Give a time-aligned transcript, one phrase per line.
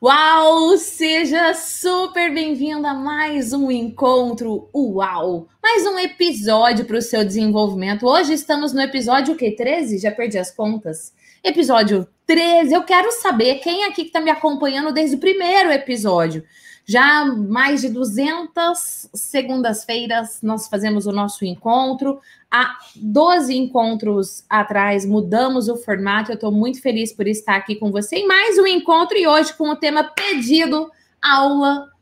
[0.00, 0.76] Uau!
[0.76, 5.48] Seja super bem-vinda a mais um encontro Uau!
[5.60, 8.06] Mais um episódio para o seu desenvolvimento.
[8.06, 9.50] Hoje estamos no episódio o quê?
[9.50, 9.98] 13?
[9.98, 11.12] Já perdi as contas.
[11.42, 12.72] Episódio 13.
[12.74, 16.44] Eu quero saber quem aqui que está me acompanhando desde o primeiro episódio.
[16.90, 22.18] Já mais de 200 segundas-feiras nós fazemos o nosso encontro.
[22.50, 26.30] Há 12 encontros atrás mudamos o formato.
[26.30, 29.52] Eu estou muito feliz por estar aqui com você em mais um encontro e hoje
[29.52, 31.92] com o tema pedido, aula,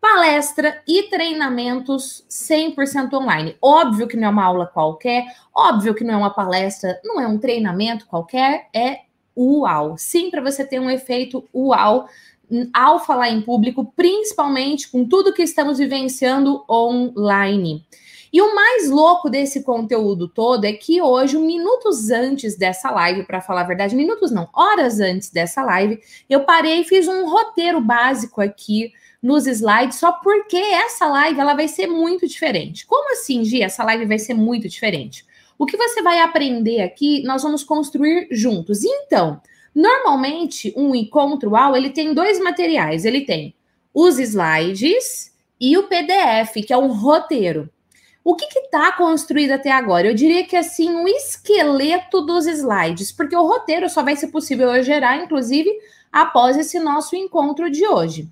[0.00, 3.56] palestra e treinamentos 100% online.
[3.60, 7.26] Óbvio que não é uma aula qualquer, óbvio que não é uma palestra, não é
[7.26, 9.00] um treinamento qualquer, é
[9.36, 9.96] uau.
[9.98, 12.08] Sim, para você ter um efeito uau
[12.72, 17.84] ao falar em público, principalmente com tudo que estamos vivenciando online.
[18.32, 23.40] E o mais louco desse conteúdo todo é que hoje, minutos antes dessa live, para
[23.40, 27.80] falar a verdade, minutos não, horas antes dessa live, eu parei e fiz um roteiro
[27.80, 28.92] básico aqui
[29.22, 32.86] nos slides, só porque essa live ela vai ser muito diferente.
[32.86, 33.62] Como assim, Gi?
[33.62, 35.24] Essa live vai ser muito diferente.
[35.58, 38.84] O que você vai aprender aqui, nós vamos construir juntos.
[38.84, 39.40] Então,
[39.76, 43.04] Normalmente, um encontro UAU, ele tem dois materiais.
[43.04, 43.54] Ele tem
[43.92, 47.68] os slides e o PDF, que é um roteiro.
[48.24, 50.06] O que está construído até agora?
[50.06, 54.28] Eu diria que assim, o um esqueleto dos slides, porque o roteiro só vai ser
[54.28, 55.70] possível eu gerar, inclusive,
[56.10, 58.30] após esse nosso encontro de hoje.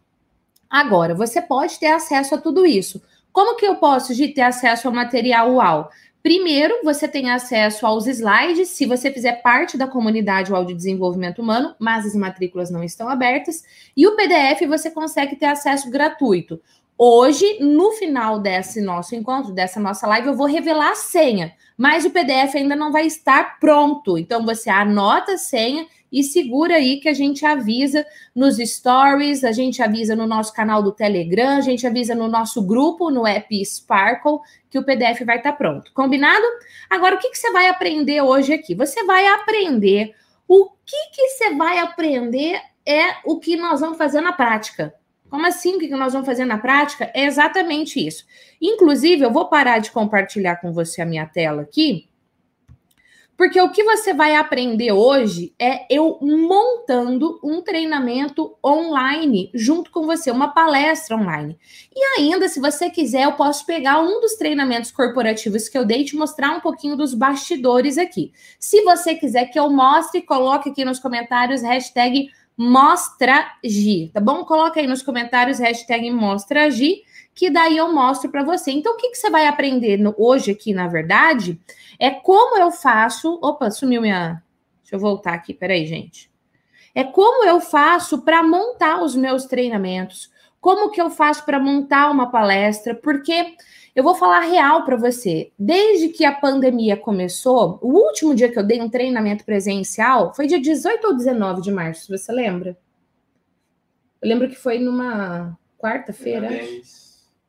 [0.71, 3.03] Agora, você pode ter acesso a tudo isso.
[3.31, 5.91] Como que eu posso de ter acesso ao material UAU?
[6.25, 11.43] Primeiro, você tem acesso aos slides se você fizer parte da comunidade UAU de Desenvolvimento
[11.43, 13.63] Humano, mas as matrículas não estão abertas.
[13.95, 16.59] E o PDF você consegue ter acesso gratuito.
[16.97, 22.07] Hoje, no final desse nosso encontro, dessa nossa live, eu vou revelar a senha, mas
[22.07, 24.17] o PDF ainda não vai estar pronto.
[24.17, 29.51] Então, você anota a senha e segura aí que a gente avisa nos stories, a
[29.51, 33.65] gente avisa no nosso canal do Telegram, a gente avisa no nosso grupo, no app
[33.65, 34.39] Sparkle,
[34.71, 35.93] que o PDF vai estar pronto.
[35.93, 36.45] Combinado?
[36.89, 38.77] Agora, o que, que você vai aprender hoje aqui?
[38.77, 40.15] Você vai aprender.
[40.47, 44.95] O que, que você vai aprender é o que nós vamos fazer na prática.
[45.29, 45.75] Como assim?
[45.75, 47.11] O que nós vamos fazer na prática?
[47.13, 48.25] É exatamente isso.
[48.63, 52.09] Inclusive, eu vou parar de compartilhar com você a minha tela aqui
[53.45, 60.07] porque o que você vai aprender hoje é eu montando um treinamento online junto com
[60.07, 61.59] você, uma palestra online.
[61.95, 66.01] E ainda, se você quiser, eu posso pegar um dos treinamentos corporativos que eu dei
[66.01, 68.33] e te mostrar um pouquinho dos bastidores aqui.
[68.59, 74.45] Se você quiser que eu mostre, coloque aqui nos comentários hashtag MostraG, tá bom?
[74.45, 77.03] Coloca aí nos comentários hashtag MostraG
[77.35, 78.71] que daí eu mostro para você.
[78.71, 81.61] Então, o que, que você vai aprender no, hoje aqui, na verdade,
[81.99, 83.39] é como eu faço.
[83.43, 84.43] Opa, sumiu minha.
[84.83, 86.31] Deixa eu voltar aqui, peraí, gente.
[86.95, 90.31] É como eu faço para montar os meus treinamentos,
[90.65, 93.55] como que eu faço para montar uma palestra, porque
[93.95, 95.53] eu vou falar real para você.
[95.59, 100.47] Desde que a pandemia começou, o último dia que eu dei um treinamento presencial foi
[100.47, 102.79] dia 18 ou 19 de março, você lembra?
[104.23, 106.49] Eu lembro que foi numa quarta-feira.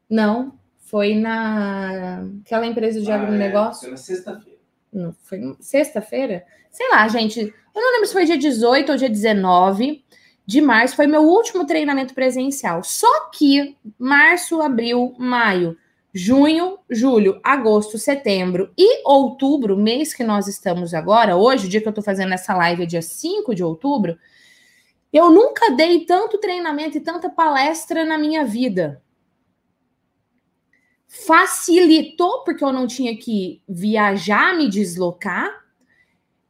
[0.10, 3.78] Não, foi na aquela empresa de ah, agronegócio.
[3.78, 4.60] É, foi na sexta-feira.
[4.92, 6.46] Não, foi sexta-feira?
[6.70, 7.40] Sei lá, gente.
[7.40, 10.04] Eu não lembro se foi dia 18 ou dia 19
[10.46, 10.96] de março.
[10.96, 12.84] Foi meu último treinamento presencial.
[12.84, 15.78] Só que março, abril, maio,
[16.14, 21.88] junho, julho, agosto, setembro e outubro, mês que nós estamos agora, hoje, o dia que
[21.88, 24.18] eu tô fazendo essa live é dia 5 de outubro,
[25.12, 29.02] eu nunca dei tanto treinamento e tanta palestra na minha vida
[31.08, 35.65] facilitou porque eu não tinha que viajar, me deslocar,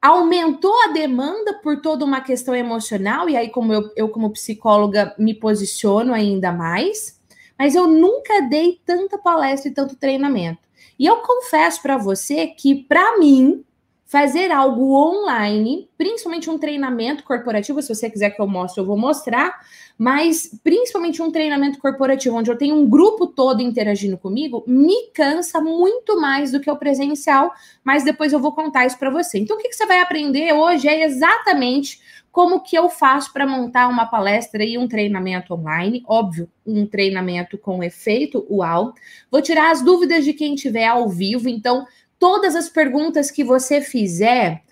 [0.06, 5.16] aumentou a demanda por toda uma questão emocional, e aí, como eu, eu como psicóloga,
[5.18, 7.20] me posiciono ainda mais,
[7.58, 10.60] mas eu nunca dei tanta palestra e tanto treinamento.
[11.00, 13.64] E eu confesso para você que, para mim,
[14.16, 18.96] fazer algo online, principalmente um treinamento corporativo, se você quiser que eu mostre, eu vou
[18.96, 19.60] mostrar,
[19.98, 25.60] mas principalmente um treinamento corporativo, onde eu tenho um grupo todo interagindo comigo, me cansa
[25.60, 27.52] muito mais do que o presencial,
[27.84, 29.38] mas depois eu vou contar isso para você.
[29.38, 32.00] Então, o que, que você vai aprender hoje é exatamente
[32.32, 37.58] como que eu faço para montar uma palestra e um treinamento online, óbvio, um treinamento
[37.58, 38.94] com efeito UAU.
[39.32, 41.86] Vou tirar as dúvidas de quem estiver ao vivo, então
[42.26, 44.64] todas as perguntas que você fizer,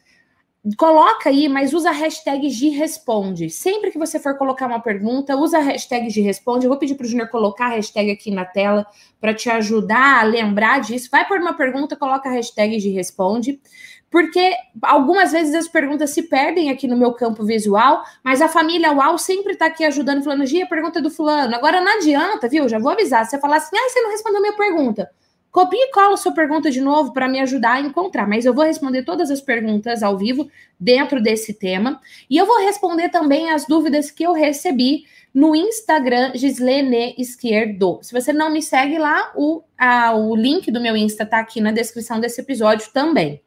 [0.76, 3.48] coloca aí, mas usa a hashtag de responde.
[3.48, 6.66] Sempre que você for colocar uma pergunta, usa a hashtag de responde.
[6.66, 8.88] Eu vou pedir para o Júnior colocar a hashtag aqui na tela
[9.22, 11.10] para te ajudar a lembrar disso.
[11.12, 13.62] Vai por uma pergunta, coloca a hashtag de responde.
[14.10, 18.92] porque algumas vezes as perguntas se perdem aqui no meu campo visual, mas a família
[18.94, 21.56] UAU sempre está aqui ajudando, falando, Gia, pergunta do fulano.
[21.56, 22.68] Agora não adianta, viu?
[22.68, 23.26] Já vou avisar.
[23.26, 25.08] Você falar assim, ah, você não respondeu minha pergunta.
[25.54, 28.66] Copie e cola sua pergunta de novo para me ajudar a encontrar, mas eu vou
[28.66, 32.02] responder todas as perguntas ao vivo dentro desse tema.
[32.28, 38.00] E eu vou responder também as dúvidas que eu recebi no Instagram Gislene Esquerdo.
[38.02, 41.62] Se você não me segue lá, o, a, o link do meu Insta está aqui
[41.62, 43.40] na descrição desse episódio também.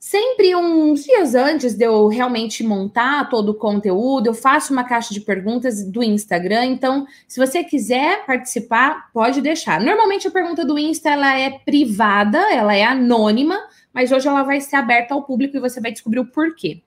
[0.00, 5.12] Sempre uns dias antes de eu realmente montar todo o conteúdo, eu faço uma caixa
[5.12, 6.66] de perguntas do Instagram.
[6.66, 9.80] Então, se você quiser participar, pode deixar.
[9.80, 13.58] Normalmente a pergunta do Insta ela é privada, ela é anônima,
[13.92, 16.80] mas hoje ela vai ser aberta ao público e você vai descobrir o porquê.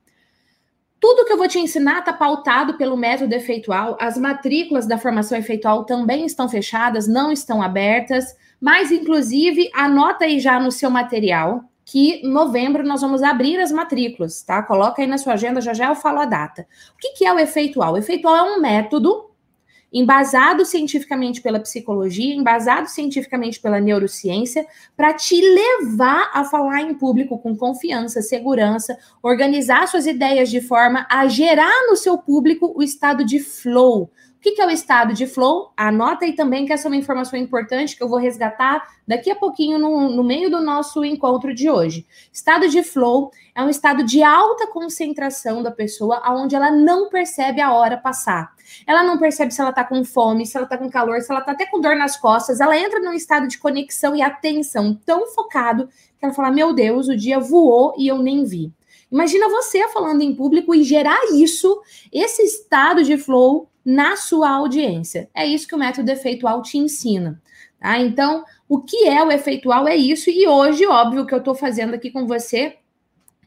[0.97, 3.97] Tudo que eu vou te ensinar está pautado pelo método efeitual.
[3.99, 10.39] As matrículas da formação efeitual também estão fechadas, não estão abertas, mas inclusive anota aí
[10.39, 14.62] já no seu material que em novembro nós vamos abrir as matrículas, tá?
[14.63, 16.68] Coloca aí na sua agenda, já já eu falo a data.
[16.94, 17.94] O que, que é o efeitual?
[17.94, 19.31] O efeitual é um método
[19.92, 27.38] embasado cientificamente pela psicologia, embasado cientificamente pela neurociência, para te levar a falar em público
[27.38, 33.25] com confiança, segurança, organizar suas ideias de forma a gerar no seu público o estado
[33.25, 34.10] de flow,
[34.41, 35.71] que, que é o estado de flow?
[35.77, 39.35] Anota aí também que essa é uma informação importante que eu vou resgatar daqui a
[39.35, 42.07] pouquinho no, no meio do nosso encontro de hoje.
[42.33, 47.61] Estado de flow é um estado de alta concentração da pessoa, onde ela não percebe
[47.61, 48.51] a hora passar.
[48.88, 51.41] Ela não percebe se ela tá com fome, se ela tá com calor, se ela
[51.41, 52.59] tá até com dor nas costas.
[52.59, 55.87] Ela entra num estado de conexão e atenção tão focado
[56.17, 58.73] que ela fala: Meu Deus, o dia voou e eu nem vi.
[59.11, 65.30] Imagina você falando em público e gerar isso, esse estado de flow na sua audiência.
[65.33, 67.42] É isso que o método efeitual te ensina.
[67.80, 68.00] Tá?
[68.00, 71.94] Então, o que é o efeitual é isso, e hoje, óbvio, que eu estou fazendo
[71.94, 72.78] aqui com você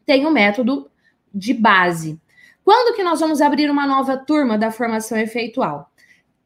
[0.04, 0.90] tem o um método
[1.32, 2.20] de base.
[2.64, 5.90] Quando que nós vamos abrir uma nova turma da formação efeitual?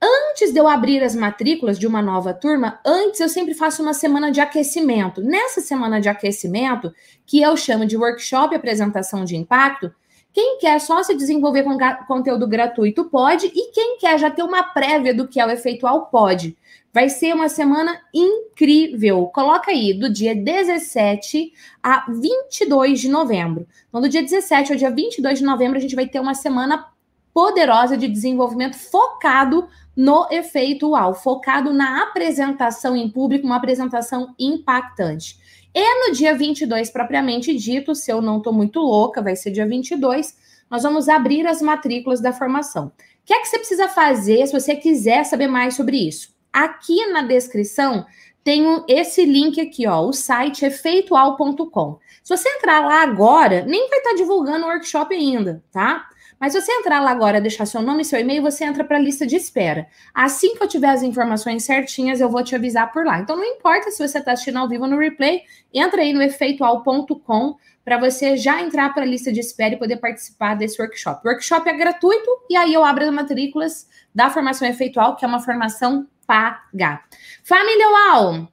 [0.00, 3.92] Antes de eu abrir as matrículas de uma nova turma, antes eu sempre faço uma
[3.92, 5.20] semana de aquecimento.
[5.20, 6.94] Nessa semana de aquecimento,
[7.26, 9.92] que eu chamo de workshop apresentação de impacto,
[10.32, 11.76] quem quer só se desenvolver com
[12.06, 16.06] conteúdo gratuito pode, e quem quer já ter uma prévia do que é o efeitual
[16.06, 16.56] pode.
[16.92, 19.26] Vai ser uma semana incrível.
[19.26, 21.52] Coloca aí, do dia 17
[21.82, 23.66] a 22 de novembro.
[23.88, 26.86] Então, do dia 17 ao dia 22 de novembro, a gente vai ter uma semana
[27.32, 35.38] poderosa de desenvolvimento focado no efeito UAU, focado na apresentação em público, uma apresentação impactante.
[35.80, 39.64] E no dia 22, propriamente dito, se eu não estou muito louca, vai ser dia
[39.64, 40.36] 22,
[40.68, 42.86] nós vamos abrir as matrículas da formação.
[42.86, 42.92] O
[43.24, 46.34] que é que você precisa fazer se você quiser saber mais sobre isso?
[46.52, 48.04] Aqui na descrição
[48.42, 52.00] tem esse link aqui, ó, o site efeitual.com.
[52.24, 56.08] Se você entrar lá agora, nem vai estar tá divulgando o workshop ainda, tá?
[56.40, 59.00] Mas você entrar lá agora, deixar seu nome e seu e-mail, você entra para a
[59.00, 59.88] lista de espera.
[60.14, 63.18] Assim que eu tiver as informações certinhas, eu vou te avisar por lá.
[63.18, 65.42] Então não importa se você está assistindo ao vivo no replay,
[65.72, 69.96] entra aí no efeitual.com para você já entrar para a lista de espera e poder
[69.96, 71.26] participar desse workshop.
[71.26, 75.28] O workshop é gratuito e aí eu abro as matrículas da formação efeitual, que é
[75.28, 77.00] uma formação paga.
[77.42, 78.48] Família UAU,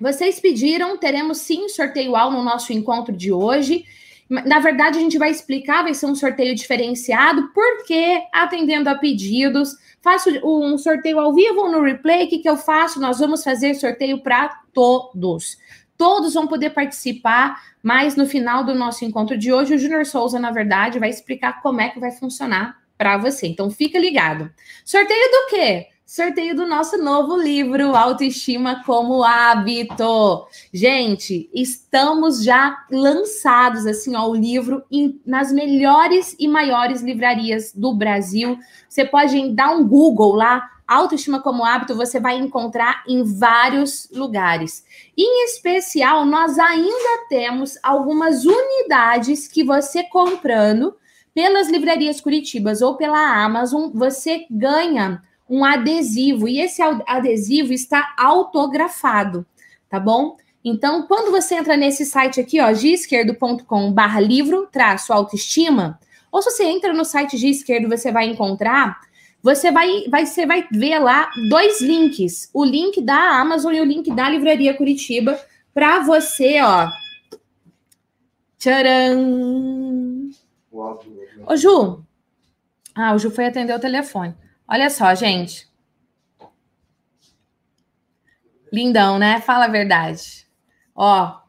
[0.00, 3.84] vocês pediram, teremos sim sorteio UAU no nosso encontro de hoje.
[4.32, 9.76] Na verdade, a gente vai explicar, vai ser um sorteio diferenciado, porque atendendo a pedidos,
[10.00, 12.24] faço um sorteio ao vivo no replay.
[12.24, 12.98] O que, que eu faço?
[12.98, 15.58] Nós vamos fazer sorteio para todos.
[15.98, 20.38] Todos vão poder participar, mas no final do nosso encontro de hoje, o Júnior Souza,
[20.38, 23.46] na verdade, vai explicar como é que vai funcionar para você.
[23.46, 24.50] Então, fica ligado.
[24.82, 25.91] Sorteio do quê?
[26.12, 30.46] Sorteio do nosso novo livro, Autoestima como Hábito.
[30.70, 37.94] Gente, estamos já lançados, assim, ó, o livro em, nas melhores e maiores livrarias do
[37.94, 38.58] Brasil.
[38.86, 44.84] Você pode dar um Google lá, Autoestima como Hábito, você vai encontrar em vários lugares.
[45.16, 50.94] Em especial, nós ainda temos algumas unidades que você comprando
[51.34, 59.44] pelas livrarias Curitibas ou pela Amazon, você ganha um adesivo e esse adesivo está autografado,
[59.86, 60.38] tá bom?
[60.64, 66.50] Então, quando você entra nesse site aqui, ó, gisquerdo.com barra livro, traço autoestima, ou se
[66.50, 68.98] você entra no site de esquerdo, você vai encontrar,
[69.42, 73.84] você vai, vai, você vai ver lá dois links, o link da Amazon e o
[73.84, 75.38] link da Livraria Curitiba,
[75.74, 76.88] para você, ó.
[78.56, 80.30] Tcharam!
[81.46, 82.02] Ô, Ju.
[82.94, 84.34] Ah, o Ju foi atender o telefone.
[84.66, 85.68] Olha só, gente.
[88.72, 89.40] Lindão, né?
[89.40, 90.46] Fala a verdade.
[90.94, 91.40] Ó,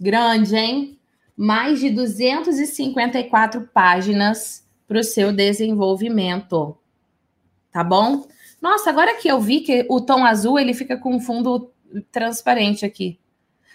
[0.00, 0.94] grande, hein?
[1.36, 6.76] mais de 254 páginas para o seu desenvolvimento.
[7.72, 8.26] Tá bom?
[8.60, 11.72] Nossa, agora que eu vi que o tom azul ele fica com fundo
[12.12, 13.18] transparente aqui.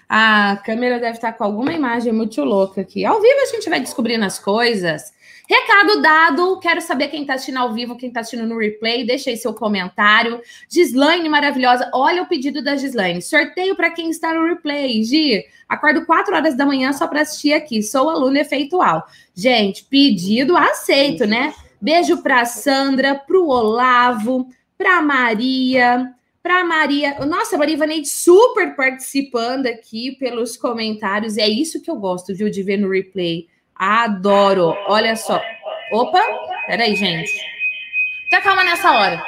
[0.07, 3.05] A câmera deve estar com alguma imagem muito louca aqui.
[3.05, 5.13] Ao vivo a gente vai descobrindo as coisas.
[5.49, 9.31] Recado dado, quero saber quem está assistindo ao vivo, quem está assistindo no replay, deixa
[9.31, 10.39] aí seu comentário.
[10.69, 13.19] Gislaine, maravilhosa, olha o pedido da Gislaine.
[13.19, 15.03] Sorteio para quem está no replay.
[15.03, 17.81] Gi, acordo 4 horas da manhã só para assistir aqui.
[17.81, 19.07] Sou aluna efeitual.
[19.33, 21.51] Gente, pedido aceito, né?
[21.81, 26.13] Beijo para Sandra, para o Olavo, para Maria,
[26.43, 27.25] para Maria.
[27.25, 31.37] Nossa, Maria Vaneide super participando aqui pelos comentários.
[31.37, 33.47] É isso que eu gosto, viu, de ver no replay.
[33.79, 34.75] Adoro.
[34.87, 35.41] Olha só.
[35.93, 36.21] Opa,
[36.67, 37.31] peraí, gente.
[38.29, 39.23] Tá calma nessa hora.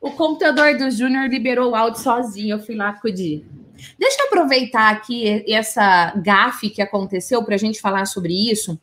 [0.00, 2.54] O computador do Júnior liberou o áudio sozinho.
[2.54, 3.44] Eu fui lá acudir.
[3.98, 8.80] Deixa eu aproveitar aqui essa gafe que aconteceu para a gente falar sobre isso.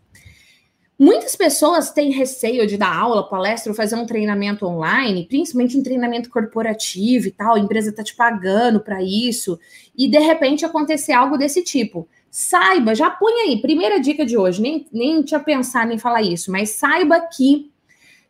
[0.98, 5.84] Muitas pessoas têm receio de dar aula, palestra ou fazer um treinamento online, principalmente um
[5.84, 7.56] treinamento corporativo e tal.
[7.56, 9.60] A empresa está te pagando para isso,
[9.96, 12.08] e de repente acontecer algo desse tipo.
[12.32, 16.50] Saiba, já põe aí, primeira dica de hoje, nem, nem tinha pensado em falar isso,
[16.50, 17.72] mas saiba que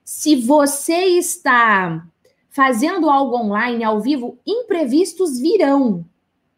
[0.04, 2.04] se você está
[2.50, 6.06] fazendo algo online, ao vivo, imprevistos virão.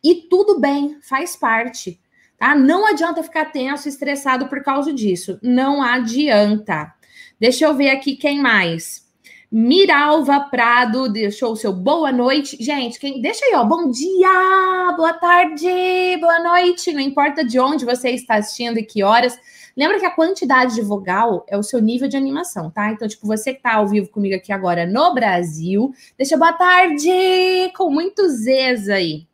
[0.03, 1.99] E tudo bem, faz parte.
[2.37, 2.53] Tá?
[2.53, 5.39] Não adianta ficar tenso, estressado por causa disso.
[5.41, 6.93] Não adianta.
[7.39, 9.07] Deixa eu ver aqui quem mais.
[9.49, 12.57] Miralva Prado deixou o seu boa noite.
[12.59, 13.63] Gente, quem deixa aí, ó.
[13.63, 15.67] Bom dia, boa tarde,
[16.19, 16.91] boa noite.
[16.91, 19.39] Não importa de onde você está assistindo e que horas.
[19.75, 22.91] Lembra que a quantidade de vogal é o seu nível de animação, tá?
[22.91, 27.71] Então, tipo, você que tá ao vivo comigo aqui agora no Brasil, deixa boa tarde
[27.75, 29.26] com muito zez aí.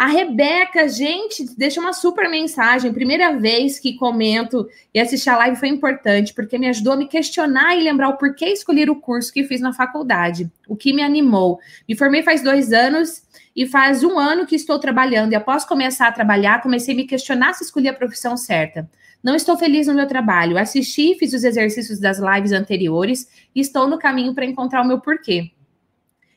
[0.00, 2.90] A Rebeca, gente, deixa uma super mensagem.
[2.90, 7.06] Primeira vez que comento e assistir a live foi importante, porque me ajudou a me
[7.06, 11.02] questionar e lembrar o porquê escolher o curso que fiz na faculdade, o que me
[11.02, 11.60] animou.
[11.86, 15.32] Me formei faz dois anos e faz um ano que estou trabalhando.
[15.32, 18.88] E após começar a trabalhar, comecei a me questionar se escolhi a profissão certa.
[19.22, 20.56] Não estou feliz no meu trabalho.
[20.56, 24.98] Assisti, fiz os exercícios das lives anteriores e estou no caminho para encontrar o meu
[24.98, 25.50] porquê.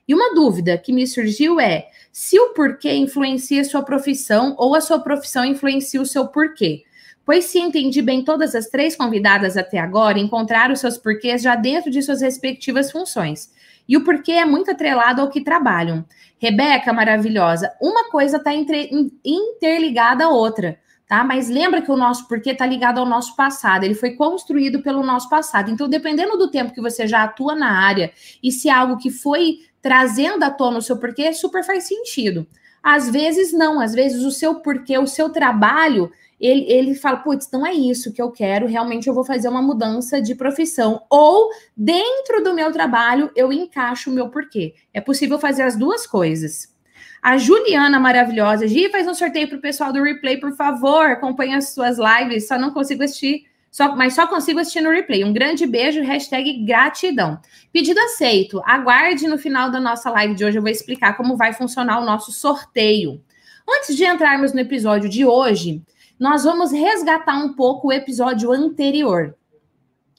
[0.08, 4.76] E uma dúvida que me surgiu é se o porquê influencia a sua profissão ou
[4.76, 6.84] a sua profissão influencia o seu porquê.
[7.26, 11.90] Pois se entendi bem todas as três convidadas até agora, encontraram seus porquês já dentro
[11.90, 13.50] de suas respectivas funções.
[13.88, 16.06] E o porquê é muito atrelado ao que trabalham.
[16.38, 20.78] Rebeca, maravilhosa, uma coisa está interligada à outra
[21.14, 21.24] tá?
[21.24, 25.04] Mas lembra que o nosso porquê está ligado ao nosso passado, ele foi construído pelo
[25.04, 25.70] nosso passado.
[25.70, 29.12] Então, dependendo do tempo que você já atua na área e se é algo que
[29.12, 32.48] foi trazendo à tona o seu porquê, super faz sentido.
[32.82, 36.10] Às vezes não, às vezes o seu porquê, o seu trabalho,
[36.40, 39.62] ele, ele fala, putz, não é isso que eu quero, realmente eu vou fazer uma
[39.62, 41.04] mudança de profissão.
[41.10, 44.74] Ou dentro do meu trabalho eu encaixo o meu porquê.
[44.94, 46.74] É possível fazer as duas coisas.
[47.22, 48.68] A Juliana maravilhosa.
[48.68, 51.06] Gi, faz um sorteio para o pessoal do replay, por favor.
[51.06, 52.48] Acompanhe as suas lives.
[52.50, 55.24] Só não consigo assistir, só, mas só consigo assistir no replay.
[55.24, 57.40] Um grande beijo, hashtag gratidão.
[57.72, 58.62] Pedido aceito.
[58.64, 60.60] Aguarde no final da nossa live de hoje.
[60.60, 63.20] Eu vou explicar como vai funcionar o nosso sorteio.
[63.68, 65.82] Antes de entrarmos no episódio de hoje,
[66.20, 69.36] nós vamos resgatar um pouco o episódio anterior.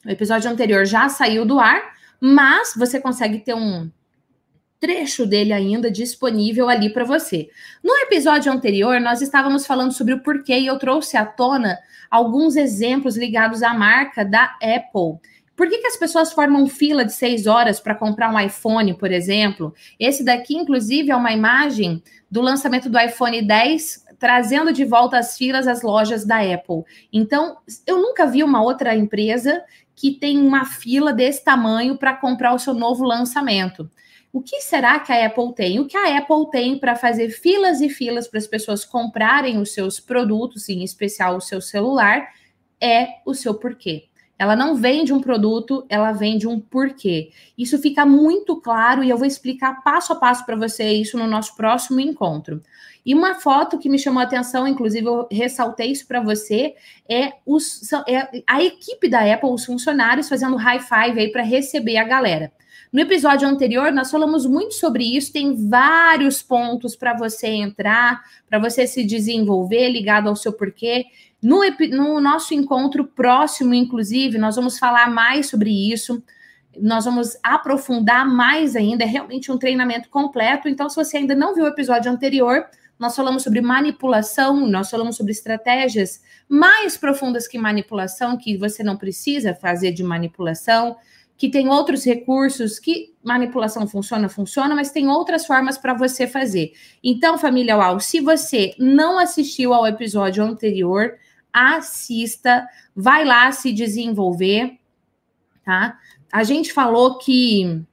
[0.05, 3.89] O episódio anterior já saiu do ar, mas você consegue ter um
[4.85, 7.49] trecho dele ainda disponível ali para você.
[7.83, 11.79] No episódio anterior, nós estávamos falando sobre o porquê e eu trouxe à tona
[12.11, 15.19] alguns exemplos ligados à marca da Apple.
[15.57, 19.11] Por que, que as pessoas formam fila de seis horas para comprar um iPhone, por
[19.11, 19.73] exemplo?
[19.99, 25.39] Esse daqui, inclusive, é uma imagem do lançamento do iPhone 10, trazendo de volta as
[25.39, 26.83] filas às lojas da Apple.
[27.11, 29.63] Então, eu nunca vi uma outra empresa
[29.97, 33.89] que tem uma fila desse tamanho para comprar o seu novo lançamento.
[34.35, 35.79] O que será que a Apple tem?
[35.79, 39.73] O que a Apple tem para fazer filas e filas para as pessoas comprarem os
[39.73, 42.31] seus produtos, em especial o seu celular,
[42.81, 44.09] é o seu porquê.
[44.37, 47.31] Ela não vende um produto, ela vende um porquê.
[47.57, 51.29] Isso fica muito claro e eu vou explicar passo a passo para você isso no
[51.29, 52.61] nosso próximo encontro.
[53.07, 56.75] E uma foto que me chamou a atenção, inclusive eu ressaltei isso para você,
[57.09, 61.99] é, os, é a equipe da Apple, os funcionários fazendo high five aí para receber
[61.99, 62.51] a galera.
[62.95, 68.61] No episódio anterior, nós falamos muito sobre isso, tem vários pontos para você entrar, para
[68.61, 71.07] você se desenvolver ligado ao seu porquê.
[71.43, 76.23] No, no nosso encontro próximo, inclusive, nós vamos falar mais sobre isso
[76.81, 79.05] nós vamos aprofundar mais ainda.
[79.05, 80.69] É realmente um treinamento completo.
[80.69, 82.67] Então, se você ainda não viu o episódio anterior,
[82.99, 88.97] nós falamos sobre manipulação, nós falamos sobre estratégias mais profundas que manipulação, que você não
[88.97, 90.97] precisa fazer de manipulação,
[91.37, 96.73] que tem outros recursos que manipulação funciona, funciona, mas tem outras formas para você fazer.
[97.03, 101.15] Então, família UAU, se você não assistiu ao episódio anterior,
[101.53, 104.79] assista, vai lá se desenvolver,
[105.65, 105.99] tá?
[106.33, 107.85] A gente falou que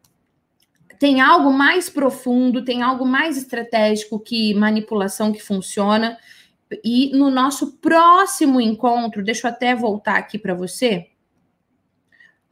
[0.97, 6.17] tem algo mais profundo, tem algo mais estratégico que manipulação que funciona.
[6.83, 11.10] E no nosso próximo encontro, deixa eu até voltar aqui para você.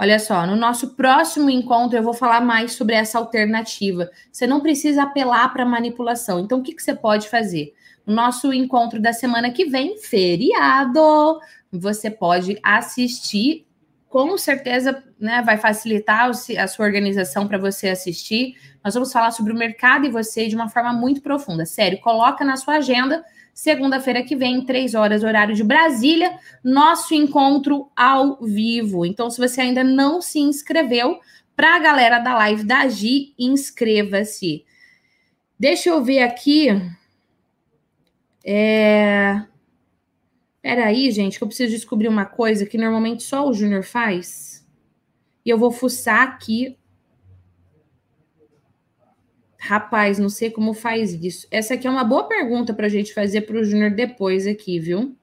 [0.01, 4.10] Olha só, no nosso próximo encontro eu vou falar mais sobre essa alternativa.
[4.32, 6.39] Você não precisa apelar para manipulação.
[6.39, 7.74] Então, o que, que você pode fazer?
[8.06, 11.39] No nosso encontro da semana que vem, feriado,
[11.70, 13.68] você pode assistir
[14.10, 18.56] com certeza né, vai facilitar a sua organização para você assistir.
[18.84, 21.65] Nós vamos falar sobre o mercado e você de uma forma muito profunda.
[21.65, 23.24] Sério, coloca na sua agenda.
[23.60, 29.06] Segunda-feira que vem, três horas, horário de Brasília, nosso encontro ao vivo.
[29.06, 31.20] Então, se você ainda não se inscreveu,
[31.58, 34.63] para a galera da live da Gi, inscreva-se.
[35.60, 36.70] Deixa eu ver aqui.
[38.46, 39.44] É...
[40.62, 44.66] Peraí, gente, que eu preciso descobrir uma coisa que normalmente só o Júnior faz.
[45.46, 46.78] E eu vou fuçar aqui.
[49.62, 51.46] Rapaz, não sei como faz isso.
[51.51, 54.80] Essa aqui é uma boa pergunta para a gente fazer para o Júnior depois aqui,
[54.80, 55.16] viu?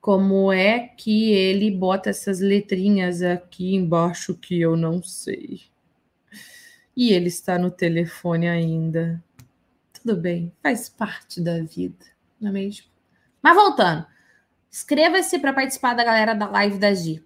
[0.00, 5.62] Como é que ele bota essas letrinhas aqui embaixo que eu não sei?
[6.96, 9.22] E ele está no telefone ainda.
[9.92, 12.04] Tudo bem, faz parte da vida,
[12.40, 12.86] não é mesmo?
[13.40, 14.04] Mas voltando,
[14.70, 17.24] inscreva-se para participar da galera da live da Gi.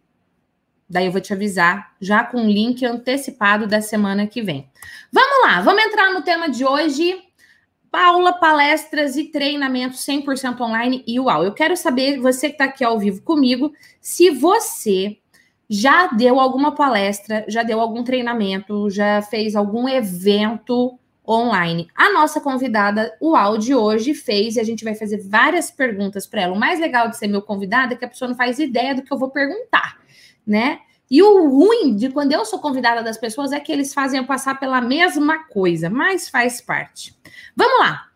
[0.88, 4.70] Daí eu vou te avisar já com o link antecipado da semana que vem.
[5.12, 7.22] Vamos lá, vamos entrar no tema de hoje.
[7.90, 11.44] Paula, palestras e treinamentos 100% online e uau.
[11.44, 15.18] Eu quero saber, você que está aqui ao vivo comigo, se você
[15.68, 20.98] já deu alguma palestra, já deu algum treinamento, já fez algum evento
[21.28, 21.88] online.
[21.94, 26.40] A nossa convidada, o áudio hoje fez e a gente vai fazer várias perguntas para
[26.40, 26.54] ela.
[26.54, 29.02] O mais legal de ser meu convidado é que a pessoa não faz ideia do
[29.02, 29.98] que eu vou perguntar,
[30.48, 30.80] né?
[31.10, 34.26] E o ruim de quando eu sou convidada das pessoas é que eles fazem eu
[34.26, 37.14] passar pela mesma coisa, mas faz parte.
[37.56, 38.08] Vamos lá.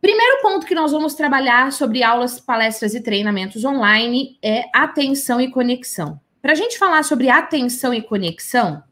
[0.00, 5.50] Primeiro ponto que nós vamos trabalhar sobre aulas, palestras e treinamentos online é atenção e
[5.50, 6.20] conexão.
[6.40, 8.82] Para a gente falar sobre atenção e conexão,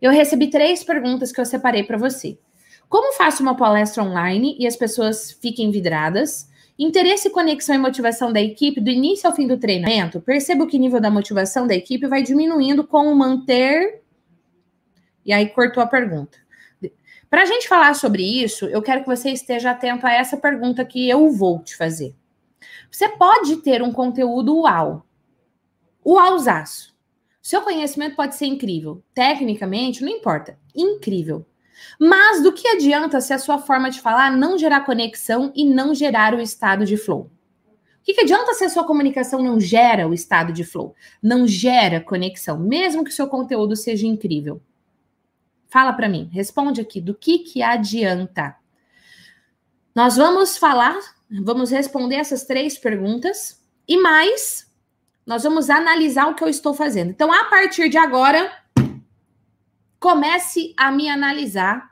[0.00, 2.38] eu recebi três perguntas que eu separei para você.
[2.88, 6.49] Como faço uma palestra online e as pessoas fiquem vidradas?
[6.82, 10.18] Interesse, conexão e motivação da equipe do início ao fim do treinamento.
[10.18, 14.02] Percebo que o nível da motivação da equipe vai diminuindo com o manter.
[15.22, 16.38] E aí cortou a pergunta.
[17.28, 20.82] Para a gente falar sobre isso, eu quero que você esteja atento a essa pergunta
[20.82, 22.16] que eu vou te fazer.
[22.90, 25.06] Você pode ter um conteúdo uau,
[26.04, 26.96] uauzaço,
[27.42, 29.02] seu conhecimento pode ser incrível.
[29.12, 30.58] Tecnicamente, não importa.
[30.74, 31.44] Incrível.
[31.98, 35.94] Mas do que adianta se a sua forma de falar não gerar conexão e não
[35.94, 37.30] gerar o estado de flow?
[38.00, 40.94] O que, que adianta se a sua comunicação não gera o estado de flow?
[41.22, 44.60] Não gera conexão, mesmo que o seu conteúdo seja incrível?
[45.68, 48.56] Fala para mim, responde aqui, do que que adianta?
[49.94, 50.98] Nós vamos falar,
[51.30, 54.70] vamos responder essas três perguntas e mais
[55.26, 57.10] nós vamos analisar o que eu estou fazendo.
[57.10, 58.50] Então, a partir de agora,
[60.00, 61.90] comece a me analisar.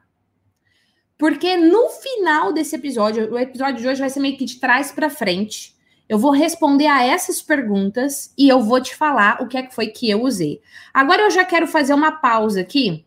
[1.16, 4.90] Porque no final desse episódio, o episódio de hoje vai ser meio que de trás
[4.90, 5.76] para frente.
[6.08, 9.74] Eu vou responder a essas perguntas e eu vou te falar o que é que
[9.74, 10.60] foi que eu usei.
[10.94, 13.04] Agora eu já quero fazer uma pausa aqui.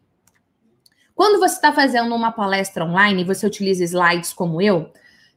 [1.16, 4.92] Quando você está fazendo uma palestra online e você utiliza slides como eu,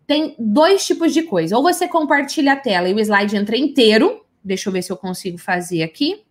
[0.06, 1.56] tem dois tipos de coisa.
[1.56, 4.96] Ou você compartilha a tela e o slide entra inteiro, Deixa eu ver se eu
[4.96, 6.22] consigo fazer aqui.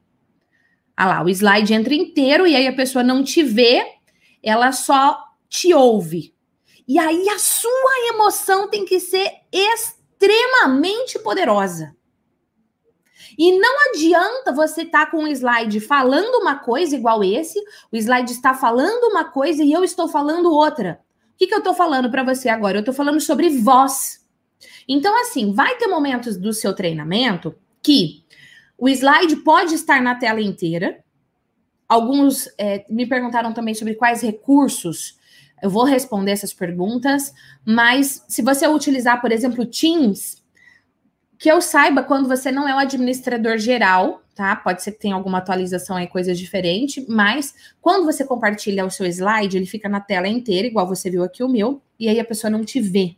[0.95, 3.83] Ah lá, o slide entra inteiro e aí a pessoa não te vê,
[4.41, 5.17] ela só
[5.49, 6.33] te ouve.
[6.87, 11.95] E aí a sua emoção tem que ser extremamente poderosa.
[13.37, 17.59] E não adianta você estar tá com um slide falando uma coisa igual esse,
[17.91, 20.99] o slide está falando uma coisa e eu estou falando outra.
[21.33, 22.77] O que, que eu estou falando para você agora?
[22.77, 24.23] Eu estou falando sobre voz.
[24.87, 28.22] Então, assim, vai ter momentos do seu treinamento que
[28.83, 30.99] o slide pode estar na tela inteira.
[31.87, 35.17] Alguns é, me perguntaram também sobre quais recursos.
[35.61, 37.33] Eu vou responder essas perguntas,
[37.65, 40.43] mas se você utilizar, por exemplo, Teams,
[41.39, 44.53] que eu saiba quando você não é o administrador geral, tá?
[44.53, 49.05] Pode ser que tenha alguma atualização aí, coisa diferente, mas quando você compartilha o seu
[49.05, 52.25] slide, ele fica na tela inteira, igual você viu aqui o meu, e aí a
[52.25, 53.15] pessoa não te vê.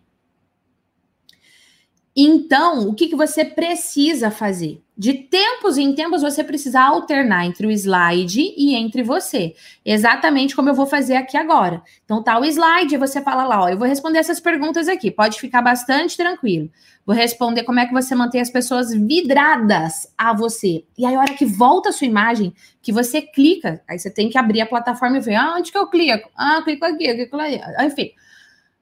[2.15, 4.81] Então, o que, que você precisa fazer?
[4.97, 9.53] De tempos em tempos, você precisa alternar entre o slide e entre você.
[9.83, 11.83] Exatamente como eu vou fazer aqui agora.
[12.05, 15.11] Então, tá o slide, você fala lá, ó, eu vou responder essas perguntas aqui.
[15.11, 16.69] Pode ficar bastante tranquilo.
[17.05, 20.85] Vou responder como é que você mantém as pessoas vidradas a você.
[20.97, 24.29] E aí, a hora que volta a sua imagem, que você clica, aí você tem
[24.29, 26.29] que abrir a plataforma e ver, ah, onde que eu clico?
[26.37, 27.59] Ah, clico aqui, clico ali.
[27.81, 28.11] Enfim,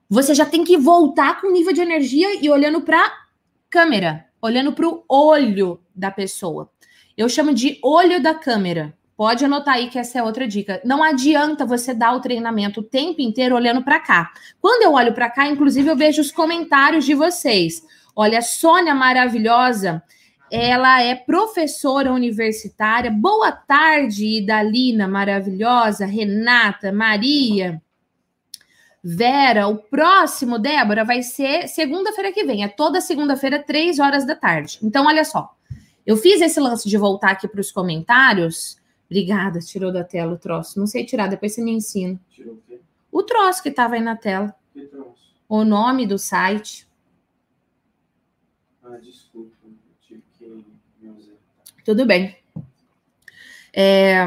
[0.07, 3.22] você já tem que voltar com nível de energia e olhando para
[3.73, 6.69] câmera, olhando para o olho da pessoa.
[7.17, 8.93] Eu chamo de olho da câmera.
[9.17, 10.79] Pode anotar aí que essa é outra dica.
[10.85, 14.31] Não adianta você dar o treinamento o tempo inteiro olhando para cá.
[14.61, 17.81] Quando eu olho para cá, inclusive eu vejo os comentários de vocês.
[18.15, 20.03] Olha, Sônia maravilhosa,
[20.51, 23.09] ela é professora universitária.
[23.09, 27.81] Boa tarde, Idalina maravilhosa, Renata, Maria.
[29.03, 32.63] Vera, o próximo, Débora, vai ser segunda-feira que vem.
[32.63, 34.79] É toda segunda-feira, três horas da tarde.
[34.81, 35.53] Então, olha só.
[36.05, 38.77] Eu fiz esse lance de voltar aqui para os comentários.
[39.05, 40.79] Obrigada, tirou da tela o troço.
[40.79, 42.17] Não sei tirar, depois você me ensina.
[42.29, 42.79] Tirou o quê?
[43.11, 44.55] O troço que estava aí na tela.
[44.73, 45.35] Que troço?
[45.49, 46.87] O nome do site.
[48.81, 49.51] Ah, desculpa.
[50.01, 50.45] Tive que
[50.99, 51.33] me usar.
[51.83, 52.37] Tudo bem.
[53.73, 54.23] É...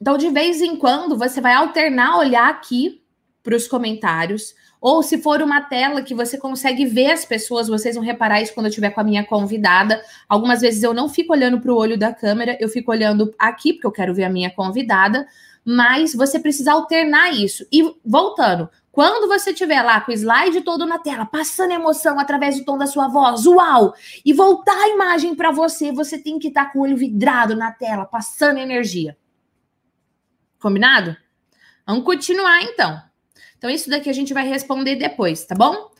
[0.00, 3.00] Então, de vez em quando, você vai alternar olhar aqui
[3.42, 4.54] para os comentários.
[4.80, 8.54] Ou se for uma tela que você consegue ver as pessoas, vocês vão reparar isso
[8.54, 10.00] quando eu estiver com a minha convidada.
[10.28, 13.72] Algumas vezes eu não fico olhando para o olho da câmera, eu fico olhando aqui,
[13.72, 15.26] porque eu quero ver a minha convidada.
[15.64, 17.66] Mas você precisa alternar isso.
[17.72, 22.56] E voltando, quando você estiver lá com o slide todo na tela, passando emoção através
[22.58, 23.94] do tom da sua voz, uau!
[24.24, 27.54] E voltar a imagem para você, você tem que estar tá com o olho vidrado
[27.54, 29.16] na tela, passando energia.
[30.58, 31.16] Combinado?
[31.86, 33.07] Vamos continuar então.
[33.58, 35.90] Então, isso daqui a gente vai responder depois, tá bom?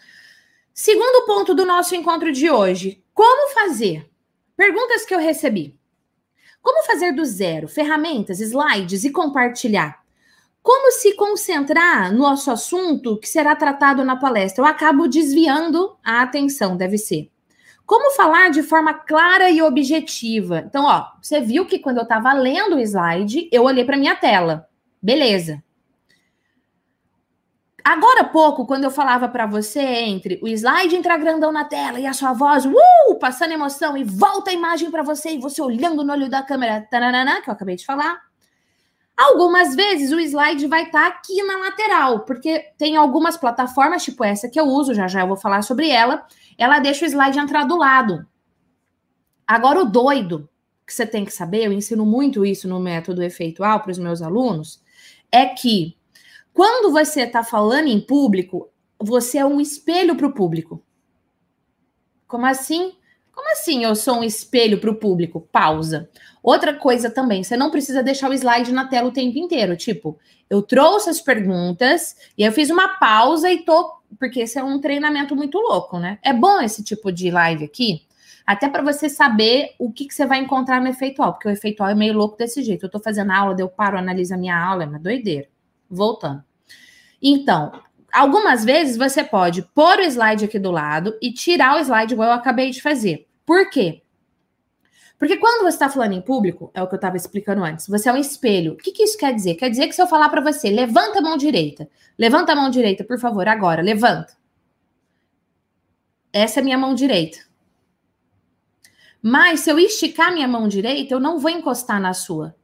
[0.72, 4.08] Segundo ponto do nosso encontro de hoje: como fazer?
[4.56, 5.76] Perguntas que eu recebi.
[6.62, 7.68] Como fazer do zero?
[7.68, 10.02] Ferramentas, slides e compartilhar.
[10.62, 14.62] Como se concentrar no nosso assunto que será tratado na palestra?
[14.62, 17.30] Eu acabo desviando a atenção, deve ser.
[17.86, 20.62] Como falar de forma clara e objetiva?
[20.66, 24.14] Então, ó, você viu que quando eu estava lendo o slide, eu olhei para minha
[24.14, 24.68] tela.
[25.00, 25.62] Beleza.
[27.88, 31.98] Agora há pouco, quando eu falava para você entre o slide entrar grandão na tela
[31.98, 35.62] e a sua voz, uh, passando emoção e volta a imagem para você e você
[35.62, 38.20] olhando no olho da câmera, tananana, que eu acabei de falar.
[39.16, 44.22] Algumas vezes o slide vai estar tá aqui na lateral, porque tem algumas plataformas, tipo
[44.22, 46.26] essa que eu uso, já já eu vou falar sobre ela,
[46.58, 48.26] ela deixa o slide entrar do lado.
[49.46, 50.46] Agora, o doido
[50.86, 54.20] que você tem que saber, eu ensino muito isso no método efeitual para os meus
[54.20, 54.78] alunos,
[55.32, 55.97] é que
[56.58, 58.68] quando você está falando em público,
[58.98, 60.82] você é um espelho para o público.
[62.26, 62.94] Como assim?
[63.30, 65.48] Como assim eu sou um espelho para o público?
[65.52, 66.10] Pausa.
[66.42, 69.76] Outra coisa também, você não precisa deixar o slide na tela o tempo inteiro.
[69.76, 70.18] Tipo,
[70.50, 73.92] eu trouxe as perguntas e eu fiz uma pausa e tô.
[74.18, 76.18] Porque esse é um treinamento muito louco, né?
[76.24, 78.02] É bom esse tipo de live aqui,
[78.44, 81.88] até para você saber o que, que, você vai encontrar no efeitual, porque o efeitual
[81.88, 82.86] é meio louco desse jeito.
[82.86, 85.46] Eu tô fazendo aula, eu paro, analiso a minha aula, é uma doideira.
[85.88, 86.47] Voltando.
[87.22, 87.72] Então,
[88.12, 92.28] algumas vezes você pode pôr o slide aqui do lado e tirar o slide igual
[92.28, 93.26] eu acabei de fazer.
[93.44, 94.02] Por quê?
[95.18, 98.08] Porque quando você está falando em público, é o que eu estava explicando antes, você
[98.08, 98.74] é um espelho.
[98.74, 99.56] O que, que isso quer dizer?
[99.56, 102.70] Quer dizer que se eu falar para você, levanta a mão direita, levanta a mão
[102.70, 104.36] direita, por favor, agora, levanta.
[106.32, 107.38] Essa é minha mão direita.
[109.20, 112.54] Mas se eu esticar minha mão direita, eu não vou encostar na sua.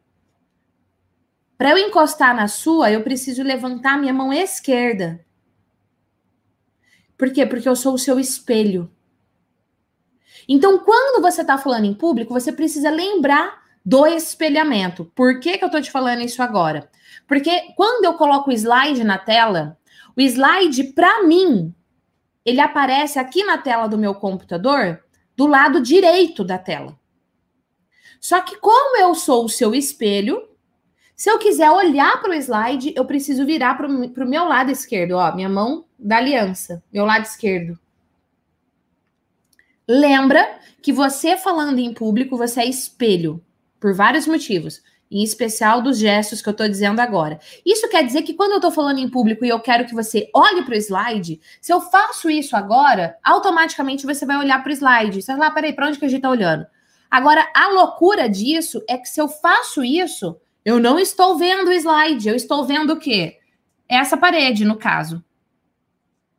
[1.56, 5.24] Para eu encostar na sua, eu preciso levantar minha mão esquerda.
[7.16, 7.46] Por quê?
[7.46, 8.90] Porque eu sou o seu espelho.
[10.48, 15.04] Então, quando você está falando em público, você precisa lembrar do espelhamento.
[15.14, 16.90] Por que, que eu estou te falando isso agora?
[17.26, 19.78] Porque quando eu coloco o slide na tela,
[20.16, 21.74] o slide, para mim,
[22.44, 25.02] ele aparece aqui na tela do meu computador,
[25.36, 26.98] do lado direito da tela.
[28.20, 30.48] Só que, como eu sou o seu espelho,
[31.16, 35.12] se eu quiser olhar para o slide, eu preciso virar para o meu lado esquerdo,
[35.12, 37.78] ó, minha mão da aliança, meu lado esquerdo.
[39.86, 43.44] Lembra que você falando em público, você é espelho,
[43.78, 47.38] por vários motivos, em especial dos gestos que eu estou dizendo agora.
[47.64, 50.28] Isso quer dizer que quando eu estou falando em público e eu quero que você
[50.34, 54.72] olhe para o slide, se eu faço isso agora, automaticamente você vai olhar para o
[54.72, 55.22] slide.
[55.22, 56.66] Você vai falar, peraí, para onde que a gente está olhando?
[57.10, 61.72] Agora, a loucura disso é que se eu faço isso, eu não estou vendo o
[61.72, 63.38] slide, eu estou vendo o quê?
[63.88, 65.22] Essa parede, no caso.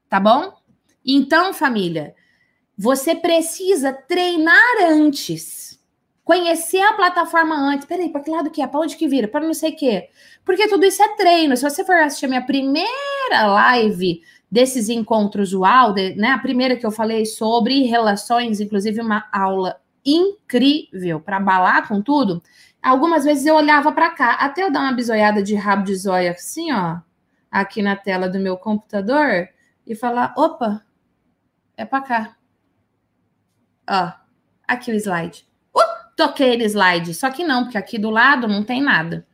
[0.09, 0.53] Tá bom?
[1.05, 2.15] Então, família,
[2.77, 5.79] você precisa treinar antes.
[6.23, 7.85] Conhecer a plataforma antes.
[7.85, 8.67] Peraí, para que lado que é?
[8.67, 9.27] Para onde que vira?
[9.27, 10.09] Para não sei o quê.
[10.43, 11.55] Porque tudo isso é treino.
[11.55, 16.75] Se você for assistir a minha primeira live desses encontros UAU, de, né, a primeira
[16.75, 22.41] que eu falei sobre relações, inclusive uma aula incrível para balar com tudo,
[22.85, 26.31] algumas vezes eu olhava para cá, até eu dar uma bisoiada de rabo de zóia
[26.31, 26.99] assim, ó,
[27.49, 29.49] aqui na tela do meu computador
[29.87, 30.85] e falar, opa,
[31.75, 32.37] é para cá.
[33.89, 34.11] Ó,
[34.67, 35.47] aqui o slide.
[35.75, 35.81] Uh,
[36.15, 39.25] toquei no slide, só que não, porque aqui do lado não tem nada,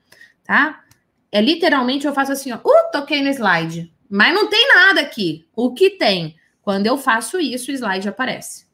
[0.46, 0.84] tá?
[1.30, 3.94] É literalmente eu faço assim, ó, uh, toquei no slide.
[4.10, 5.48] Mas não tem nada aqui.
[5.56, 6.38] O que tem?
[6.62, 8.68] Quando eu faço isso, o slide aparece.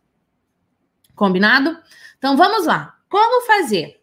[1.15, 1.77] Combinado?
[2.17, 2.95] Então vamos lá.
[3.07, 4.01] Como fazer?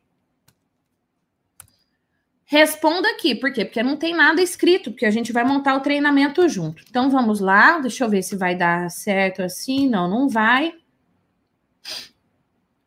[2.55, 3.65] Responda aqui, por quê?
[3.65, 6.85] Porque não tem nada escrito, porque a gente vai montar o treinamento junto.
[6.89, 9.89] Então vamos lá, deixa eu ver se vai dar certo assim.
[9.89, 10.73] Não, não vai.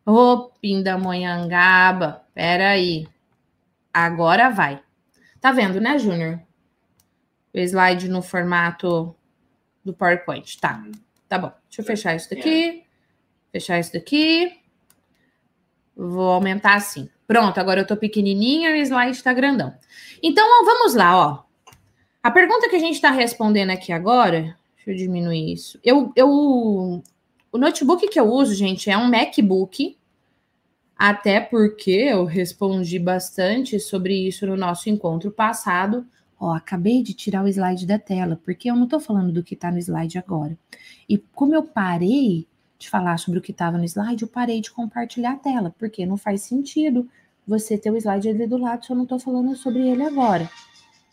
[0.06, 3.06] Ô, Pindamonhangaba, peraí.
[3.92, 4.82] Agora vai.
[5.38, 6.40] Tá vendo, né, Júnior?
[7.52, 9.14] O slide no formato
[9.84, 10.58] do PowerPoint.
[10.58, 10.82] Tá,
[11.28, 11.52] tá bom.
[11.68, 12.84] Deixa eu fechar isso daqui.
[13.52, 14.50] Fechar isso daqui.
[15.94, 17.10] Vou aumentar assim.
[17.28, 19.74] Pronto, agora eu tô pequenininha e o slide tá grandão.
[20.22, 21.44] Então, vamos lá, ó.
[22.22, 25.78] A pergunta que a gente está respondendo aqui agora, deixa eu diminuir isso.
[25.84, 26.30] Eu, eu,
[27.52, 29.98] o notebook que eu uso, gente, é um MacBook,
[30.96, 36.06] até porque eu respondi bastante sobre isso no nosso encontro passado.
[36.40, 39.54] Ó, acabei de tirar o slide da tela, porque eu não tô falando do que
[39.54, 40.56] tá no slide agora.
[41.06, 42.47] E como eu parei
[42.78, 46.06] de falar sobre o que estava no slide, eu parei de compartilhar a tela, porque
[46.06, 47.08] não faz sentido
[47.46, 50.48] você ter o slide ali do lado se eu não estou falando sobre ele agora,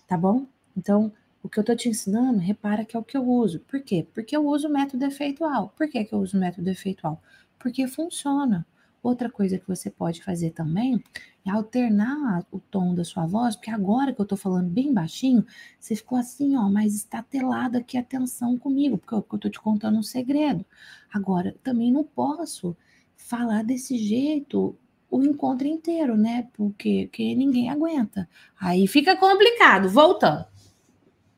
[0.07, 0.45] tá bom?
[0.77, 3.59] Então, o que eu estou te ensinando, repara que é o que eu uso.
[3.61, 4.07] Por quê?
[4.13, 5.73] Porque eu uso o método efeitual.
[5.77, 7.21] Por que, que eu uso o método efeitual?
[7.59, 8.65] Porque funciona.
[9.05, 10.99] Outra coisa que você pode fazer também
[11.45, 15.45] é alternar o tom da sua voz, porque agora que eu tô falando bem baixinho,
[15.79, 19.99] você ficou assim, ó, mais estatelado aqui, atenção comigo, porque eu, eu tô te contando
[19.99, 20.65] um segredo.
[21.13, 22.75] Agora, também não posso
[23.15, 24.75] falar desse jeito
[25.07, 26.47] o encontro inteiro, né?
[26.53, 28.27] Porque, porque ninguém aguenta.
[28.59, 29.87] Aí fica complicado.
[29.87, 30.47] Voltando.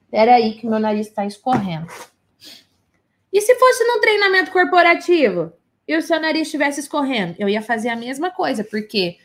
[0.10, 1.88] Peraí que meu nariz está escorrendo.
[3.34, 5.52] E se fosse num treinamento corporativo?
[5.88, 9.18] E o seu nariz estivesse escorrendo, eu ia fazer a mesma coisa, porque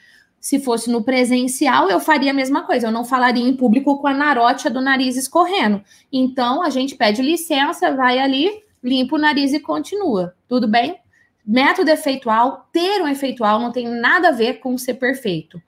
[0.42, 2.88] se fosse no presencial, eu faria a mesma coisa.
[2.88, 5.84] Eu não falaria em público com a narótia do nariz escorrendo.
[6.12, 8.50] Então, a gente pede licença, vai ali,
[8.82, 10.34] limpa o nariz e continua.
[10.48, 10.98] Tudo bem?
[11.46, 15.62] Método efeitual, ter um efeitual não tem nada a ver com ser perfeito.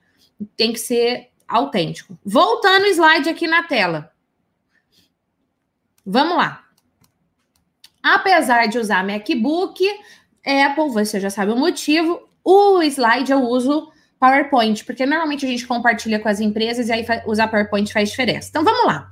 [0.57, 2.19] Tem que ser autêntico.
[2.25, 4.11] Voltando o slide aqui na tela.
[6.05, 6.65] Vamos lá.
[8.03, 9.83] Apesar de usar MacBook,
[10.45, 12.29] Apple, você já sabe o motivo.
[12.43, 17.05] O slide eu uso PowerPoint, porque normalmente a gente compartilha com as empresas e aí
[17.25, 18.49] usar PowerPoint faz diferença.
[18.49, 19.09] Então vamos lá.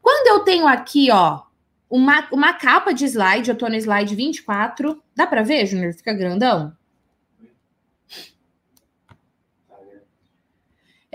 [0.00, 1.42] Quando eu tenho aqui, ó,
[1.88, 5.00] uma, uma capa de slide, eu tô no slide 24.
[5.14, 5.94] Dá para ver, Júnior?
[5.94, 6.76] Fica grandão?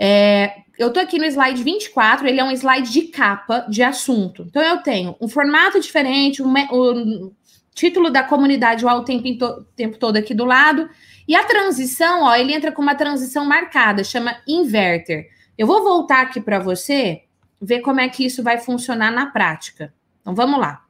[0.00, 4.44] É, eu tô aqui no slide 24, ele é um slide de capa de assunto.
[4.48, 7.32] Então eu tenho um formato diferente, um, um
[7.78, 10.90] título da comunidade o tempo, tempo todo aqui do lado.
[11.28, 15.28] E a transição, ó, ele entra com uma transição marcada, chama inverter.
[15.56, 17.22] Eu vou voltar aqui para você
[17.62, 19.94] ver como é que isso vai funcionar na prática.
[20.20, 20.84] Então vamos lá.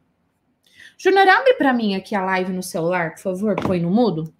[0.96, 4.32] Júnior, abre para mim aqui a live no celular, por favor, põe no mudo.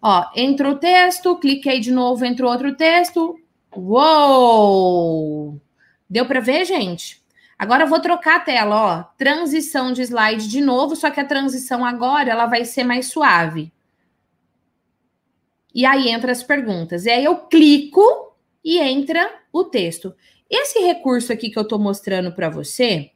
[0.00, 3.36] Ó, entra o texto, cliquei de novo, entra outro texto.
[3.76, 5.60] Uou!
[6.08, 7.19] Deu para ver, gente?
[7.60, 9.02] Agora eu vou trocar a tela, ó.
[9.18, 13.70] Transição de slide de novo, só que a transição agora ela vai ser mais suave.
[15.74, 17.04] E aí entra as perguntas.
[17.04, 20.14] E aí eu clico e entra o texto.
[20.48, 23.10] Esse recurso aqui que eu estou mostrando para você,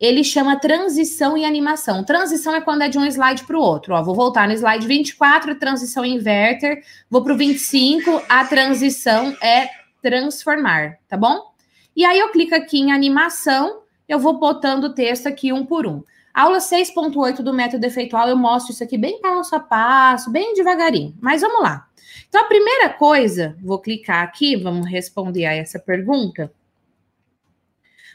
[0.00, 2.02] ele chama transição e animação.
[2.02, 3.94] Transição é quando é de um slide para o outro.
[3.94, 6.82] Ó, vou voltar no slide 24, a transição inverter.
[7.08, 9.70] Vou para o 25, a transição é
[10.02, 11.54] transformar, tá bom?
[11.94, 15.86] E aí eu clico aqui em animação eu vou botando o texto aqui um por
[15.86, 16.02] um.
[16.32, 21.14] Aula 6.8 do método efeitual, eu mostro isso aqui bem passo a passo, bem devagarinho.
[21.20, 21.88] Mas vamos lá.
[22.28, 26.52] Então, a primeira coisa, vou clicar aqui, vamos responder a essa pergunta.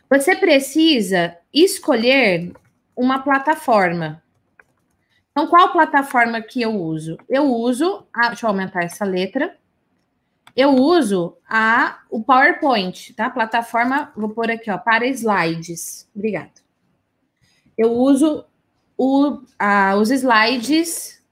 [0.09, 2.51] Você precisa escolher
[2.95, 4.21] uma plataforma.
[5.31, 7.17] Então, qual plataforma que eu uso?
[7.29, 9.55] Eu uso, a, deixa eu aumentar essa letra
[10.59, 13.29] eu uso a, o PowerPoint, tá?
[13.29, 16.05] Plataforma, vou pôr aqui, ó, para slides.
[16.13, 16.51] Obrigada.
[17.77, 18.43] eu uso
[18.97, 21.23] o, a, os slides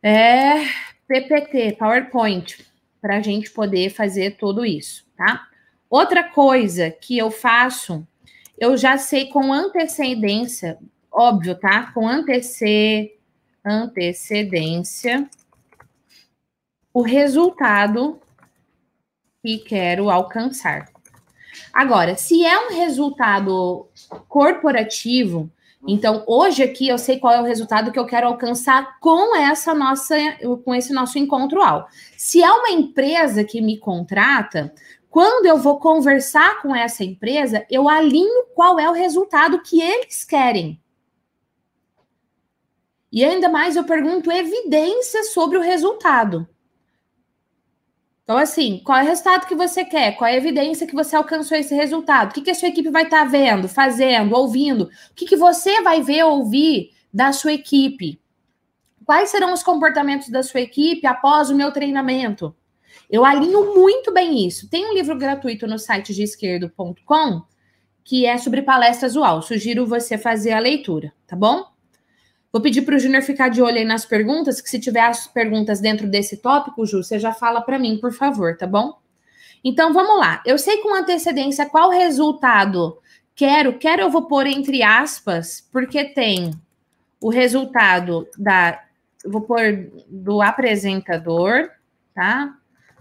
[0.00, 0.64] é,
[1.08, 2.64] PPT, PowerPoint,
[3.00, 5.48] para a gente poder fazer tudo isso, tá?
[5.90, 8.06] Outra coisa que eu faço,
[8.56, 10.78] eu já sei com antecedência,
[11.10, 11.90] óbvio, tá?
[11.90, 13.12] Com antece,
[13.64, 15.28] antecedência
[16.92, 18.20] o resultado
[19.42, 20.88] que quero alcançar.
[21.72, 23.86] Agora, se é um resultado
[24.28, 25.50] corporativo,
[25.86, 29.74] então hoje aqui eu sei qual é o resultado que eu quero alcançar com essa
[29.74, 30.16] nossa
[30.64, 31.88] com esse nosso encontro ao.
[32.16, 34.72] Se é uma empresa que me contrata,
[35.10, 40.24] quando eu vou conversar com essa empresa, eu alinho qual é o resultado que eles
[40.24, 40.80] querem.
[43.10, 46.46] E ainda mais eu pergunto evidências sobre o resultado.
[48.28, 50.14] Então, assim, qual é o resultado que você quer?
[50.14, 52.28] Qual é a evidência que você alcançou esse resultado?
[52.28, 54.84] O que, que a sua equipe vai estar tá vendo, fazendo, ouvindo?
[54.84, 58.20] O que, que você vai ver, ouvir da sua equipe?
[59.02, 62.54] Quais serão os comportamentos da sua equipe após o meu treinamento?
[63.08, 64.68] Eu alinho muito bem isso.
[64.68, 67.40] Tem um livro gratuito no site de esquerdo.com
[68.04, 69.40] que é sobre palestras UAU.
[69.40, 71.64] Sugiro você fazer a leitura, tá bom?
[72.52, 75.26] Vou pedir para o Júnior ficar de olho aí nas perguntas, que se tiver as
[75.26, 78.98] perguntas dentro desse tópico, Ju, você já fala para mim, por favor, tá bom?
[79.62, 80.42] Então vamos lá.
[80.46, 82.98] Eu sei com antecedência qual resultado
[83.34, 86.52] quero, quero eu vou pôr entre aspas, porque tem
[87.20, 88.82] o resultado da
[89.26, 91.70] vou pôr do apresentador,
[92.14, 92.56] tá?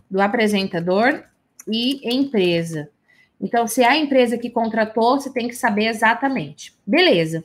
[0.10, 1.24] Do apresentador
[1.68, 2.90] e empresa.
[3.40, 6.74] Então, se é a empresa que contratou, você tem que saber exatamente.
[6.86, 7.44] Beleza.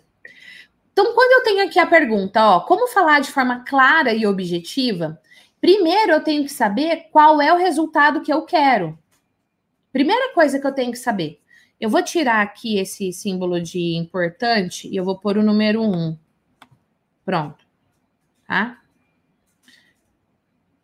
[0.92, 5.20] Então, quando eu tenho aqui a pergunta, ó, como falar de forma clara e objetiva?
[5.60, 8.98] Primeiro, eu tenho que saber qual é o resultado que eu quero.
[9.92, 11.40] Primeira coisa que eu tenho que saber.
[11.80, 15.84] Eu vou tirar aqui esse símbolo de importante e eu vou pôr o número 1.
[15.84, 16.18] Um.
[17.24, 17.64] Pronto.
[18.46, 18.80] Tá?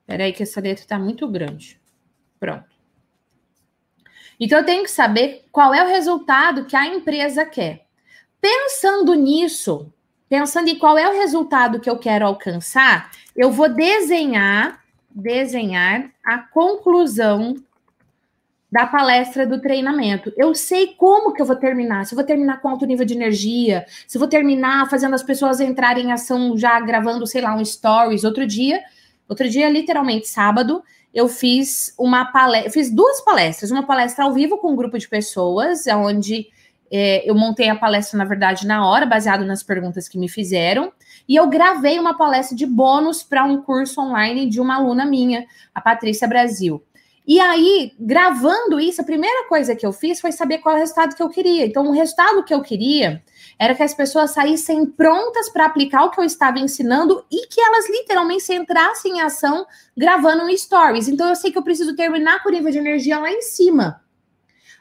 [0.01, 1.81] Espera aí que essa letra está muito grande.
[2.41, 2.69] Pronto.
[4.41, 7.87] Então, eu tenho que saber qual é o resultado que a empresa quer.
[8.41, 9.93] Pensando nisso,
[10.29, 16.39] pensando em qual é o resultado que eu quero alcançar, eu vou desenhar, desenhar a
[16.39, 17.57] conclusão
[18.71, 20.31] da palestra do treinamento.
[20.37, 22.05] Eu sei como que eu vou terminar.
[22.05, 25.23] Se eu vou terminar com alto nível de energia, se eu vou terminar fazendo as
[25.23, 28.25] pessoas entrarem em ação já gravando, sei lá, um stories.
[28.25, 28.83] Outro dia,
[29.27, 30.83] outro dia, literalmente sábado,
[31.15, 35.09] eu fiz uma palestra, fiz duas palestras, uma palestra ao vivo com um grupo de
[35.09, 36.49] pessoas, onde
[36.91, 40.93] é, eu montei a palestra, na verdade, na hora, baseado nas perguntas que me fizeram.
[41.29, 45.47] E eu gravei uma palestra de bônus para um curso online de uma aluna minha,
[45.75, 46.83] a Patrícia Brasil.
[47.27, 50.81] E aí, gravando isso, a primeira coisa que eu fiz foi saber qual é o
[50.81, 51.67] resultado que eu queria.
[51.67, 53.23] Então, o resultado que eu queria
[53.59, 57.61] era que as pessoas saíssem prontas para aplicar o que eu estava ensinando e que
[57.61, 61.07] elas literalmente entrassem em ação gravando um stories.
[61.07, 64.01] Então, eu sei que eu preciso terminar com o nível de energia lá em cima.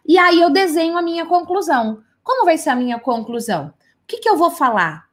[0.08, 2.02] E aí eu desenho a minha conclusão.
[2.24, 3.68] Como vai ser a minha conclusão?
[3.68, 3.74] O
[4.08, 5.08] que, que eu vou falar?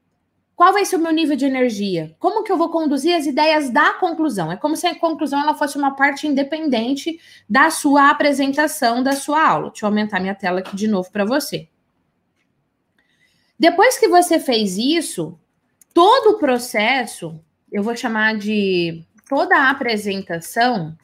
[0.54, 2.14] Qual vai ser o meu nível de energia?
[2.18, 4.52] Como que eu vou conduzir as ideias da conclusão?
[4.52, 9.44] É como se a conclusão ela fosse uma parte independente da sua apresentação, da sua
[9.44, 9.70] aula.
[9.70, 11.68] Deixa eu aumentar minha tela aqui de novo para você.
[13.58, 15.36] Depois que você fez isso,
[15.92, 20.96] todo o processo, eu vou chamar de toda a apresentação,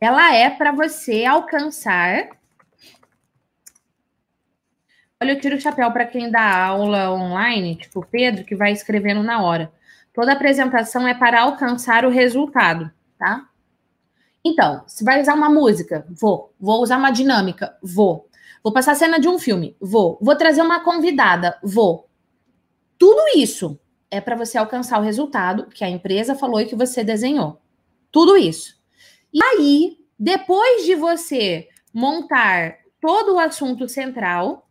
[0.00, 2.30] ela é para você alcançar.
[5.22, 9.22] Olha, eu tiro o chapéu para quem dá aula online, tipo Pedro, que vai escrevendo
[9.22, 9.70] na hora.
[10.14, 13.46] Toda apresentação é para alcançar o resultado, tá?
[14.42, 16.54] Então, se vai usar uma música, vou.
[16.58, 18.26] Vou usar uma dinâmica, vou.
[18.62, 20.18] Vou passar a cena de um filme, vou.
[20.20, 22.08] Vou trazer uma convidada, vou.
[22.98, 23.78] Tudo isso
[24.10, 27.60] é para você alcançar o resultado que a empresa falou e que você desenhou.
[28.10, 28.79] Tudo isso.
[29.32, 34.68] E aí, depois de você montar todo o assunto central,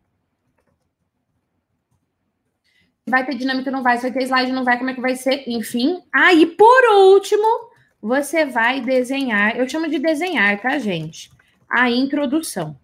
[3.07, 5.43] vai ter dinâmica, não vai, vai ter slide, não vai, como é que vai ser,
[5.47, 6.01] enfim.
[6.13, 7.69] Aí, por último,
[8.01, 11.31] você vai desenhar, eu chamo de desenhar, tá, gente?
[11.69, 12.79] A introdução.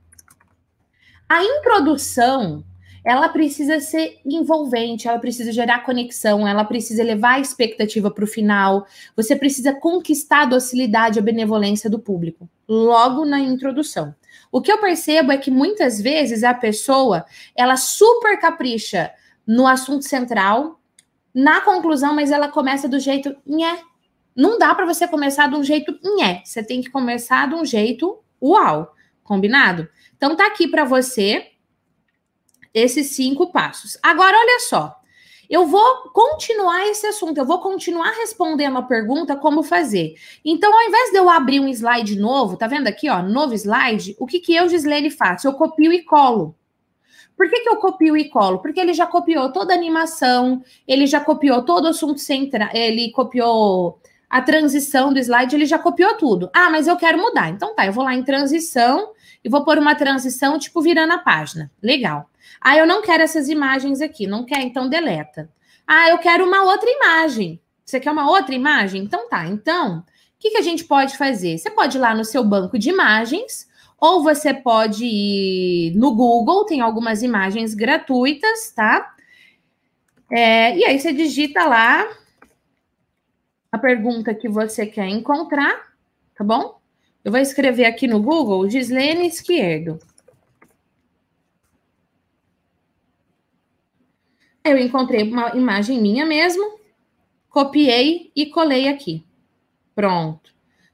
[1.29, 2.63] A introdução
[3.05, 8.27] ela precisa ser envolvente, ela precisa gerar conexão, ela precisa levar a expectativa para o
[8.27, 14.15] final, você precisa conquistar a docilidade e a benevolência do público, logo na introdução.
[14.51, 17.25] O que eu percebo é que muitas vezes a pessoa,
[17.55, 19.11] ela super capricha
[19.45, 20.79] no assunto central,
[21.31, 23.81] na conclusão, mas ela começa do jeito nhé.
[24.35, 27.63] Não dá para você começar de um jeito nhé, você tem que começar de um
[27.63, 28.91] jeito uau,
[29.23, 29.87] combinado?
[30.17, 31.51] Então tá aqui para você
[32.75, 33.97] esses cinco passos.
[34.03, 34.99] Agora, olha só.
[35.49, 40.15] Eu vou continuar esse assunto, eu vou continuar respondendo a pergunta como fazer.
[40.43, 44.15] Então, ao invés de eu abrir um slide novo, tá vendo aqui, ó, novo slide,
[44.19, 45.47] o que, que eu, Gislene, faço?
[45.47, 46.55] Eu copio e colo.
[47.37, 48.59] Por que, que eu copio e colo?
[48.59, 53.11] Porque ele já copiou toda a animação, ele já copiou todo o assunto central, ele
[53.11, 53.99] copiou
[54.29, 56.49] a transição do slide, ele já copiou tudo.
[56.53, 57.49] Ah, mas eu quero mudar.
[57.49, 59.11] Então tá, eu vou lá em transição
[59.43, 61.71] e vou pôr uma transição tipo virando a página.
[61.81, 62.29] Legal.
[62.59, 65.49] Ah, eu não quero essas imagens aqui, não quer, então deleta.
[65.87, 67.61] Ah, eu quero uma outra imagem.
[67.83, 69.03] Você quer uma outra imagem?
[69.03, 69.45] Então tá.
[69.45, 70.03] Então, o
[70.39, 71.57] que, que a gente pode fazer?
[71.57, 73.67] Você pode ir lá no seu banco de imagens,
[73.99, 79.13] ou você pode ir no Google, tem algumas imagens gratuitas, tá?
[80.31, 82.05] É, e aí você digita lá
[83.75, 85.93] a pergunta que você quer encontrar,
[86.33, 86.79] tá bom?
[87.23, 89.99] Eu vou escrever aqui no Google Gislene Esquerdo.
[94.63, 96.79] Eu encontrei uma imagem minha mesmo,
[97.49, 99.25] copiei e colei aqui.
[99.93, 100.53] Pronto.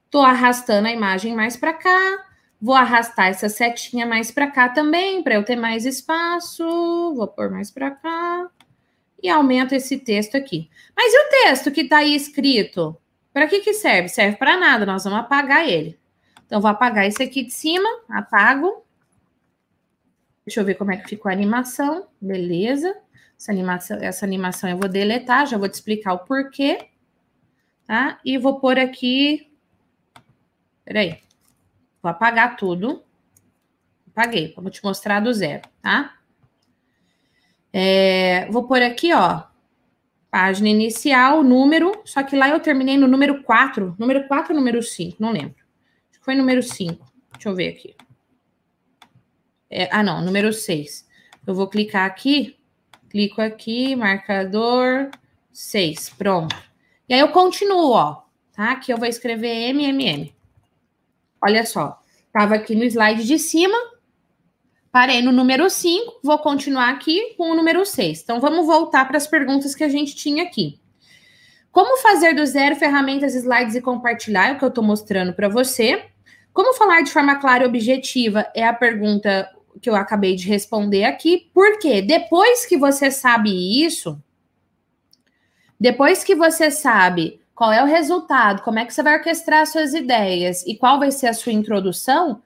[0.10, 2.26] Tô arrastando a imagem mais para cá.
[2.60, 6.64] Vou arrastar essa setinha mais para cá também, para eu ter mais espaço.
[7.16, 8.50] Vou pôr mais para cá.
[9.22, 10.70] E aumento esse texto aqui.
[10.96, 12.98] Mas e o texto que está aí escrito?
[13.34, 14.10] Para que, que serve?
[14.10, 16.00] Serve para nada, nós vamos apagar ele.
[16.46, 18.86] Então, vou apagar esse aqui de cima, apago.
[20.46, 22.08] Deixa eu ver como é que ficou a animação.
[22.20, 22.94] Beleza.
[23.38, 26.90] Essa animação, essa animação eu vou deletar, já vou te explicar o porquê.
[27.88, 28.20] Tá?
[28.26, 29.50] E vou pôr aqui.
[30.84, 31.22] Peraí.
[32.02, 33.04] Vou apagar tudo.
[34.10, 36.18] Apaguei, vou te mostrar do zero, tá?
[37.74, 39.44] É, vou pôr aqui, ó.
[40.30, 42.02] Página inicial, número.
[42.06, 43.96] Só que lá eu terminei no número 4.
[43.98, 45.18] Número 4 ou número 5?
[45.20, 45.64] Não lembro.
[46.10, 47.06] Acho que foi número 5.
[47.34, 47.96] Deixa eu ver aqui.
[49.70, 51.08] É, ah, não, número 6.
[51.46, 52.58] Eu vou clicar aqui
[53.12, 55.12] Clico aqui, marcador
[55.52, 56.12] 6.
[56.12, 56.56] Pronto.
[57.10, 58.22] E aí eu continuo, ó.
[58.54, 58.72] Tá?
[58.72, 60.34] Aqui eu vou escrever MMM.
[61.44, 62.02] Olha só.
[62.32, 63.78] Tava aqui no slide de cima.
[64.92, 66.20] Parei no número 5.
[66.22, 68.22] Vou continuar aqui com o número 6.
[68.22, 70.80] Então vamos voltar para as perguntas que a gente tinha aqui.
[71.72, 74.50] Como fazer do zero ferramentas, slides e compartilhar?
[74.50, 76.08] É o que eu estou mostrando para você.
[76.52, 79.50] Como falar de forma clara e objetiva é a pergunta
[79.82, 84.22] que eu acabei de responder aqui, porque depois que você sabe isso,
[85.80, 89.94] depois que você sabe qual é o resultado, como é que você vai orquestrar suas
[89.94, 92.42] ideias e qual vai ser a sua introdução,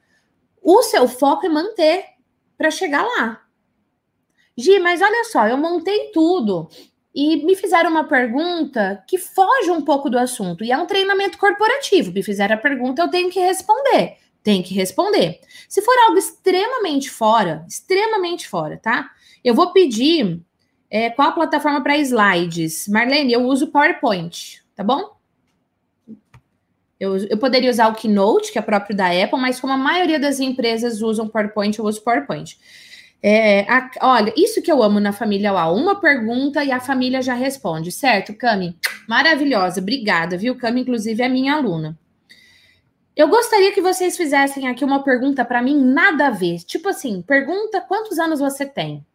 [0.61, 2.14] o seu foco é manter
[2.57, 3.41] para chegar lá.
[4.57, 6.69] Gi, mas olha só, eu montei tudo
[7.13, 11.37] e me fizeram uma pergunta que foge um pouco do assunto e é um treinamento
[11.37, 12.11] corporativo.
[12.11, 15.39] Me fizeram a pergunta, eu tenho que responder tem que responder.
[15.67, 19.09] Se for algo extremamente fora, extremamente fora, tá?
[19.43, 20.39] Eu vou pedir
[20.87, 22.87] é, qual a plataforma para slides.
[22.87, 25.14] Marlene, eu uso PowerPoint, tá bom?
[27.05, 30.19] Eu, eu poderia usar o Keynote, que é próprio da Apple, mas como a maioria
[30.19, 32.57] das empresas usam PowerPoint, eu uso PowerPoint.
[33.21, 37.21] É, a, olha, isso que eu amo na família UA, uma pergunta e a família
[37.21, 38.77] já responde, certo, Cami?
[39.07, 40.55] Maravilhosa, obrigada, viu?
[40.55, 41.97] Cami, inclusive, é minha aluna.
[43.15, 46.59] Eu gostaria que vocês fizessem aqui uma pergunta para mim nada a ver.
[46.59, 49.05] Tipo assim, pergunta quantos anos você tem?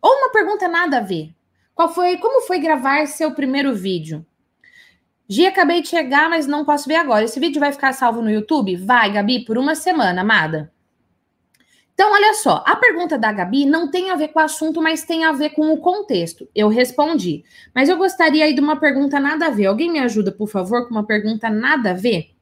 [0.00, 1.30] Ou uma pergunta nada a ver.
[1.74, 4.24] Qual foi, como foi gravar seu primeiro vídeo?
[5.30, 7.24] Gia, acabei de chegar, mas não posso ver agora.
[7.24, 8.74] Esse vídeo vai ficar salvo no YouTube?
[8.74, 10.72] Vai, Gabi, por uma semana, amada.
[11.94, 15.04] Então, olha só, a pergunta da Gabi não tem a ver com o assunto, mas
[15.04, 16.48] tem a ver com o contexto.
[16.52, 17.44] Eu respondi.
[17.72, 19.66] Mas eu gostaria aí de uma pergunta nada a ver.
[19.66, 22.34] Alguém me ajuda, por favor, com uma pergunta nada a ver?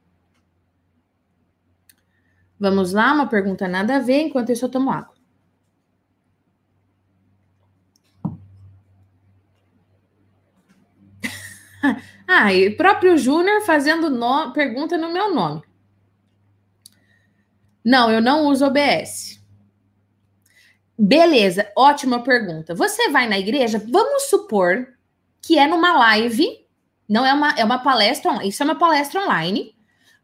[2.59, 5.13] Vamos lá, uma pergunta nada a ver, enquanto isso eu tomo água.
[12.31, 14.53] ah, e próprio Júnior fazendo no...
[14.53, 15.63] pergunta no meu nome.
[17.83, 19.43] Não, eu não uso OBS.
[20.95, 22.75] Beleza, ótima pergunta.
[22.75, 23.83] Você vai na igreja?
[23.89, 24.89] Vamos supor
[25.41, 26.67] que é numa live,
[27.07, 29.75] não é uma, é uma palestra, isso é uma palestra online,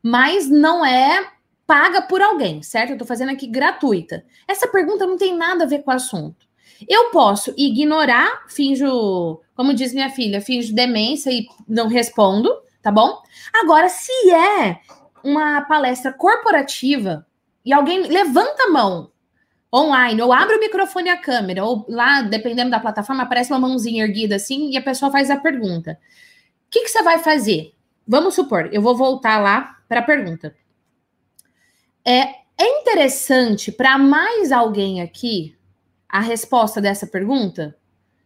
[0.04, 1.32] mas não é
[1.66, 2.92] paga por alguém, certo?
[2.92, 4.24] Eu tô fazendo aqui gratuita.
[4.48, 6.46] Essa pergunta não tem nada a ver com o assunto.
[6.88, 13.22] Eu posso ignorar, finjo, como diz minha filha, finjo demência e não respondo, tá bom?
[13.54, 14.80] Agora, se é
[15.24, 17.26] uma palestra corporativa
[17.64, 19.12] e alguém levanta a mão
[19.74, 23.60] online, ou abre o microfone e a câmera, ou lá, dependendo da plataforma, aparece uma
[23.60, 26.00] mãozinha erguida assim e a pessoa faz a pergunta.
[26.68, 27.74] O que, que você vai fazer?
[28.08, 30.56] Vamos supor, eu vou voltar lá para a pergunta.
[32.06, 32.22] É,
[32.58, 35.58] é interessante para mais alguém aqui
[36.08, 37.76] a resposta dessa pergunta?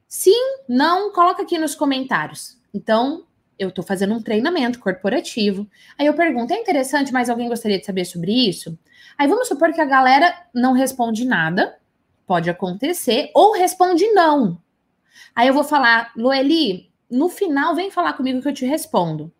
[0.09, 2.57] Sim, não, coloca aqui nos comentários.
[2.73, 3.25] Então,
[3.59, 5.69] eu estou fazendo um treinamento corporativo.
[5.99, 8.77] Aí eu pergunto: é interessante, mas alguém gostaria de saber sobre isso?
[9.15, 11.77] Aí vamos supor que a galera não responde nada,
[12.25, 14.59] pode acontecer, ou responde não.
[15.35, 19.31] Aí eu vou falar, Loeli, no final vem falar comigo que eu te respondo.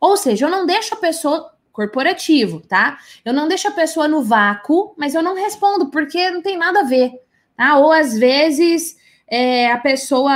[0.00, 2.98] Ou seja, eu não deixo a pessoa corporativo, tá?
[3.24, 6.80] Eu não deixo a pessoa no vácuo, mas eu não respondo porque não tem nada
[6.80, 7.12] a ver,
[7.56, 7.78] tá?
[7.78, 8.97] Ou às vezes
[9.30, 10.32] é, a pessoa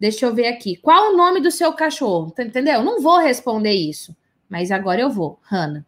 [0.00, 0.76] Deixa eu ver aqui.
[0.76, 2.30] Qual o nome do seu cachorro?
[2.30, 2.82] Tá, entendeu?
[2.82, 4.16] Não vou responder isso.
[4.48, 5.38] Mas agora eu vou.
[5.42, 5.86] Hanna.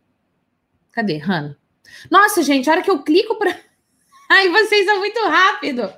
[0.93, 1.17] Cadê?
[1.17, 1.57] Hanna.
[2.11, 3.59] Nossa, gente, a hora que eu clico para.
[4.31, 5.91] Ai, vocês são muito rápido.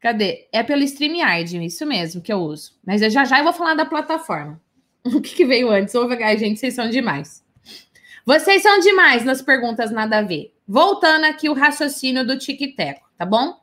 [0.00, 0.48] Cadê?
[0.50, 2.72] É pelo StreamYard, isso mesmo que eu uso.
[2.86, 4.58] Mas eu já já eu vou falar da plataforma.
[5.02, 5.94] O que, que veio antes?
[5.94, 7.42] Ouve, gente, vocês são demais.
[8.26, 10.54] Vocês são demais nas perguntas nada a ver.
[10.68, 13.60] Voltando aqui o raciocínio do tic-teco, tá bom?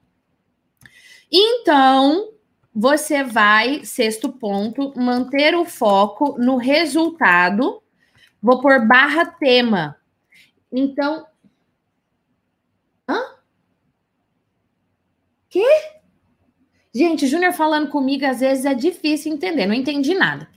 [1.32, 2.32] Então,
[2.74, 7.82] você vai, sexto ponto, manter o foco no resultado.
[8.40, 9.98] Vou por barra tema.
[10.72, 11.26] Então.
[13.10, 13.20] Hã?
[15.50, 15.66] Quê?
[16.94, 20.48] Gente, Júnior falando comigo às vezes é difícil entender, não entendi nada.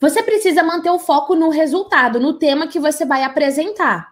[0.00, 4.09] Você precisa manter o foco no resultado, no tema que você vai apresentar.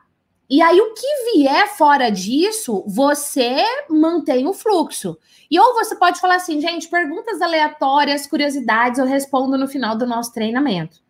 [0.51, 5.19] E aí, o que vier fora disso, você mantém o fluxo.
[5.51, 10.07] E ou você pode falar assim, gente, perguntas aleatórias, curiosidades, eu respondo no final do
[10.07, 11.01] nosso treinamento.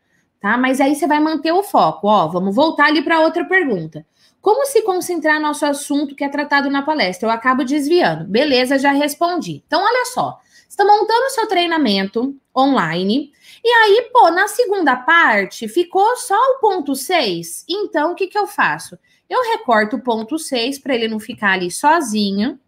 [0.41, 0.59] Tá?
[0.59, 2.09] Mas aí você vai manter o foco.
[2.09, 4.05] Ó, vamos voltar ali para outra pergunta.
[4.41, 7.28] Como se concentrar no nosso assunto que é tratado na palestra?
[7.28, 8.24] Eu acabo desviando.
[8.24, 9.62] Beleza, já respondi.
[9.66, 10.39] Então, olha só.
[10.68, 13.32] Você está montando o seu treinamento online.
[13.64, 17.64] E aí, pô, na segunda parte, ficou só o ponto 6.
[17.68, 18.97] Então, o que, que eu faço?
[19.29, 22.59] Eu recorto o ponto 6 para ele não ficar ali sozinho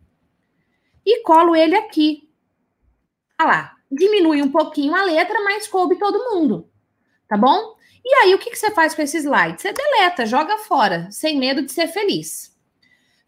[1.04, 2.28] e colo ele aqui.
[3.40, 6.68] Olha lá, diminui um pouquinho a letra, mas coube todo mundo.
[7.26, 7.76] Tá bom?
[8.04, 9.60] E aí, o que, que você faz com esse slide?
[9.60, 12.50] Você deleta, joga fora, sem medo de ser feliz.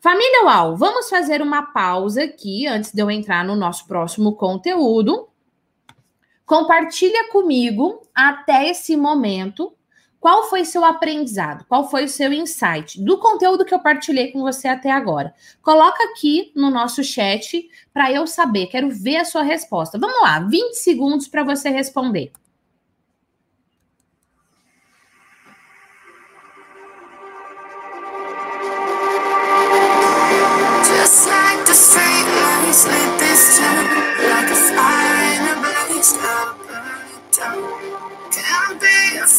[0.01, 5.29] Família UAU, vamos fazer uma pausa aqui antes de eu entrar no nosso próximo conteúdo.
[6.45, 9.73] Compartilha comigo até esse momento
[10.23, 11.65] qual foi seu aprendizado?
[11.69, 15.35] Qual foi o seu insight do conteúdo que eu partilhei com você até agora?
[15.61, 19.99] Coloca aqui no nosso chat para eu saber, quero ver a sua resposta.
[19.99, 22.31] Vamos lá, 20 segundos para você responder.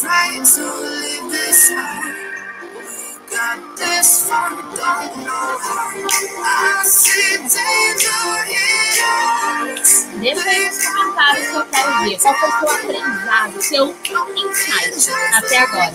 [0.04, 1.70] Afraid to leave this.
[1.70, 1.76] We
[3.30, 5.96] got this far, don't know how.
[6.44, 12.18] I see danger in nos comentários que eu quero ver.
[12.20, 13.84] Qual foi o seu aprendizado, seu
[14.36, 15.92] insight até agora?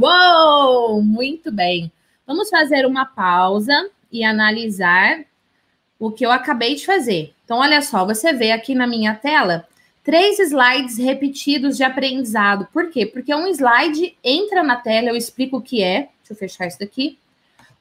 [0.00, 1.02] Uou!
[1.02, 1.92] Muito bem.
[2.26, 5.24] Vamos fazer uma pausa e analisar
[5.98, 7.34] o que eu acabei de fazer.
[7.44, 9.68] Então, olha só, você vê aqui na minha tela
[10.02, 12.66] três slides repetidos de aprendizado.
[12.72, 13.04] Por quê?
[13.04, 16.08] Porque um slide entra na tela, eu explico o que é.
[16.20, 17.18] Deixa eu fechar isso daqui.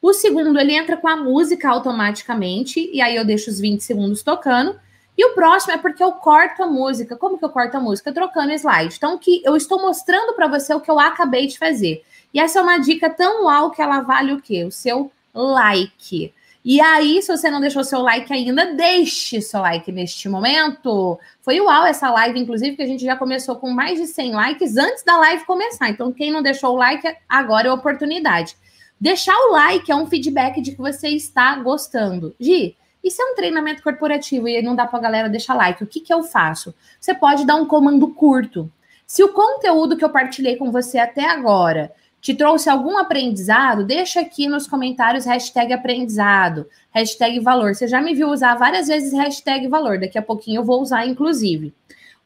[0.02, 4.24] O segundo, ele entra com a música automaticamente, e aí eu deixo os 20 segundos
[4.24, 4.78] tocando.
[5.20, 7.18] E o próximo é porque eu corto a música.
[7.18, 8.14] Como que eu corto a música?
[8.14, 8.96] Trocando slide.
[8.96, 12.06] Então, que eu estou mostrando para você o que eu acabei de fazer.
[12.34, 14.64] E essa é uma dica tão uau que ela vale o quê?
[14.64, 16.34] O seu like.
[16.64, 21.20] E aí, se você não deixou seu like ainda, deixe seu like neste momento.
[21.42, 24.78] Foi uau essa live, inclusive, que a gente já começou com mais de 100 likes
[24.78, 25.90] antes da live começar.
[25.90, 28.56] Então, quem não deixou o like, agora é a oportunidade.
[28.98, 32.34] Deixar o like é um feedback de que você está gostando.
[32.40, 35.84] Gi, e se é um treinamento corporativo e não dá para a galera deixar like,
[35.84, 36.74] o que, que eu faço?
[37.00, 38.72] Você pode dar um comando curto.
[39.08, 41.92] Se o conteúdo que eu partilhei com você até agora
[42.22, 47.74] te trouxe algum aprendizado, deixa aqui nos comentários hashtag aprendizado, hashtag valor.
[47.74, 51.08] Você já me viu usar várias vezes hashtag valor, daqui a pouquinho eu vou usar,
[51.08, 51.74] inclusive.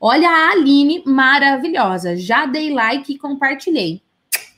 [0.02, 2.18] Olha a Aline, maravilhosa.
[2.18, 4.02] Já dei like e compartilhei.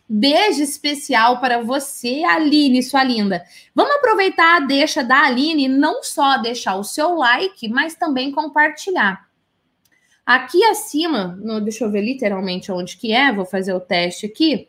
[0.08, 3.44] Beijo especial para você, Aline, sua linda.
[3.74, 9.26] Vamos aproveitar a deixa da Aline, não só deixar o seu like, mas também compartilhar.
[10.24, 14.68] Aqui acima, no, deixa eu ver literalmente onde que é, vou fazer o teste aqui.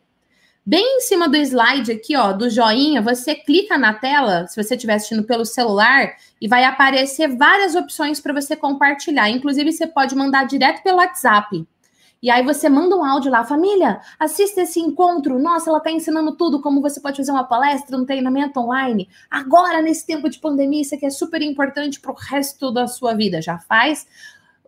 [0.64, 4.74] Bem em cima do slide aqui, ó, do joinha, você clica na tela, se você
[4.74, 9.30] estiver assistindo pelo celular, e vai aparecer várias opções para você compartilhar.
[9.30, 11.64] Inclusive, você pode mandar direto pelo WhatsApp.
[12.22, 15.38] E aí você manda um áudio lá, família, assista esse encontro.
[15.38, 19.08] Nossa, ela está ensinando tudo, como você pode fazer uma palestra, um treinamento online.
[19.30, 23.14] Agora, nesse tempo de pandemia, isso aqui é super importante para o resto da sua
[23.14, 23.42] vida.
[23.42, 24.06] Já faz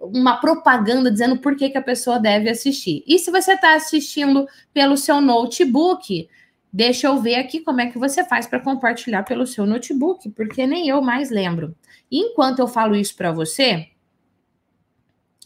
[0.01, 3.03] uma propaganda dizendo por que, que a pessoa deve assistir.
[3.07, 6.29] E se você está assistindo pelo seu notebook,
[6.73, 10.67] deixa eu ver aqui como é que você faz para compartilhar pelo seu notebook, porque
[10.67, 11.75] nem eu mais lembro.
[12.11, 13.89] enquanto eu falo isso para você,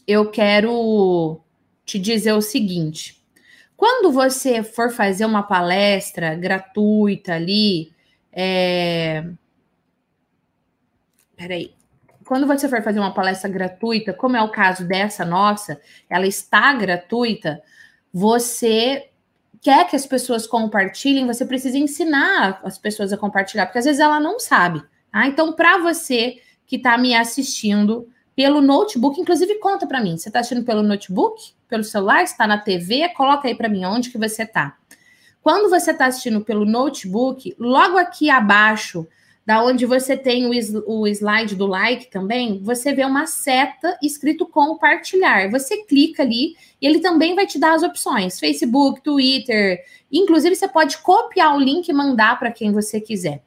[0.07, 1.41] eu quero
[1.85, 3.23] te dizer o seguinte:
[3.75, 7.91] quando você for fazer uma palestra gratuita ali,
[8.31, 9.25] é...
[11.35, 11.73] peraí,
[12.25, 15.79] quando você for fazer uma palestra gratuita, como é o caso dessa nossa,
[16.09, 17.61] ela está gratuita,
[18.11, 19.09] você
[19.61, 23.99] quer que as pessoas compartilhem, você precisa ensinar as pessoas a compartilhar, porque às vezes
[23.99, 24.83] ela não sabe.
[25.11, 25.25] Tá?
[25.27, 30.39] Então, para você que está me assistindo pelo notebook, inclusive conta para mim, você está
[30.39, 33.09] assistindo pelo notebook, pelo celular, está na TV?
[33.09, 34.77] Coloca aí para mim onde que você está.
[35.41, 39.07] Quando você está assistindo pelo notebook, logo aqui abaixo
[39.43, 45.49] da onde você tem o, slide do like também, você vê uma seta escrito compartilhar.
[45.49, 49.83] Você clica ali e ele também vai te dar as opções: Facebook, Twitter.
[50.11, 53.41] Inclusive, você pode copiar o link e mandar para quem você quiser.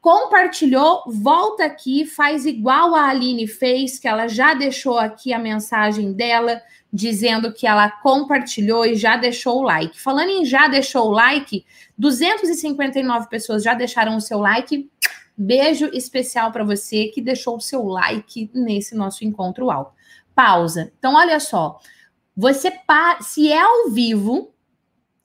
[0.00, 6.12] Compartilhou, volta aqui, faz igual a Aline fez, que ela já deixou aqui a mensagem
[6.12, 6.62] dela,
[6.92, 9.98] dizendo que ela compartilhou e já deixou o like.
[9.98, 11.64] Falando em já deixou o like,
[11.96, 14.90] 259 pessoas já deixaram o seu like.
[15.36, 19.94] Beijo especial para você que deixou o seu like nesse nosso encontro UAU.
[20.34, 20.92] Pausa.
[20.98, 21.78] Então, olha só.
[22.36, 23.18] Você pa...
[23.22, 24.52] se é ao vivo,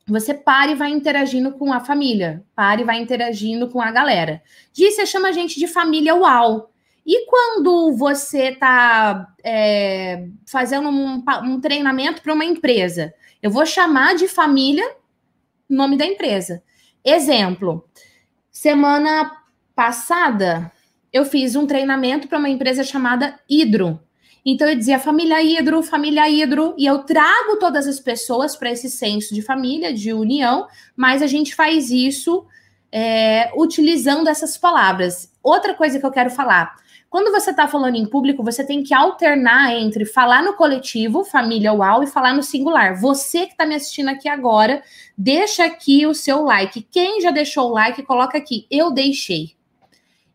[0.08, 4.42] você para e vai interagindo com a família, para e vai interagindo com a galera.
[4.74, 6.70] Você chama a gente de família UAU.
[7.08, 14.14] E quando você está é, fazendo um, um treinamento para uma empresa, eu vou chamar
[14.14, 14.86] de família
[15.70, 16.62] nome da empresa.
[17.06, 17.88] Exemplo,
[18.52, 19.32] semana
[19.74, 20.70] passada
[21.14, 24.02] eu fiz um treinamento para uma empresa chamada Hidro.
[24.46, 28.90] Então eu dizia família Hidro, família Hidro, e eu trago todas as pessoas para esse
[28.90, 32.46] senso de família, de união, mas a gente faz isso
[32.92, 35.32] é, utilizando essas palavras.
[35.42, 36.76] Outra coisa que eu quero falar
[37.10, 41.74] quando você está falando em público, você tem que alternar entre falar no coletivo, família
[41.74, 43.00] UAU, e falar no singular.
[43.00, 44.84] Você que está me assistindo aqui agora,
[45.18, 46.86] deixa aqui o seu like.
[46.92, 48.68] Quem já deixou o like, coloca aqui.
[48.70, 49.56] Eu deixei.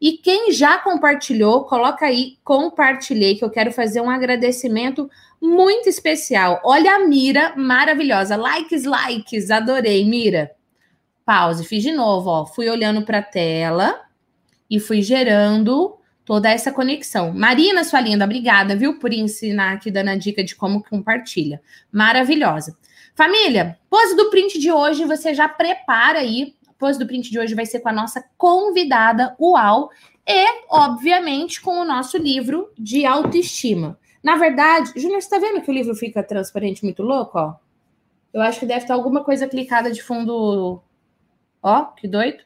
[0.01, 5.09] E quem já compartilhou, coloca aí, compartilhei, que eu quero fazer um agradecimento
[5.41, 6.61] muito especial.
[6.65, 8.35] Olha a Mira, maravilhosa.
[8.35, 10.51] Likes, likes, adorei, Mira.
[11.25, 12.47] Pause, fiz de novo, ó.
[12.47, 14.01] Fui olhando para a tela
[14.69, 17.33] e fui gerando toda essa conexão.
[17.33, 21.61] Marina, sua linda, obrigada, viu, por ensinar aqui, dando a dica de como compartilha.
[21.91, 22.77] Maravilhosa.
[23.15, 26.55] Família, pose do print de hoje, você já prepara aí.
[26.69, 29.91] A pose do print de hoje vai ser com a nossa convidada, UAU,
[30.27, 33.99] e, obviamente, com o nosso livro de autoestima.
[34.23, 37.55] Na verdade, Júnior, você tá vendo que o livro fica transparente muito louco, ó?
[38.33, 40.81] Eu acho que deve estar alguma coisa clicada de fundo.
[41.63, 42.43] Ó, que doido.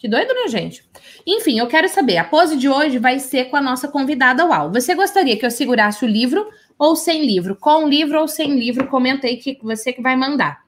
[0.00, 0.82] Que doido, né, gente?
[1.26, 2.16] Enfim, eu quero saber.
[2.16, 4.72] A pose de hoje vai ser com a nossa convidada UAU.
[4.72, 6.48] Você gostaria que eu segurasse o livro
[6.78, 7.54] ou sem livro?
[7.54, 8.88] Com livro ou sem livro?
[8.88, 10.64] Comenta aí que você que vai mandar.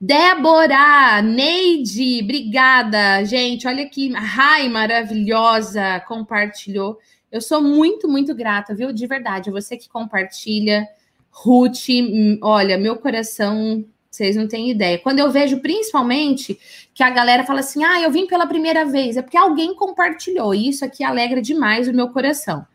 [0.00, 3.66] Débora, Neide, obrigada, gente.
[3.66, 7.00] Olha que Rai maravilhosa compartilhou.
[7.30, 8.92] Eu sou muito, muito grata, viu?
[8.92, 9.50] De verdade.
[9.50, 10.86] Você que compartilha.
[11.28, 14.98] Ruth, hum, olha, meu coração vocês não têm ideia.
[14.98, 16.60] Quando eu vejo, principalmente,
[16.94, 20.54] que a galera fala assim: ah, eu vim pela primeira vez, é porque alguém compartilhou.
[20.54, 22.66] E isso aqui alegra demais o meu coração.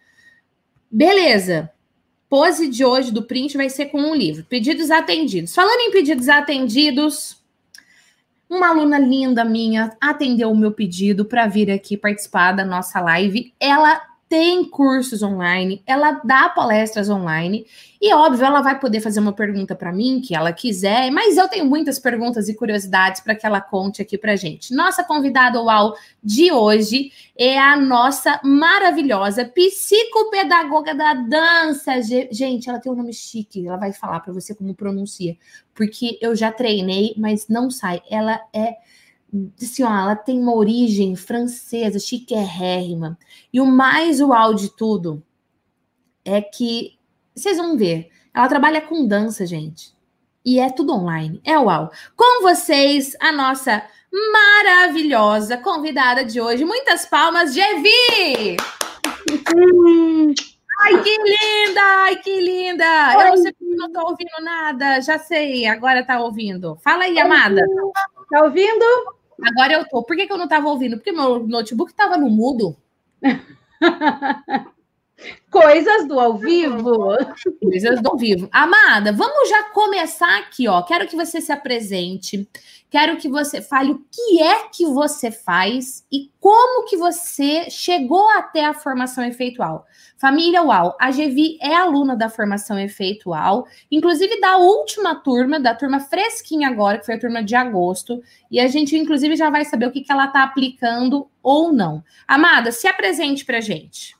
[0.90, 1.72] Beleza.
[2.28, 4.44] Pose de hoje do print vai ser com um livro.
[4.46, 5.54] Pedidos atendidos.
[5.54, 7.42] Falando em pedidos atendidos,
[8.50, 13.54] uma aluna linda minha atendeu o meu pedido para vir aqui participar da nossa live.
[13.60, 17.66] Ela tem cursos online, ela dá palestras online
[18.00, 21.48] e óbvio ela vai poder fazer uma pergunta para mim que ela quiser, mas eu
[21.48, 24.74] tenho muitas perguntas e curiosidades para que ela conte aqui para gente.
[24.74, 32.02] Nossa convidada UAU de hoje é a nossa maravilhosa psicopedagoga da dança.
[32.30, 35.38] Gente, ela tem um nome chique, ela vai falar para você como pronuncia,
[35.74, 38.02] porque eu já treinei, mas não sai.
[38.10, 38.76] Ela é
[39.62, 43.18] assim, ó, ela tem uma origem francesa, chiquérrima.
[43.52, 45.22] E o mais uau de tudo
[46.26, 46.98] é que,
[47.36, 49.96] vocês vão ver, ela trabalha com dança, gente.
[50.46, 51.42] e é tudo online.
[51.44, 51.92] É uau.
[52.16, 56.64] Com vocês, a nossa maravilhosa convidada de hoje.
[56.64, 58.56] Muitas palmas, Gevi!
[60.80, 61.82] Ai, que linda!
[61.82, 62.86] Ai, que linda!
[63.18, 63.24] Oi.
[63.24, 65.02] Eu não sei porque não tô ouvindo nada.
[65.02, 66.78] Já sei, agora tá ouvindo.
[66.84, 67.62] Fala aí, amada.
[68.30, 68.86] Tá ouvindo?
[69.44, 70.04] Agora eu tô.
[70.04, 70.98] Por que, que eu não tava ouvindo?
[70.98, 72.76] Porque meu notebook tava no mudo.
[75.62, 77.18] Coisas do ao vivo.
[77.62, 78.48] Coisas do ao vivo.
[78.52, 80.84] Amada, vamos já começar aqui, ó.
[80.84, 82.48] Quero que você se apresente.
[82.90, 88.30] Quero que você fale o que é que você faz e como que você chegou
[88.30, 89.86] até a formação efeitual.
[90.18, 96.00] Família UAU, a Gevi é aluna da formação efeitual, inclusive da última turma, da turma
[96.00, 99.88] fresquinha agora, que foi a turma de agosto, e a gente, inclusive, já vai saber
[99.88, 102.04] o que, que ela está aplicando ou não.
[102.28, 104.17] Amada, se apresente para gente.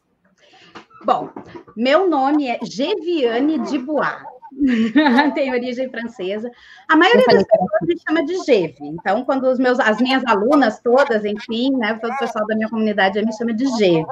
[1.04, 1.30] Bom,
[1.76, 4.18] meu nome é Geviane de Bois.
[5.36, 6.50] tem origem francesa.
[6.88, 8.78] A maioria das pessoas me chama de Geve.
[8.82, 12.70] Então, quando os meus, as minhas alunas todas, enfim, né, todo o pessoal da minha
[12.70, 14.06] comunidade me chama de Geve.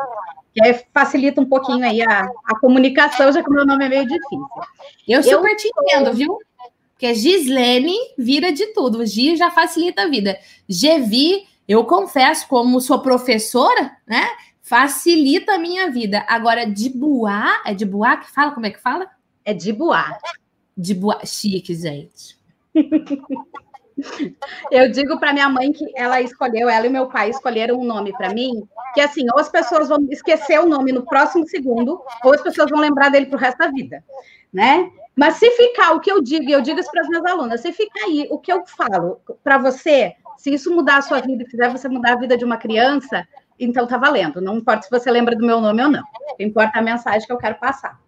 [0.54, 3.90] Que aí facilita um pouquinho aí a, a comunicação, já que o meu nome é
[3.90, 4.48] meio difícil.
[5.08, 6.38] Eu super eu te entendo, viu?
[6.92, 9.06] Porque Gislene vira de tudo.
[9.06, 10.38] Gi já facilita a vida.
[10.68, 14.26] Gevi, eu confesso, como sou professora, né?
[14.66, 16.26] Facilita a minha vida.
[16.28, 18.52] Agora, de boa, é de boa que fala?
[18.52, 19.08] Como é que fala?
[19.46, 20.18] É de boa.
[20.76, 21.00] De.
[21.24, 22.36] Chique, gente.
[24.72, 28.12] Eu digo para minha mãe que ela escolheu, ela e meu pai escolheram um nome
[28.12, 32.34] para mim, que assim, ou as pessoas vão esquecer o nome no próximo segundo, ou
[32.34, 34.04] as pessoas vão lembrar dele pro resto da vida,
[34.52, 34.92] né?
[35.16, 37.62] Mas se ficar o que eu digo, e eu digo isso para as minhas alunas,
[37.62, 41.44] se ficar aí o que eu falo para você, se isso mudar a sua vida
[41.44, 43.26] e fizer você mudar a vida de uma criança,
[43.60, 44.42] então tá valendo.
[44.42, 46.04] Não importa se você lembra do meu nome ou não.
[46.40, 48.00] Importa a mensagem que eu quero passar.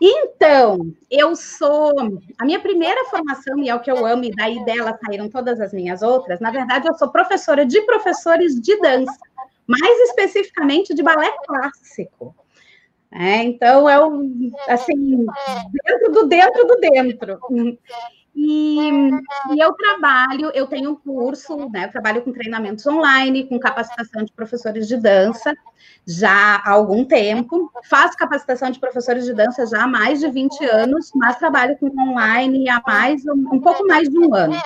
[0.00, 1.92] Então, eu sou.
[2.38, 5.60] A minha primeira formação, e é o que eu amo, e daí dela saíram todas
[5.60, 9.18] as minhas outras, na verdade, eu sou professora de professores de dança,
[9.66, 12.34] mais especificamente de balé clássico.
[13.10, 14.22] É, então, é o,
[14.68, 15.26] assim,
[15.84, 17.40] dentro do dentro do dentro.
[18.38, 21.86] E, e, eu trabalho, eu tenho um curso, né?
[21.86, 25.54] Eu trabalho com treinamentos online, com capacitação de professores de dança
[26.06, 27.72] já há algum tempo.
[27.88, 31.86] Faço capacitação de professores de dança já há mais de 20 anos, mas trabalho com
[31.98, 34.60] online há mais, um, pouco mais de um ano.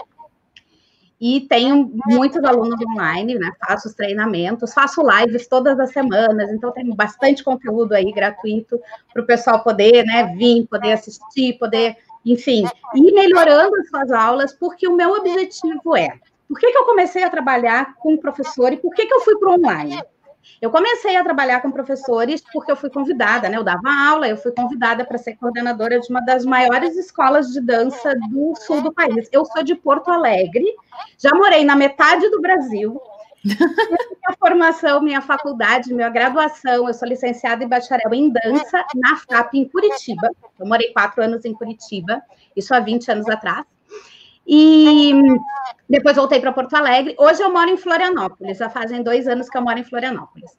[1.20, 3.52] E tenho muitos alunos online, né?
[3.64, 8.80] Faço os treinamentos, faço lives todas as semanas, então tenho bastante conteúdo aí gratuito
[9.12, 12.64] para o pessoal poder, né, vir, poder assistir, poder enfim,
[12.94, 16.18] ir melhorando as suas aulas, porque o meu objetivo é.
[16.48, 19.38] Por que, que eu comecei a trabalhar com professor e por que, que eu fui
[19.38, 20.02] para o online?
[20.60, 23.56] Eu comecei a trabalhar com professores porque eu fui convidada, né?
[23.56, 27.60] Eu dava aula, eu fui convidada para ser coordenadora de uma das maiores escolas de
[27.60, 29.28] dança do sul do país.
[29.32, 30.74] Eu sou de Porto Alegre,
[31.18, 33.00] já morei na metade do Brasil,
[33.44, 39.54] minha formação, minha faculdade, minha graduação, eu sou licenciada e bacharel em dança na FAP
[39.54, 40.30] em Curitiba.
[40.58, 42.22] Eu morei quatro anos em Curitiba,
[42.54, 43.64] isso há 20 anos atrás.
[44.46, 45.12] E
[45.88, 47.14] depois voltei para Porto Alegre.
[47.18, 50.50] Hoje eu moro em Florianópolis, já fazem dois anos que eu moro em Florianópolis.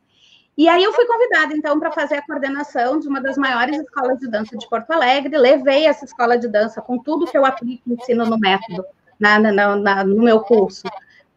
[0.57, 4.19] E aí eu fui convidada, então, para fazer a coordenação de uma das maiores escolas
[4.19, 5.37] de dança de Porto Alegre.
[5.37, 8.83] Levei essa escola de dança com tudo que eu aplico ensino no método,
[9.19, 10.83] na, na, na, no meu curso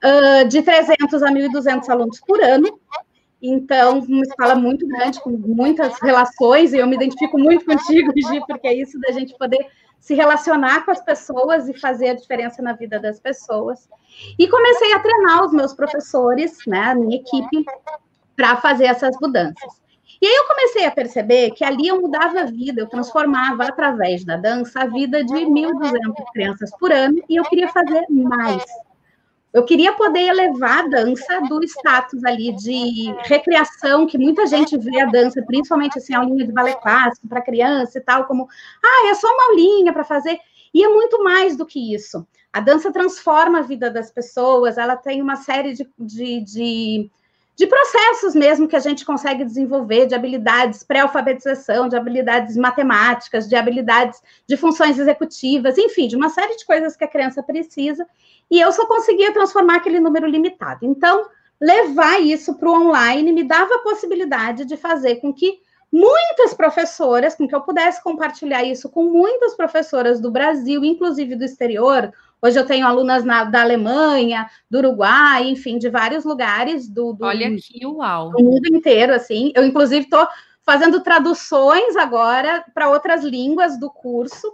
[0.05, 2.79] uh, de 300 a 1.200 alunos por ano.
[3.43, 8.41] Então, uma escola muito grande, com muitas relações, e eu me identifico muito contigo, Gi,
[8.47, 9.67] porque é isso da gente poder
[10.01, 13.89] se relacionar com as pessoas e fazer a diferença na vida das pessoas.
[14.39, 17.65] E comecei a treinar os meus professores, né, a minha equipe,
[18.37, 19.83] para fazer essas mudanças.
[20.21, 24.25] E aí eu comecei a perceber que ali eu mudava a vida, eu transformava através
[24.25, 28.65] da dança a vida de 1.200 crianças por ano e eu queria fazer mais.
[29.55, 35.01] Eu queria poder elevar a dança do status ali de recreação, que muita gente vê
[35.01, 38.49] a dança, principalmente assim, a aulinha de balé clássico para criança e tal, como,
[38.85, 40.41] ah, é só uma aulinha para fazer.
[40.75, 42.27] E é muito mais do que isso.
[42.53, 47.11] A dança transforma a vida das pessoas, ela tem uma série de, de, de
[47.57, 53.55] de processos mesmo que a gente consegue desenvolver, de habilidades pré-alfabetização, de habilidades matemáticas, de
[53.55, 58.07] habilidades de funções executivas, enfim, de uma série de coisas que a criança precisa,
[58.51, 60.85] e eu só conseguia transformar aquele número limitado.
[60.85, 61.27] Então,
[61.61, 65.61] levar isso para o online me dava a possibilidade de fazer com que
[65.93, 71.45] muitas professoras, com que eu pudesse compartilhar isso com muitas professoras do Brasil, inclusive do
[71.45, 72.13] exterior,
[72.45, 77.25] Hoje eu tenho alunas na, da Alemanha, do Uruguai, enfim, de vários lugares do, do,
[77.25, 78.33] Olha aqui, uau.
[78.33, 79.51] do mundo inteiro, assim.
[79.57, 80.29] Eu, inclusive, estou
[80.63, 84.53] fazendo traduções agora para outras línguas do curso,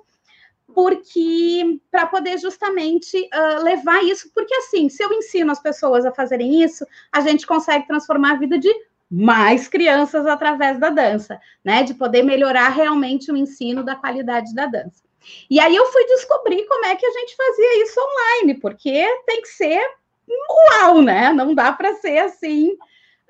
[0.72, 6.12] porque para poder justamente uh, levar isso, porque assim, se eu ensino as pessoas a
[6.12, 8.72] fazerem isso, a gente consegue transformar a vida de
[9.10, 11.82] mais crianças através da dança, né?
[11.82, 15.09] De poder melhorar realmente o ensino da qualidade da dança.
[15.48, 19.42] E aí eu fui descobrir como é que a gente fazia isso online, porque tem
[19.42, 19.80] que ser
[20.28, 21.32] uau, né?
[21.32, 22.76] Não dá para ser assim.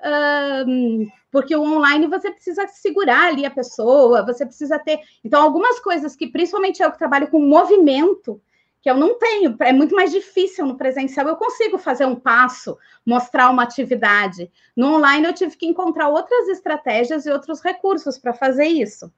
[0.03, 4.99] Um, porque o online você precisa segurar ali a pessoa, você precisa ter.
[5.23, 8.41] Então, algumas coisas que, principalmente eu que trabalho com movimento,
[8.81, 11.27] que eu não tenho, é muito mais difícil no presencial.
[11.27, 14.51] Eu consigo fazer um passo, mostrar uma atividade.
[14.75, 19.11] No online, eu tive que encontrar outras estratégias e outros recursos para fazer isso.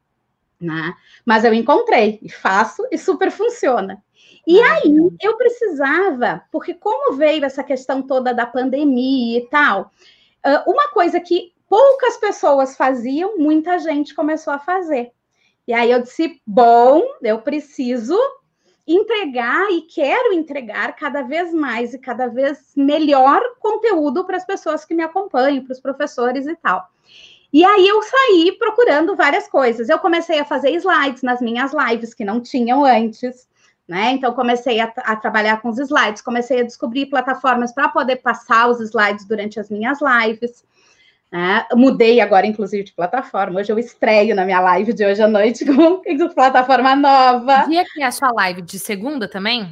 [0.64, 0.93] Né?
[1.26, 4.01] Mas eu encontrei e faço e super funciona.
[4.47, 9.91] E aí eu precisava, porque como veio essa questão toda da pandemia e tal,
[10.66, 15.11] uma coisa que poucas pessoas faziam, muita gente começou a fazer.
[15.68, 18.18] E aí eu disse: bom, eu preciso
[18.86, 24.84] entregar e quero entregar cada vez mais e cada vez melhor conteúdo para as pessoas
[24.86, 26.89] que me acompanham, para os professores e tal.
[27.54, 29.88] E aí eu saí procurando várias coisas.
[29.88, 33.47] Eu comecei a fazer slides nas minhas lives que não tinham antes.
[33.88, 34.14] Né?
[34.14, 38.70] Então, comecei a, a, trabalhar com os slides, comecei a descobrir plataformas para poder passar
[38.70, 40.66] os slides durante as minhas lives.
[41.32, 41.66] Né?
[41.74, 43.60] Mudei agora, inclusive, de plataforma.
[43.60, 46.01] Hoje eu estreio na minha live de hoje à noite com
[46.34, 47.66] plataforma nova.
[47.68, 48.64] Dia que é a sua live?
[48.64, 49.72] De segunda também?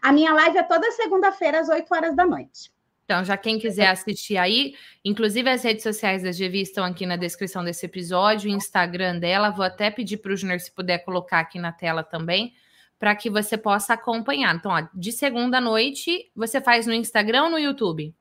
[0.00, 2.70] A minha live é toda segunda-feira, às 8 horas da noite.
[3.10, 7.16] Então, já quem quiser assistir aí, inclusive as redes sociais da GV estão aqui na
[7.16, 11.40] descrição desse episódio, o Instagram dela, vou até pedir para o Junior se puder colocar
[11.40, 12.54] aqui na tela também
[13.00, 14.54] para que você possa acompanhar.
[14.54, 18.14] Então, ó, de segunda noite, você faz no Instagram ou no YouTube?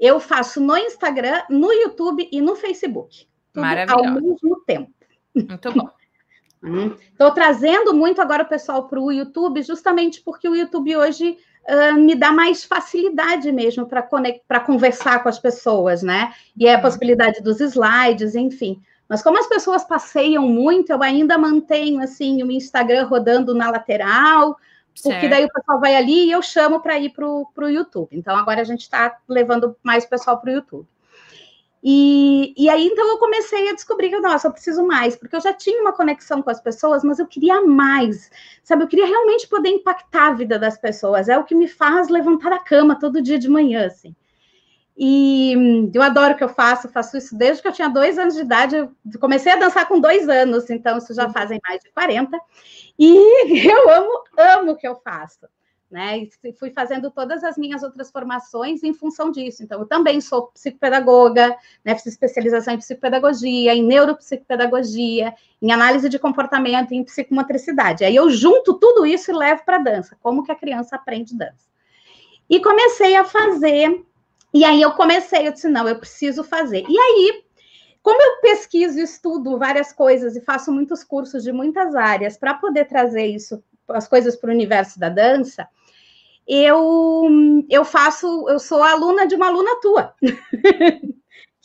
[0.00, 3.28] Eu faço no Instagram, no YouTube e no Facebook.
[3.54, 4.08] Maravilhoso.
[4.08, 4.90] Ao mesmo tempo.
[5.34, 5.90] Muito bom.
[7.12, 7.34] Estou hum.
[7.34, 11.36] trazendo muito agora o pessoal para o YouTube, justamente porque o YouTube hoje
[11.68, 16.32] uh, me dá mais facilidade mesmo para conversar com as pessoas, né?
[16.56, 16.82] E é a uhum.
[16.82, 18.80] possibilidade dos slides, enfim.
[19.08, 24.56] Mas como as pessoas passeiam muito, eu ainda mantenho assim o Instagram rodando na lateral,
[25.02, 25.30] porque certo.
[25.30, 28.08] daí o pessoal vai ali e eu chamo para ir para o YouTube.
[28.12, 30.88] Então agora a gente está levando mais pessoal para o YouTube.
[31.88, 35.40] E, e aí então eu comecei a descobrir que, nossa, eu preciso mais, porque eu
[35.40, 38.28] já tinha uma conexão com as pessoas, mas eu queria mais,
[38.64, 38.82] sabe?
[38.82, 41.28] Eu queria realmente poder impactar a vida das pessoas.
[41.28, 44.16] É o que me faz levantar da cama todo dia de manhã, assim.
[44.96, 45.54] E
[45.94, 48.40] eu adoro o que eu faço, faço isso desde que eu tinha dois anos de
[48.40, 48.74] idade.
[48.74, 51.32] Eu comecei a dançar com dois anos, então isso já uhum.
[51.32, 52.36] fazem mais de 40.
[52.98, 53.14] E
[53.70, 55.46] eu amo, amo o que eu faço.
[55.90, 56.28] Né?
[56.42, 59.62] E fui fazendo todas as minhas outras formações em função disso.
[59.62, 61.94] Então, eu também sou psicopedagoga, né?
[61.94, 65.32] fiz especialização em psicopedagogia, em neuropsicopedagogia,
[65.62, 68.04] em análise de comportamento, em psicomotricidade.
[68.04, 71.36] Aí eu junto tudo isso e levo para a dança, como que a criança aprende
[71.36, 71.66] dança.
[72.50, 74.04] E comecei a fazer
[74.56, 76.82] e aí eu comecei, eu disse, não, eu preciso fazer.
[76.88, 77.44] E aí,
[78.02, 82.86] como eu pesquiso, estudo várias coisas e faço muitos cursos de muitas áreas para poder
[82.86, 85.68] trazer isso, as coisas para o universo da dança,
[86.46, 87.28] eu,
[87.68, 90.14] eu faço, eu sou aluna de uma aluna tua.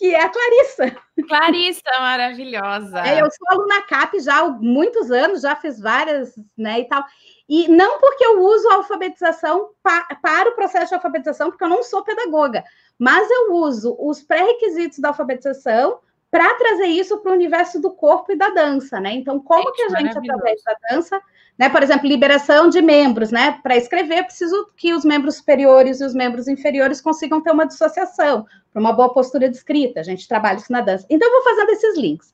[0.01, 0.97] que é a Clarissa.
[1.27, 2.99] Clarissa, maravilhosa.
[3.01, 7.05] É, eu sou aluna CAP já há muitos anos, já fiz várias, né, e tal.
[7.47, 11.69] E não porque eu uso a alfabetização pa para o processo de alfabetização, porque eu
[11.69, 12.63] não sou pedagoga,
[12.97, 15.99] mas eu uso os pré-requisitos da alfabetização
[16.31, 19.11] para trazer isso para o universo do corpo e da dança, né?
[19.11, 21.21] Então, como que a gente, através da dança,
[21.57, 21.69] né?
[21.69, 23.59] Por exemplo, liberação de membros, né?
[23.61, 28.45] Para escrever, preciso que os membros superiores e os membros inferiores consigam ter uma dissociação,
[28.71, 29.99] para uma boa postura de escrita.
[29.99, 31.05] A gente trabalha isso na dança.
[31.09, 32.33] Então, eu vou fazendo esses links.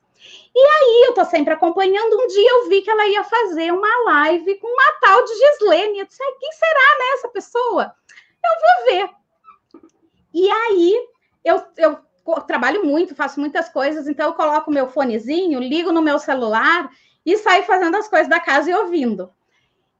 [0.54, 2.14] E aí, eu tô sempre acompanhando.
[2.14, 5.98] Um dia eu vi que ela ia fazer uma live com uma tal de Gislene.
[5.98, 7.94] Eu disse, quem será, né, essa pessoa?
[8.44, 9.10] Eu vou ver.
[10.32, 10.94] E aí,
[11.44, 11.98] eu, eu
[12.46, 16.90] trabalho muito, faço muitas coisas, então eu coloco meu fonezinho, ligo no meu celular
[17.24, 19.30] e saio fazendo as coisas da casa e ouvindo.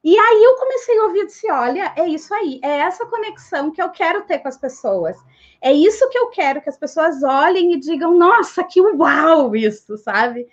[0.02, 3.70] E aí eu comecei a ouvir e disse: olha, é isso aí, é essa conexão
[3.70, 5.16] que eu quero ter com as pessoas.
[5.60, 9.96] É isso que eu quero, que as pessoas olhem e digam, nossa, que uau isso,
[9.98, 10.46] sabe?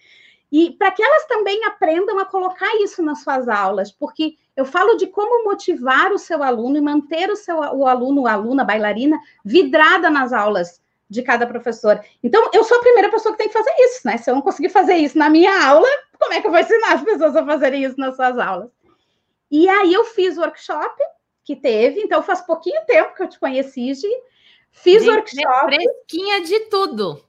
[0.52, 4.96] E para que elas também aprendam a colocar isso nas suas aulas, porque eu falo
[4.96, 9.20] de como motivar o seu aluno e manter o seu o aluno, a aluna, bailarina,
[9.44, 12.04] vidrada nas aulas de cada professor.
[12.24, 14.18] Então, eu sou a primeira pessoa que tem que fazer isso, né?
[14.18, 15.88] Se eu não conseguir fazer isso na minha aula,
[16.20, 18.70] como é que eu vou ensinar as pessoas a fazerem isso nas suas aulas?
[19.52, 20.96] E aí eu fiz o workshop
[21.44, 24.08] que teve, então faz pouquinho tempo que eu te conheci, Gi.
[24.72, 25.76] Fiz Gente, workshop.
[25.76, 27.24] Fresquinha de tudo.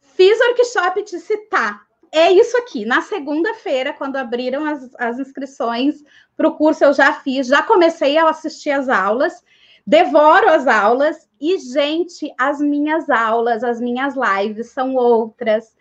[0.00, 1.86] Fiz workshop de citar.
[2.10, 2.84] é isso aqui.
[2.84, 6.02] Na segunda-feira, quando abriram as, as inscrições
[6.36, 9.44] para o curso, eu já fiz, já comecei a assistir as aulas,
[9.90, 15.74] devoro as aulas e, gente, as minhas aulas, as minhas lives são outras.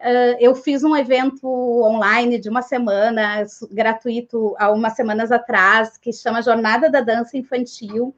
[0.00, 6.12] Uh, eu fiz um evento online de uma semana, gratuito, há umas semanas atrás, que
[6.12, 8.12] chama Jornada da Dança Infantil.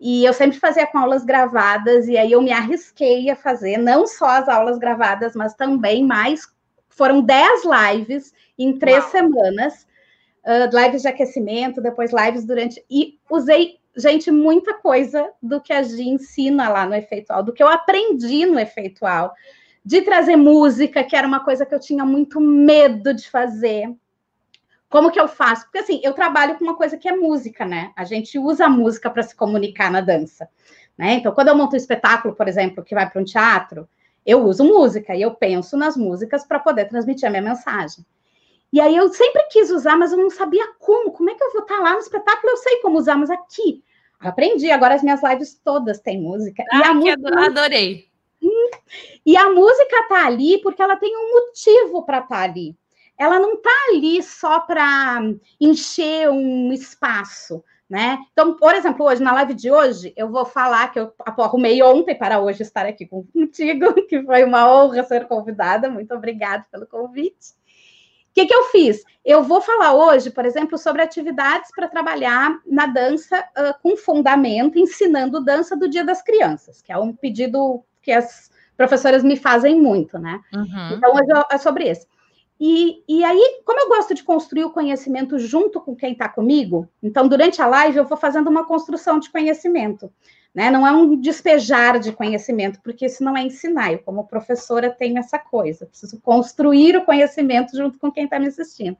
[0.00, 4.06] E eu sempre fazia com aulas gravadas, e aí eu me arrisquei a fazer, não
[4.06, 6.42] só as aulas gravadas, mas também mais.
[6.88, 9.10] Foram 10 lives em três Uau.
[9.10, 9.88] semanas,
[10.44, 12.80] uh, lives de aquecimento, depois lives durante.
[12.88, 17.62] E usei, gente, muita coisa do que a Gi ensina lá no Efeitual, do que
[17.62, 19.34] eu aprendi no Efeitual,
[19.84, 23.94] de trazer música, que era uma coisa que eu tinha muito medo de fazer
[24.88, 25.64] como que eu faço?
[25.64, 27.92] Porque assim, eu trabalho com uma coisa que é música, né?
[27.94, 30.48] A gente usa a música para se comunicar na dança,
[30.96, 31.14] né?
[31.14, 33.88] Então, quando eu monto um espetáculo, por exemplo, que vai para um teatro,
[34.24, 38.04] eu uso música e eu penso nas músicas para poder transmitir a minha mensagem.
[38.72, 41.12] E aí eu sempre quis usar, mas eu não sabia como.
[41.12, 42.50] Como é que eu vou estar tá lá no espetáculo?
[42.50, 43.82] Eu sei como usar, mas aqui
[44.18, 44.70] aprendi.
[44.70, 46.64] Agora as minhas lives todas têm música.
[46.70, 47.46] Ah, e a música...
[47.46, 48.08] adorei.
[49.26, 52.76] E a música tá ali porque ela tem um motivo para estar tá ali
[53.18, 55.20] ela não está ali só para
[55.60, 58.18] encher um espaço, né?
[58.32, 62.14] Então, por exemplo, hoje, na live de hoje, eu vou falar que eu arrumei ontem
[62.14, 65.90] para hoje estar aqui contigo, que foi uma honra ser convidada.
[65.90, 67.58] Muito obrigada pelo convite.
[68.38, 69.02] O que, que eu fiz?
[69.24, 74.78] Eu vou falar hoje, por exemplo, sobre atividades para trabalhar na dança uh, com fundamento,
[74.78, 79.80] ensinando dança do Dia das Crianças, que é um pedido que as professoras me fazem
[79.80, 80.40] muito, né?
[80.54, 80.92] Uhum.
[80.92, 82.06] Então, hoje é sobre isso.
[82.60, 86.88] E, e aí, como eu gosto de construir o conhecimento junto com quem está comigo,
[87.02, 90.12] então, durante a live, eu vou fazendo uma construção de conhecimento.
[90.54, 90.70] Né?
[90.70, 93.92] Não é um despejar de conhecimento, porque isso não é ensinar.
[93.92, 95.86] Eu, como professora, tenho essa coisa.
[95.86, 98.96] Preciso construir o conhecimento junto com quem está me assistindo.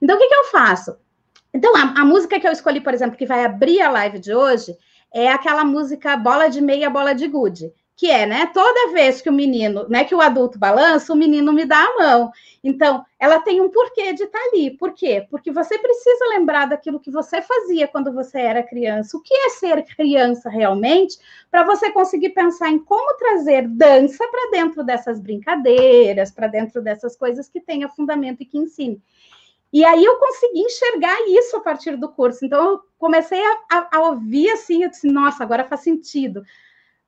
[0.00, 0.96] Então, o que, que eu faço?
[1.52, 4.34] Então, a, a, música que eu escolhi, por exemplo, que vai abrir a live de
[4.34, 4.76] hoje,
[5.12, 8.50] é aquela música Bola de Meia, Bola de Gude que é, né?
[8.52, 11.96] Toda vez que o menino, né, que o adulto balança, o menino me dá a
[11.96, 12.30] mão.
[12.62, 14.76] Então, ela tem um porquê de estar tá ali.
[14.76, 15.26] Por quê?
[15.30, 19.16] Porque você precisa lembrar daquilo que você fazia quando você era criança.
[19.16, 21.16] O que é ser criança realmente,
[21.50, 27.16] para você conseguir pensar em como trazer dança para dentro dessas brincadeiras, para dentro dessas
[27.16, 29.00] coisas que tenha fundamento e que ensine.
[29.72, 32.44] E aí eu consegui enxergar isso a partir do curso.
[32.44, 36.44] Então, eu comecei a, a, a ouvir assim, eu disse, nossa, agora faz sentido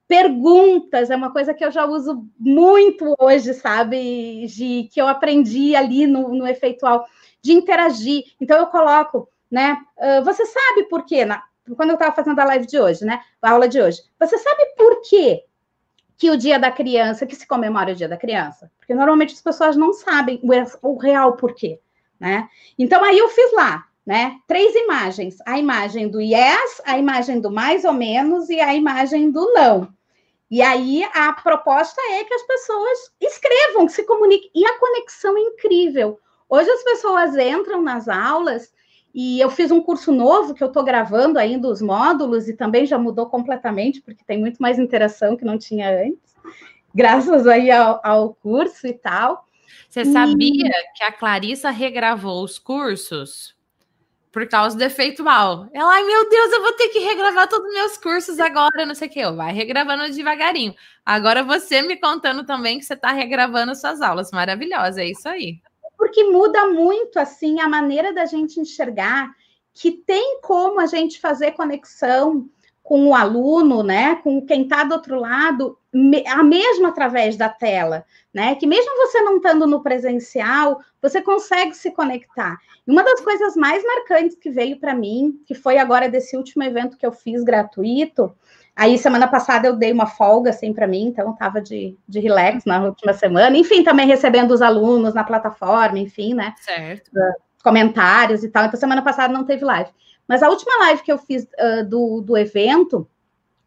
[0.09, 5.77] perguntas é uma coisa que eu já uso muito hoje, sabe, de que eu aprendi
[5.77, 7.07] ali no, no efeitual,
[7.43, 8.25] de interagir.
[8.41, 9.77] Então eu coloco, né?
[9.99, 11.27] Uh, você sabe por quê?
[11.27, 11.43] Na,
[11.77, 13.21] quando eu estava fazendo a live de hoje, né?
[13.43, 15.45] A aula de hoje, você sabe por quê
[16.17, 18.73] que o dia da criança, que se comemora o dia da criança?
[18.79, 21.79] Porque normalmente as pessoas não sabem o, o real porquê,
[22.19, 22.49] né?
[22.79, 24.39] Então aí eu fiz lá, né?
[24.47, 29.31] Três imagens: a imagem do yes, a imagem do mais ou menos e a imagem
[29.31, 29.98] do não.
[30.51, 34.51] E aí a proposta é que as pessoas escrevam, que se comuniquem.
[34.55, 36.19] E a conexão é incrível.
[36.49, 38.73] Hoje as pessoas entram nas aulas
[39.15, 42.87] e eu fiz um curso novo que eu estou gravando ainda os módulos e também
[42.87, 46.35] já mudou completamente, porque tem muito mais interação que não tinha antes,
[46.95, 49.47] graças aí ao, ao curso e tal.
[49.89, 53.58] Você sabia que a Clarissa regravou os cursos
[54.39, 55.69] por causa do efeito mal.
[55.73, 58.95] Ela, ai meu Deus, eu vou ter que regravar todos os meus cursos agora, não
[58.95, 59.19] sei o que.
[59.19, 60.73] Eu vai regravando devagarinho.
[61.05, 64.31] Agora você me contando também que você está regravando suas aulas.
[64.31, 65.61] Maravilhosa, é isso aí.
[65.97, 69.35] Porque muda muito assim a maneira da gente enxergar
[69.75, 72.49] que tem como a gente fazer conexão
[72.89, 75.79] com o aluno, né, com quem está do outro lado,
[76.27, 78.55] a mesma através da tela, né?
[78.55, 82.57] Que mesmo você não estando no presencial, você consegue se conectar.
[82.87, 86.63] E uma das coisas mais marcantes que veio para mim, que foi agora desse último
[86.63, 88.35] evento que eu fiz gratuito,
[88.75, 92.65] aí semana passada eu dei uma folga assim para mim, então estava de, de relax
[92.65, 96.55] na última semana, enfim, também recebendo os alunos na plataforma, enfim, né?
[96.59, 97.11] Certo.
[97.63, 98.65] Comentários e tal.
[98.65, 99.91] Então semana passada não teve live.
[100.29, 103.09] Mas a última live que eu fiz uh, do, do evento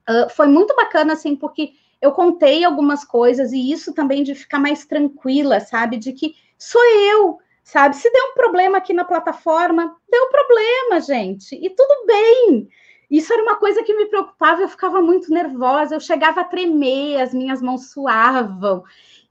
[0.08, 4.60] uh, foi muito bacana, assim, porque eu contei algumas coisas e isso também de ficar
[4.60, 5.98] mais tranquila, sabe?
[5.98, 7.96] De que sou eu, sabe?
[7.96, 12.70] Se deu um problema aqui na plataforma, deu problema, gente, e tudo bem.
[13.10, 17.20] Isso era uma coisa que me preocupava, eu ficava muito nervosa, eu chegava a tremer,
[17.20, 18.84] as minhas mãos suavam.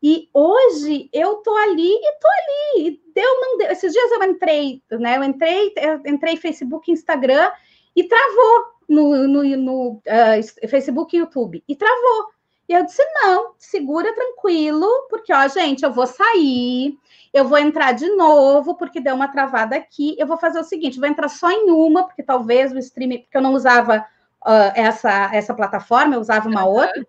[0.02, 2.88] E hoje eu tô ali e tô ali.
[2.88, 3.70] E deu, não deu.
[3.70, 5.16] Esses dias eu entrei, né?
[5.16, 7.50] Eu entrei, eu entrei Facebook, Instagram
[7.94, 11.62] e travou no, no, no uh, Facebook e YouTube.
[11.68, 12.28] E travou.
[12.70, 16.96] E eu disse: não, segura tranquilo, porque, ó, gente, eu vou sair,
[17.34, 20.14] eu vou entrar de novo, porque deu uma travada aqui.
[20.18, 23.36] Eu vou fazer o seguinte: vou entrar só em uma, porque talvez o streaming, porque
[23.36, 24.06] eu não usava
[24.46, 26.74] uh, essa, essa plataforma, eu usava uma uhum.
[26.74, 27.06] outra.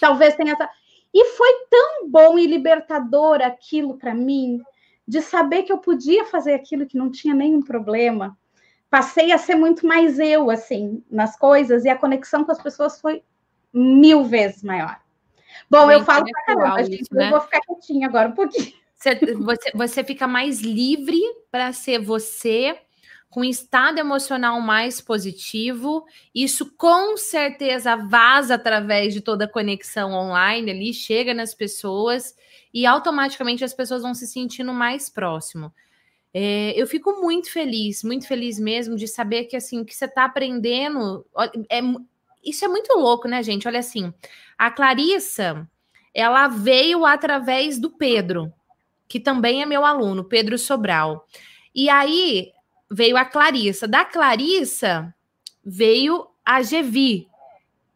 [0.00, 0.68] Talvez tenha essa.
[1.12, 4.62] E foi tão bom e libertador aquilo para mim,
[5.06, 8.38] de saber que eu podia fazer aquilo que não tinha nenhum problema.
[8.88, 13.00] Passei a ser muito mais eu, assim, nas coisas, e a conexão com as pessoas
[13.00, 13.22] foi
[13.72, 15.00] mil vezes maior.
[15.68, 17.26] Bom, eu falo pra caramba, gente, isso, né?
[17.26, 18.72] eu vou ficar quietinha agora um pouquinho.
[18.96, 21.18] Você, você, você fica mais livre
[21.50, 22.78] para ser você,
[23.30, 26.04] com estado emocional mais positivo.
[26.34, 32.34] Isso com certeza vaza através de toda a conexão online ali, chega nas pessoas
[32.74, 35.72] e automaticamente as pessoas vão se sentindo mais próximo.
[36.34, 40.24] É, eu fico muito feliz, muito feliz mesmo de saber que assim que você está
[40.24, 41.24] aprendendo.
[41.68, 41.80] É,
[42.44, 43.66] isso é muito louco, né, gente?
[43.68, 44.12] Olha assim,
[44.58, 45.68] a Clarissa,
[46.12, 48.52] ela veio através do Pedro,
[49.08, 51.26] que também é meu aluno, Pedro Sobral.
[51.74, 52.52] E aí
[52.90, 53.86] veio a Clarissa.
[53.86, 55.14] Da Clarissa
[55.64, 57.28] veio a Gevi.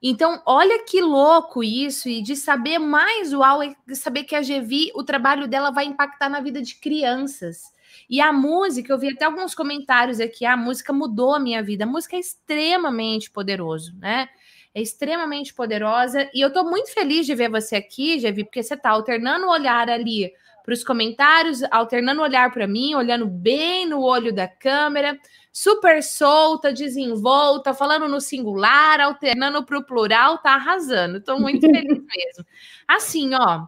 [0.06, 4.42] Então, olha que louco isso, e de saber mais o Aue, de saber que a
[4.42, 7.62] Gevi, o trabalho dela vai impactar na vida de crianças.
[8.08, 11.84] E a música, eu vi até alguns comentários aqui, a música mudou a minha vida.
[11.84, 14.28] A música é extremamente poderoso, né?
[14.74, 16.28] É extremamente poderosa.
[16.34, 19.50] E eu tô muito feliz de ver você aqui, Gevi, porque você tá alternando o
[19.50, 20.30] olhar ali
[20.64, 25.18] para os comentários, alternando o olhar para mim, olhando bem no olho da câmera,
[25.52, 31.18] super solta, desenvolta, falando no singular, alternando para o plural, tá arrasando.
[31.18, 32.46] Estou muito feliz mesmo.
[32.88, 33.66] Assim, ó,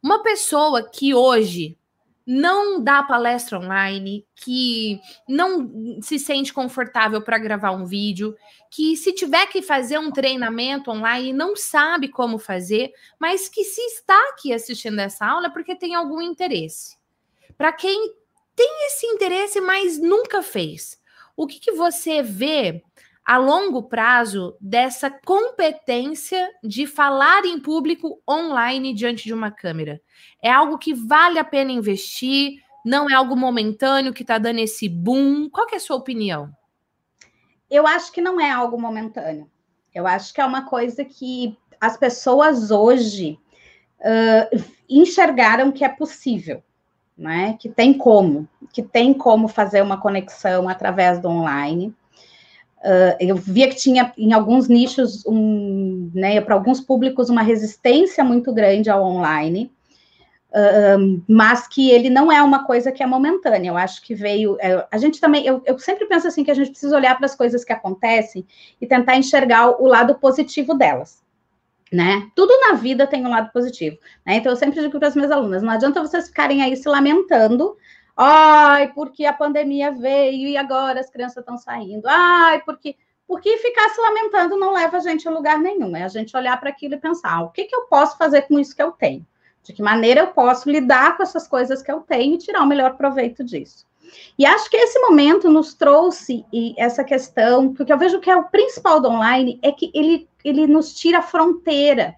[0.00, 1.76] uma pessoa que hoje
[2.26, 4.98] não dá palestra online, que
[5.28, 8.34] não se sente confortável para gravar um vídeo,
[8.70, 13.80] que se tiver que fazer um treinamento online não sabe como fazer, mas que se
[13.80, 16.96] está aqui assistindo essa aula é porque tem algum interesse.
[17.56, 18.14] Para quem
[18.56, 20.98] tem esse interesse, mas nunca fez,
[21.36, 22.82] o que, que você vê
[23.24, 30.00] a longo prazo dessa competência de falar em público online diante de uma câmera?
[30.42, 32.62] É algo que vale a pena investir?
[32.84, 35.48] Não é algo momentâneo que está dando esse boom?
[35.48, 36.50] Qual é a sua opinião?
[37.70, 39.50] Eu acho que não é algo momentâneo.
[39.94, 43.38] Eu acho que é uma coisa que as pessoas hoje
[44.00, 46.62] uh, enxergaram que é possível,
[47.16, 47.56] né?
[47.58, 51.94] Que tem como, que tem como fazer uma conexão através do online.
[52.84, 58.22] Uh, eu via que tinha em alguns nichos, um, né, para alguns públicos, uma resistência
[58.22, 59.72] muito grande ao online,
[60.50, 63.70] uh, mas que ele não é uma coisa que é momentânea.
[63.70, 64.58] Eu acho que veio.
[64.60, 67.24] É, a gente também, eu, eu, sempre penso assim que a gente precisa olhar para
[67.24, 68.46] as coisas que acontecem
[68.78, 71.24] e tentar enxergar o, lado positivo delas.
[71.90, 72.28] Né?
[72.36, 73.96] Tudo na vida tem um lado positivo.
[74.26, 74.36] Né?
[74.36, 77.78] Então, eu sempre digo para as minhas alunas: não adianta vocês ficarem aí se lamentando
[78.16, 82.06] Ai, porque a pandemia veio e agora as crianças estão saindo.
[82.06, 82.96] Ai, porque
[83.26, 85.96] porque ficar se lamentando não leva a gente a lugar nenhum.
[85.96, 88.42] É a gente olhar para aquilo e pensar: ah, o que, que eu posso fazer
[88.42, 89.26] com isso que eu tenho?
[89.62, 92.66] De que maneira eu posso lidar com essas coisas que eu tenho e tirar o
[92.66, 93.86] melhor proveito disso?
[94.38, 96.44] E acho que esse momento nos trouxe
[96.76, 100.66] essa questão, porque eu vejo que é o principal do online é que ele, ele
[100.66, 102.14] nos tira a fronteira.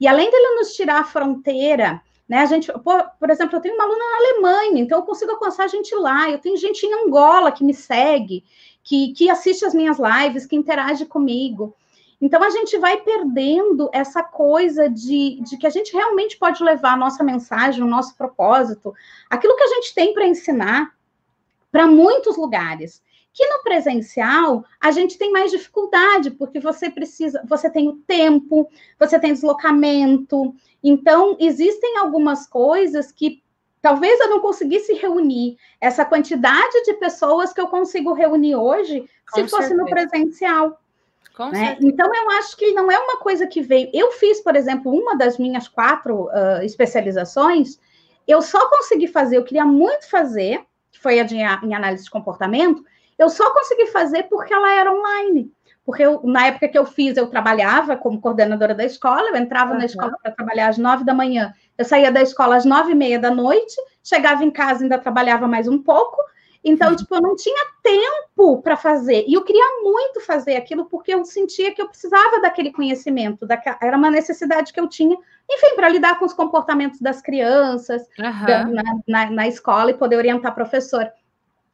[0.00, 2.38] E além dele nos tirar a fronteira, né?
[2.38, 5.64] A gente, por, por, exemplo, eu tenho uma aluna na Alemanha, então eu consigo alcançar
[5.64, 6.28] a gente lá.
[6.28, 8.44] Eu tenho gente em Angola que me segue,
[8.82, 11.74] que, que assiste as minhas lives, que interage comigo.
[12.20, 16.94] Então a gente vai perdendo essa coisa de, de que a gente realmente pode levar
[16.94, 18.94] a nossa mensagem, o nosso propósito,
[19.28, 20.94] aquilo que a gente tem para ensinar
[21.70, 23.02] para muitos lugares.
[23.36, 28.66] Que no presencial a gente tem mais dificuldade, porque você precisa, você tem o tempo,
[28.98, 30.54] você tem deslocamento.
[30.82, 33.42] Então, existem algumas coisas que
[33.82, 39.06] talvez eu não conseguisse reunir essa quantidade de pessoas que eu consigo reunir hoje Com
[39.06, 39.56] se certeza.
[39.56, 40.80] fosse no presencial.
[41.52, 41.76] Né?
[41.82, 43.90] Então, eu acho que não é uma coisa que veio.
[43.92, 47.78] Eu fiz, por exemplo, uma das minhas quatro uh, especializações,
[48.26, 52.10] eu só consegui fazer, eu queria muito fazer, que foi a de, em análise de
[52.10, 52.82] comportamento,
[53.18, 55.50] eu só consegui fazer porque ela era online.
[55.84, 59.72] Porque eu, na época que eu fiz, eu trabalhava como coordenadora da escola, eu entrava
[59.72, 59.78] uhum.
[59.78, 62.94] na escola para trabalhar às nove da manhã, eu saía da escola às nove e
[62.94, 66.16] meia da noite, chegava em casa ainda trabalhava mais um pouco,
[66.68, 66.96] então, uhum.
[66.96, 69.24] tipo, eu não tinha tempo para fazer.
[69.28, 73.78] E eu queria muito fazer aquilo porque eu sentia que eu precisava daquele conhecimento, daquela,
[73.80, 75.16] era uma necessidade que eu tinha,
[75.48, 78.46] enfim, para lidar com os comportamentos das crianças uhum.
[78.46, 81.08] da, na, na, na, escola e poder orientar professor.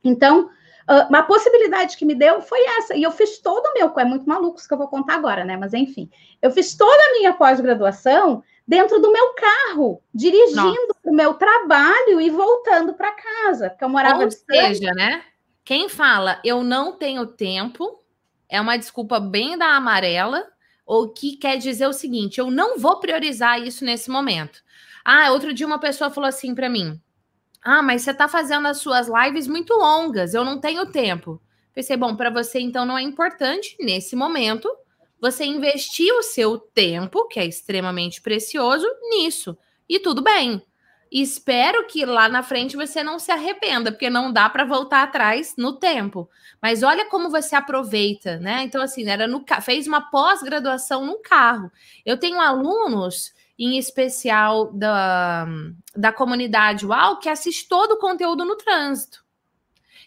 [0.04, 0.50] Então,
[0.88, 4.04] Uh, uma possibilidade que me deu foi essa, e eu fiz todo o meu, é
[4.04, 5.56] muito maluco isso que eu vou contar agora, né?
[5.56, 6.10] Mas enfim,
[6.40, 12.30] eu fiz toda a minha pós-graduação dentro do meu carro, dirigindo o meu trabalho e
[12.30, 15.22] voltando para casa, porque eu morava Ou seja, né?
[15.64, 18.02] Quem fala eu não tenho tempo
[18.48, 20.46] é uma desculpa bem da amarela,
[20.84, 24.60] ou que quer dizer o seguinte: eu não vou priorizar isso nesse momento.
[25.04, 27.00] Ah, outro dia uma pessoa falou assim para mim:
[27.62, 31.40] ah, mas você está fazendo as suas lives muito longas, eu não tenho tempo.
[31.72, 34.68] Pensei, bom, para você então não é importante nesse momento
[35.20, 39.56] você investir o seu tempo, que é extremamente precioso, nisso.
[39.88, 40.60] E tudo bem.
[41.12, 45.54] Espero que lá na frente você não se arrependa, porque não dá para voltar atrás
[45.56, 46.28] no tempo.
[46.60, 48.62] Mas olha como você aproveita, né?
[48.64, 51.70] Então, assim, era no fez uma pós-graduação no carro.
[52.04, 53.32] Eu tenho alunos
[53.64, 55.46] em especial da,
[55.94, 59.24] da comunidade UAU, que assiste todo o conteúdo no trânsito.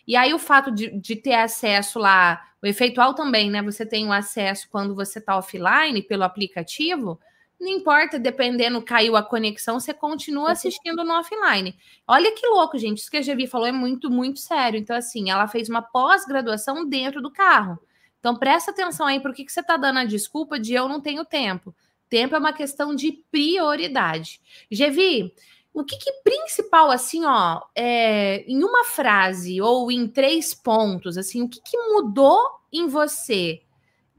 [0.06, 3.62] E aí o fato de, de ter acesso lá, o efeitual também, né?
[3.62, 7.18] Você tem o acesso quando você está offline pelo aplicativo,
[7.58, 11.74] não importa, dependendo, caiu a conexão, você continua assistindo no offline.
[12.06, 12.98] Olha que louco, gente.
[12.98, 14.78] Isso que a Gevi falou é muito, muito sério.
[14.78, 17.80] Então, assim, ela fez uma pós-graduação dentro do carro.
[18.20, 21.00] Então, presta atenção aí, por que, que você está dando a desculpa de eu não
[21.00, 21.74] tenho tempo?
[22.10, 24.40] Tempo é uma questão de prioridade.
[24.70, 25.34] Gevi,
[25.74, 31.42] o que, que principal, assim, ó, é, em uma frase ou em três pontos, assim,
[31.42, 32.40] o que, que mudou
[32.72, 33.62] em você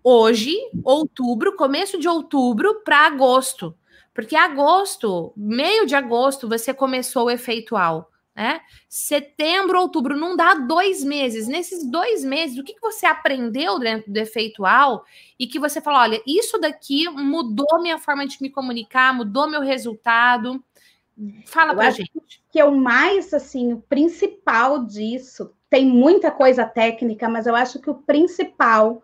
[0.05, 0.55] hoje,
[0.85, 3.75] outubro, começo de outubro para agosto?
[4.15, 8.61] Porque agosto, meio de agosto, você começou o efeitual né?
[8.87, 11.49] Setembro, outubro, não dá dois meses.
[11.49, 15.07] Nesses dois meses, o que, que você aprendeu dentro do efeitual
[15.39, 19.63] e que você falou: olha, isso daqui mudou minha forma de me comunicar, mudou meu
[19.63, 20.63] resultado?
[21.47, 22.13] Fala para gente.
[22.53, 27.89] Que o mais, assim, o principal disso, tem muita coisa técnica, mas eu acho que
[27.89, 29.03] o principal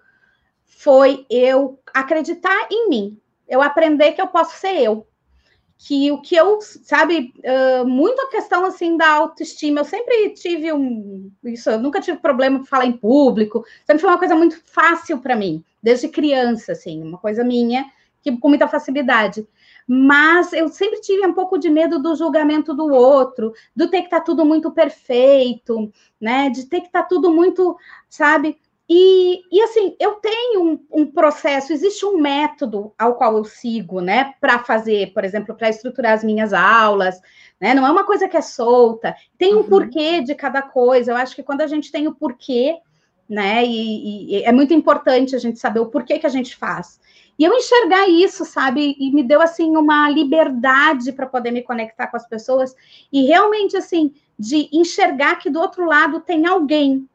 [0.67, 3.19] foi eu acreditar em mim,
[3.49, 5.07] eu aprender que eu posso ser eu
[5.85, 9.81] que o que eu, sabe, uh, muito a questão assim da autoestima.
[9.81, 13.65] Eu sempre tive um, isso, eu nunca tive problema com falar em público.
[13.85, 17.85] Sempre foi uma coisa muito fácil para mim, desde criança, assim, uma coisa minha
[18.23, 19.45] que com muita facilidade.
[19.85, 24.05] Mas eu sempre tive um pouco de medo do julgamento do outro, do ter que
[24.05, 26.49] estar tá tudo muito perfeito, né?
[26.49, 27.77] De ter que estar tá tudo muito,
[28.09, 28.57] sabe?
[28.95, 34.03] E, e assim, eu tenho um, um, processo, existe um método ao qual eu sigo,
[34.03, 37.19] né, para fazer, por exemplo, para estruturar as minhas aulas,
[37.59, 37.73] né?
[37.73, 39.67] Não é uma coisa que é solta, tem um uhum.
[39.67, 41.11] porquê de cada coisa.
[41.11, 42.77] Eu acho que quando a gente tem o porquê,
[43.27, 47.01] né, e, e é muito importante a gente saber o porquê que a gente faz.
[47.39, 52.09] E eu enxergar isso, sabe, e me deu assim uma liberdade para poder me conectar
[52.09, 52.75] com as pessoas
[53.11, 57.09] e realmente assim de enxergar que do outro lado tem alguém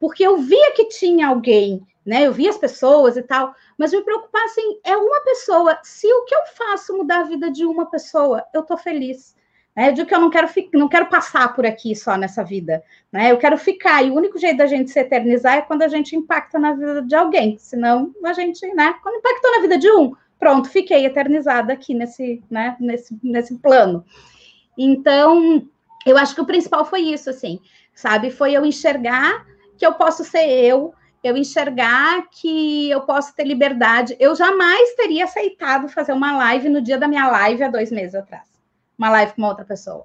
[0.00, 2.26] porque eu via que tinha alguém, né?
[2.26, 5.78] Eu via as pessoas e tal, mas me preocupar assim, é uma pessoa.
[5.82, 9.38] Se o que eu faço mudar a vida de uma pessoa, eu tô feliz.
[9.76, 9.92] Né?
[9.92, 12.82] De que eu não quero não quero passar por aqui só nessa vida,
[13.12, 13.30] né?
[13.30, 14.02] Eu quero ficar.
[14.02, 17.02] E o único jeito da gente se eternizar é quando a gente impacta na vida
[17.02, 17.56] de alguém.
[17.58, 18.94] Senão a gente, né?
[19.02, 22.76] Quando impactou na vida de um, pronto, fiquei eternizada aqui nesse, né?
[22.80, 24.04] Nesse, nesse plano.
[24.76, 25.68] Então,
[26.06, 27.60] eu acho que o principal foi isso, assim,
[27.94, 28.30] sabe?
[28.30, 29.46] Foi eu enxergar
[29.80, 30.94] que eu posso ser eu,
[31.24, 34.14] eu enxergar que eu posso ter liberdade.
[34.20, 38.14] Eu jamais teria aceitado fazer uma live no dia da minha live há dois meses
[38.14, 38.46] atrás.
[38.98, 40.04] Uma live com uma outra pessoa.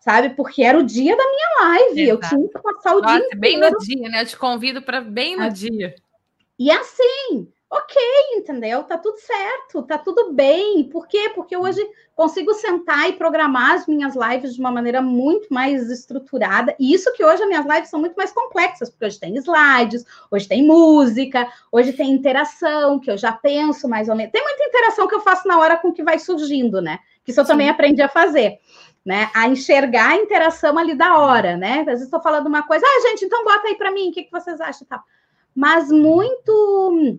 [0.00, 0.30] Sabe?
[0.30, 2.00] Porque era o dia da minha live.
[2.00, 2.24] Exato.
[2.24, 3.28] Eu tinha que passar o Nossa, dia.
[3.36, 4.22] Bem no dia, né?
[4.22, 5.68] Eu te convido para bem no assim.
[5.68, 5.94] dia.
[6.58, 7.96] E assim, ok,
[8.34, 8.82] entendeu?
[8.82, 10.82] Tá tudo certo, tá tudo bem.
[10.84, 11.30] Por quê?
[11.32, 11.80] Porque hoje
[12.16, 16.74] consigo sentar e programar as minhas lives de uma maneira muito mais estruturada.
[16.80, 20.04] E isso que hoje as minhas lives são muito mais complexas, porque hoje tem slides,
[20.32, 24.32] hoje tem música, hoje tem interação, que eu já penso mais ou menos.
[24.32, 26.98] Tem muita interação que eu faço na hora com o que vai surgindo, né?
[27.24, 27.52] Que isso eu Sim.
[27.52, 28.58] também aprendi a fazer.
[29.02, 31.80] Né, a enxergar a interação ali da hora, né?
[31.80, 34.24] Às vezes estou falando uma coisa, ah, gente, então bota aí para mim, o que,
[34.24, 35.00] que vocês acham e tal.
[35.56, 37.18] Mas muito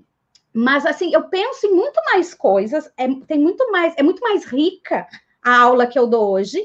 [0.53, 4.43] mas assim, eu penso em muito mais coisas, é, tem muito mais, é muito mais
[4.45, 5.07] rica
[5.41, 6.61] a aula que eu dou hoje,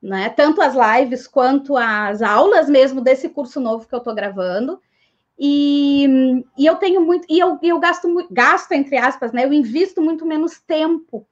[0.00, 0.28] né?
[0.30, 4.80] Tanto as lives quanto as aulas mesmo desse curso novo que eu estou gravando.
[5.38, 6.06] E,
[6.58, 9.44] e, eu tenho muito, e eu, eu gasto, gasto, entre aspas, né?
[9.44, 11.26] Eu invisto muito menos tempo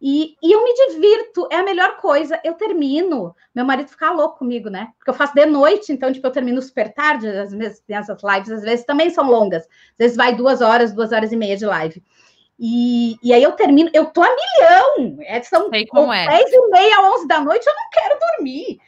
[0.00, 2.40] e, e, eu me divirto, é a melhor coisa.
[2.42, 4.92] Eu termino, meu marido fica louco comigo, né?
[4.96, 8.62] Porque eu faço de noite, então, tipo, eu termino super tarde, vezes, essas lives, às
[8.62, 9.64] vezes também são longas.
[9.64, 12.02] Às vezes vai duas horas, duas horas e meia de live.
[12.58, 15.18] E, e aí eu termino, eu tô a milhão.
[15.22, 16.26] É, são como é.
[16.26, 18.78] 10 e meia, 11 da noite, eu não quero dormir.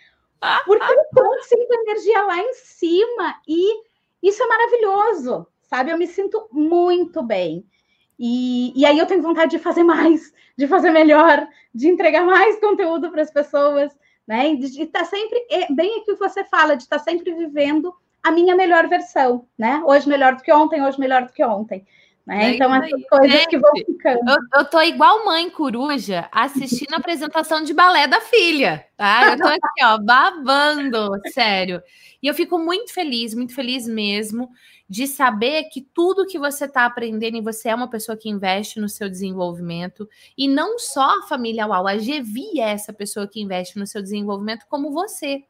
[0.65, 3.35] Porque eu tô assim, com energia lá em cima.
[3.47, 3.83] E
[4.23, 5.91] Isso é maravilhoso, sabe?
[5.91, 7.67] Eu me sinto muito bem.
[8.25, 11.45] E, e aí eu tenho vontade de fazer mais, de fazer melhor,
[11.75, 13.91] de entregar mais conteúdo para as pessoas,
[14.25, 14.55] né?
[14.55, 17.93] De estar tá sempre, é, bem o que você fala, de estar tá sempre vivendo
[18.23, 19.83] a minha melhor versão, né?
[19.85, 21.85] Hoje melhor do que ontem, hoje melhor do que ontem.
[22.27, 22.53] Né?
[22.53, 24.31] É então, essas coisas Gente, que vão ficando.
[24.31, 29.31] Eu, eu tô igual mãe coruja assistindo a apresentação de balé da filha, tá?
[29.33, 31.83] Eu tô aqui, ó, babando, sério.
[32.23, 34.49] E eu fico muito feliz, muito feliz mesmo
[34.89, 38.79] de saber que tudo que você está aprendendo e você é uma pessoa que investe
[38.79, 43.41] no seu desenvolvimento, e não só a família UAU, a GV é essa pessoa que
[43.41, 45.45] investe no seu desenvolvimento, como você.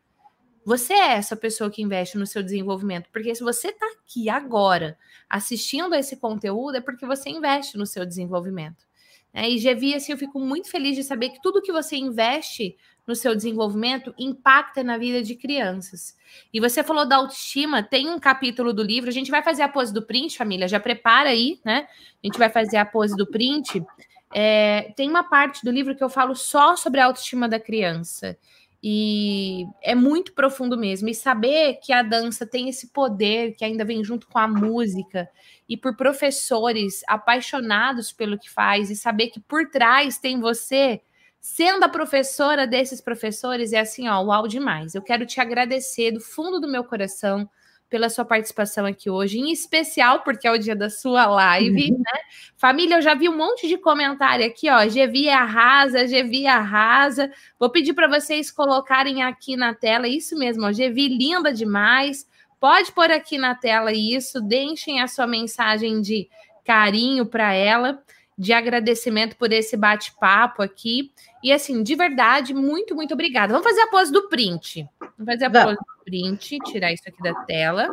[0.65, 4.97] Você é essa pessoa que investe no seu desenvolvimento, porque se você está aqui agora
[5.29, 8.87] assistindo a esse conteúdo, é porque você investe no seu desenvolvimento.
[9.33, 9.51] Né?
[9.51, 12.77] E GV, assim, eu fico muito feliz de saber que tudo que você investe
[13.07, 16.17] no seu desenvolvimento impacta na vida de crianças.
[16.53, 19.69] E você falou da autoestima, tem um capítulo do livro, a gente vai fazer a
[19.69, 21.89] pose do print, família, já prepara aí, né?
[22.23, 23.85] A gente vai fazer a pose do print.
[24.33, 28.39] É, tem uma parte do livro que eu falo só sobre a autoestima da criança.
[28.83, 31.09] E é muito profundo mesmo.
[31.09, 35.29] E saber que a dança tem esse poder que ainda vem junto com a música,
[35.69, 41.01] e por professores apaixonados pelo que faz, e saber que por trás tem você
[41.41, 44.95] sendo a professora desses professores, é assim, ó, uau demais.
[44.95, 47.49] Eu quero te agradecer do fundo do meu coração
[47.93, 51.99] pela sua participação aqui hoje, em especial porque é o dia da sua live, uhum.
[51.99, 52.21] né?
[52.57, 57.31] Família, eu já vi um monte de comentário aqui, ó, Gevi arrasa, Gevi arrasa.
[57.59, 62.27] Vou pedir para vocês colocarem aqui na tela isso mesmo, ó, Gevi linda demais.
[62.59, 66.31] Pode pôr aqui na tela isso, deixem a sua mensagem de
[66.65, 68.03] carinho para ela
[68.43, 71.13] de agradecimento por esse bate-papo aqui.
[71.45, 73.53] E assim, de verdade, muito, muito obrigada.
[73.53, 74.85] Vamos fazer a pose do print.
[74.99, 77.87] Vamos fazer a pose do print, tirar isso aqui da tela.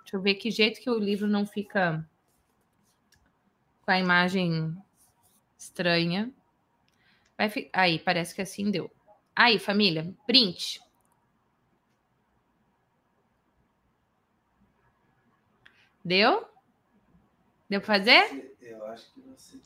[0.00, 2.08] Deixa eu ver que jeito que o livro não fica
[3.82, 4.74] com a imagem
[5.58, 6.32] estranha.
[7.36, 7.68] Vai fi...
[7.70, 8.90] Aí, parece que assim deu.
[9.34, 10.80] Aí, família, print.
[16.02, 16.48] Deu?
[17.68, 18.56] Deu para fazer?
[18.62, 19.65] Eu acho que você.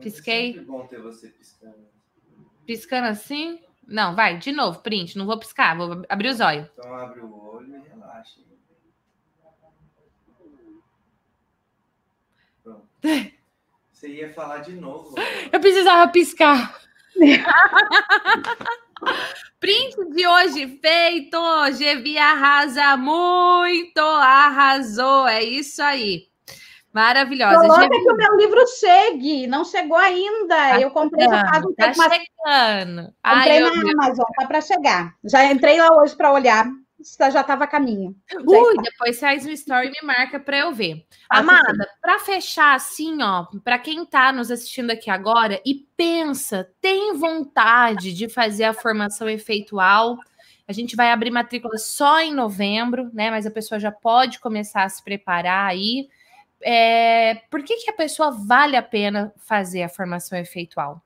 [0.00, 0.58] Pisquei.
[0.58, 1.86] É bom ter você piscando.
[2.66, 3.60] Piscando assim?
[3.86, 5.18] Não, vai, de novo, print.
[5.18, 6.68] Não vou piscar, vou abrir os olhos.
[6.72, 8.40] Então abre o olho e relaxa.
[12.62, 12.88] Pronto.
[13.92, 15.14] Você ia falar de novo.
[15.52, 16.80] Eu precisava piscar.
[19.60, 21.38] Print de hoje feito.
[21.72, 25.28] Gevi arrasa muito, arrasou.
[25.28, 26.28] É isso aí.
[26.94, 27.58] Maravilhosa.
[27.58, 30.54] Coloca que o meu livro chegue, não chegou ainda.
[30.54, 31.98] Tá eu comprei já faz um tá tempo.
[31.98, 33.02] Tá chegando.
[33.02, 33.90] Comprei Ai, na eu...
[33.90, 35.14] Amazon, tá para chegar.
[35.24, 36.66] Já entrei lá hoje para olhar,
[37.18, 38.14] já estava a caminho.
[38.46, 41.04] Ui, depois faz um story e me marca para eu ver.
[41.28, 46.70] Ah, Amada, para fechar assim, ó, para quem está nos assistindo aqui agora e pensa,
[46.80, 50.16] tem vontade de fazer a formação efeitual,
[50.68, 53.32] a gente vai abrir matrícula só em novembro, né?
[53.32, 56.08] Mas a pessoa já pode começar a se preparar aí
[56.64, 61.02] é, por que, que a pessoa vale a pena fazer a formação efeitual?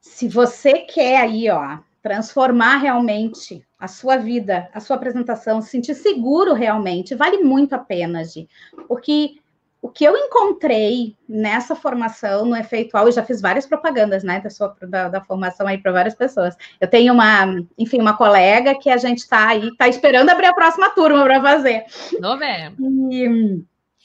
[0.00, 5.94] Se você quer aí, ó, transformar realmente a sua vida, a sua apresentação, se sentir
[5.94, 8.48] seguro realmente, vale muito a pena, Gi.
[8.86, 9.36] Porque
[9.84, 14.48] o que eu encontrei nessa formação no efeitual, eu já fiz várias propagandas, né, da,
[14.48, 16.56] sua, da, da formação aí para várias pessoas.
[16.80, 20.54] Eu tenho uma, enfim, uma colega que a gente está aí, está esperando abrir a
[20.54, 21.84] próxima turma para fazer.
[22.18, 22.82] Novembro.
[23.12, 23.62] E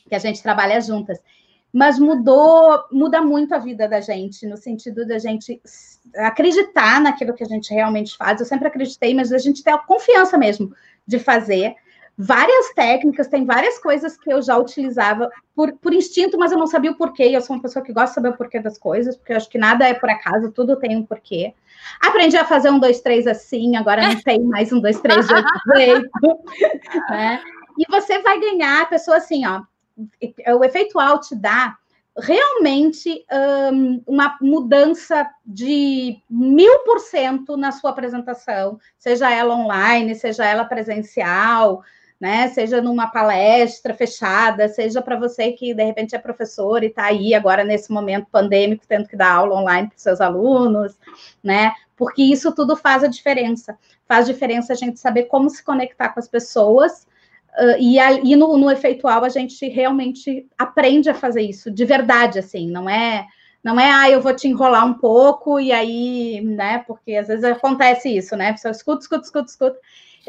[0.10, 1.18] que a gente trabalha juntas.
[1.72, 5.62] Mas mudou, muda muito a vida da gente, no sentido da gente
[6.18, 8.42] acreditar naquilo que a gente realmente faz.
[8.42, 10.74] Eu sempre acreditei, mas a gente ter a confiança mesmo
[11.08, 11.74] de fazer
[12.22, 16.68] várias técnicas, tem várias coisas que eu já utilizava por, por instinto, mas eu não
[16.68, 17.24] sabia o porquê.
[17.24, 19.50] Eu sou uma pessoa que gosta de saber o porquê das coisas, porque eu acho
[19.50, 21.54] que nada é por acaso, tudo tem um porquê.
[22.02, 25.34] Aprendi a fazer um, dois, três assim, agora não tem mais um, dois, três de
[25.34, 26.10] outro jeito.
[27.10, 27.42] né?
[27.78, 29.62] E você vai ganhar a pessoa assim, ó.
[30.58, 31.78] O efeitual te dá
[32.18, 33.26] realmente
[33.72, 40.66] um, uma mudança de mil por cento na sua apresentação, seja ela online, seja ela
[40.66, 41.82] presencial,
[42.20, 42.50] né?
[42.50, 47.34] Seja numa palestra fechada, seja para você que de repente é professor e está aí
[47.34, 50.98] agora nesse momento pandêmico, tendo que dar aula online para seus alunos,
[51.42, 51.72] né?
[51.96, 53.78] Porque isso tudo faz a diferença.
[54.08, 57.08] Faz diferença a gente saber como se conectar com as pessoas.
[57.58, 62.70] Uh, e, no, no efeitual a gente realmente aprende a fazer isso de verdade, assim,
[62.70, 63.26] não é
[63.64, 66.80] não é, ah, eu vou te enrolar um pouco e aí, né?
[66.88, 68.56] Porque às vezes acontece isso, né?
[68.56, 69.80] Você escuta, escuta, escuta, escuta.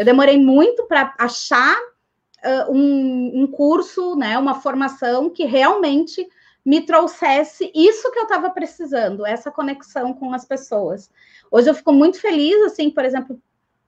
[0.00, 6.26] Eu demorei muito para achar uh, um, um curso, né, uma formação que realmente
[6.64, 11.10] me trouxesse isso que eu estava precisando, essa conexão com as pessoas.
[11.50, 13.38] Hoje eu fico muito feliz, assim, por exemplo,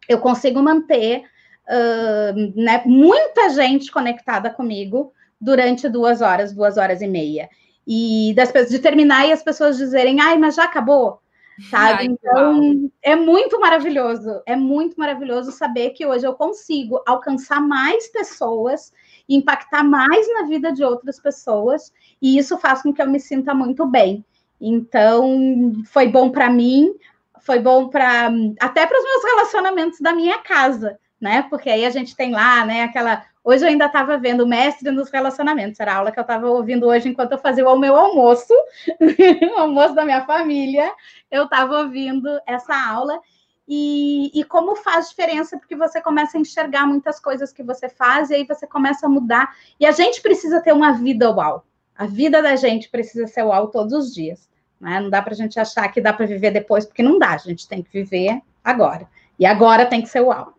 [0.06, 1.24] eu consigo manter
[1.66, 7.48] uh, né, muita gente conectada comigo durante duas horas, duas horas e meia.
[7.86, 11.21] E das, de terminar e as pessoas dizerem, ai, mas já acabou
[11.70, 12.00] sabe?
[12.00, 18.08] Ai, então, é muito maravilhoso, é muito maravilhoso saber que hoje eu consigo alcançar mais
[18.08, 18.92] pessoas,
[19.28, 23.54] impactar mais na vida de outras pessoas, e isso faz com que eu me sinta
[23.54, 24.24] muito bem.
[24.60, 26.94] Então, foi bom para mim,
[27.40, 28.30] foi bom para
[28.60, 31.42] até para os meus relacionamentos da minha casa, né?
[31.50, 35.10] Porque aí a gente tem lá, né, aquela Hoje eu ainda estava vendo Mestre nos
[35.10, 38.54] Relacionamentos, era a aula que eu estava ouvindo hoje enquanto eu fazia o meu almoço,
[39.56, 40.92] o almoço da minha família,
[41.28, 43.18] eu estava ouvindo essa aula.
[43.66, 48.30] E, e, como faz diferença, porque você começa a enxergar muitas coisas que você faz
[48.30, 49.56] e aí você começa a mudar.
[49.78, 51.64] E a gente precisa ter uma vida uau.
[51.96, 54.48] A vida da gente precisa ser uau todos os dias.
[54.80, 55.00] Né?
[55.00, 57.30] Não dá para a gente achar que dá para viver depois, porque não dá.
[57.30, 59.08] A gente tem que viver agora.
[59.38, 60.51] E agora tem que ser uau.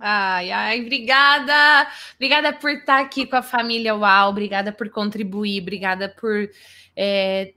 [0.00, 1.88] Ai, ai, obrigada.
[2.14, 6.48] Obrigada por estar aqui com a família UAU, obrigada por contribuir, obrigada por,
[6.96, 7.54] é,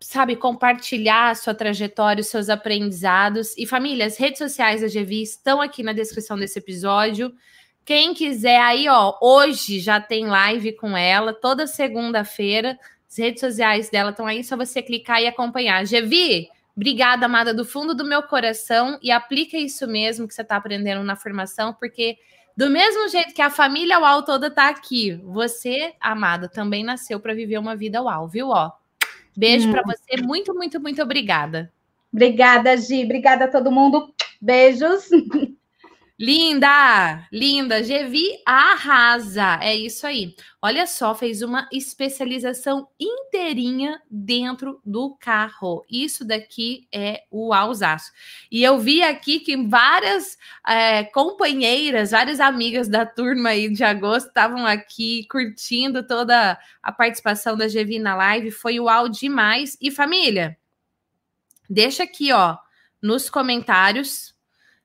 [0.00, 3.56] sabe, compartilhar a sua trajetória, os seus aprendizados.
[3.58, 7.34] E família, as redes sociais da GV estão aqui na descrição desse episódio.
[7.84, 12.78] Quem quiser aí, ó, hoje já tem live com ela, toda segunda-feira.
[13.06, 15.84] As redes sociais dela estão aí, só você clicar e acompanhar.
[15.84, 20.56] GV, Obrigada, amada, do fundo do meu coração, e aplica isso mesmo que você está
[20.56, 22.18] aprendendo na formação, porque
[22.56, 27.34] do mesmo jeito que a família UAU toda está aqui, você, amada, também nasceu para
[27.34, 28.48] viver uma vida UAU, viu?
[28.48, 28.72] Ó,
[29.36, 29.72] beijo hum.
[29.72, 31.72] para você, muito, muito, muito obrigada.
[32.12, 34.12] Obrigada, Gi, obrigada a todo mundo.
[34.40, 35.08] Beijos.
[36.16, 37.82] Linda, linda.
[37.82, 39.58] Gevi arrasa.
[39.60, 40.36] É isso aí.
[40.62, 45.84] Olha só, fez uma especialização inteirinha dentro do carro.
[45.90, 48.12] Isso daqui é o alzaço.
[48.48, 54.28] E eu vi aqui que várias é, companheiras, várias amigas da turma aí de agosto
[54.28, 58.52] estavam aqui curtindo toda a participação da Gevi na live.
[58.52, 59.76] Foi uau demais.
[59.80, 60.56] E família,
[61.68, 62.56] deixa aqui, ó,
[63.02, 64.33] nos comentários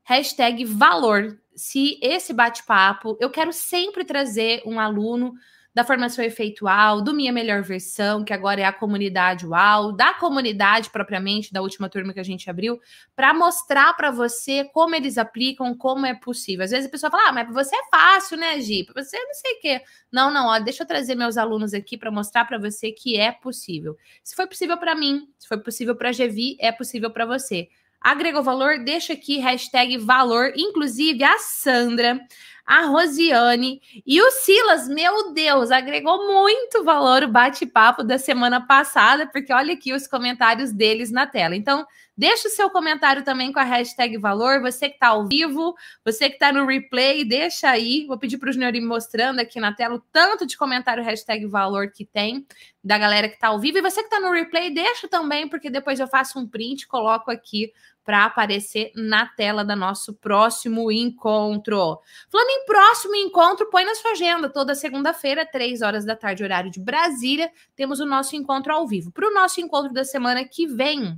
[0.10, 1.40] hashtag valor.
[1.56, 5.36] Se esse bate-papo, eu quero sempre trazer um aluno
[5.72, 10.90] da formação efeitual, do Minha Melhor Versão, que agora é a comunidade UAU, da comunidade
[10.90, 12.80] propriamente, da última turma que a gente abriu,
[13.15, 16.65] para mostrar para você como eles aplicam, como é possível.
[16.65, 18.86] Às vezes a pessoa fala, ah, mas para você é fácil, né, Gi?
[18.86, 19.81] Para você não sei o quê.
[20.11, 23.31] Não, não, ó, deixa eu trazer meus alunos aqui para mostrar para você que é
[23.31, 23.95] possível.
[24.23, 27.69] Se foi possível para mim, se foi possível para a Gevi, é possível para você.
[28.01, 28.80] Agregou valor?
[28.80, 30.53] Deixa aqui hashtag valor.
[30.55, 32.19] Inclusive a Sandra,
[32.65, 39.26] a Rosiane e o Silas, meu Deus, agregou muito valor o bate-papo da semana passada,
[39.26, 41.55] porque olha aqui os comentários deles na tela.
[41.55, 41.85] Então,
[42.19, 44.59] Deixa o seu comentário também com a hashtag valor.
[44.59, 45.73] Você que está ao vivo,
[46.03, 48.05] você que está no replay, deixa aí.
[48.05, 51.45] Vou pedir para o Junior ir mostrando aqui na tela o tanto de comentário hashtag
[51.45, 52.45] valor que tem
[52.83, 53.77] da galera que está ao vivo.
[53.77, 57.31] E você que está no replay, deixa também, porque depois eu faço um print, coloco
[57.31, 57.71] aqui
[58.03, 62.01] para aparecer na tela do nosso próximo encontro.
[62.29, 64.49] Falando em próximo encontro, põe na sua agenda.
[64.49, 69.09] Toda segunda-feira, três horas da tarde, horário de Brasília, temos o nosso encontro ao vivo.
[69.09, 71.17] Para o nosso encontro da semana que vem,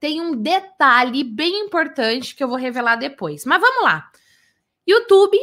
[0.00, 3.44] tem um detalhe bem importante que eu vou revelar depois.
[3.44, 4.10] Mas vamos lá.
[4.86, 5.36] YouTube,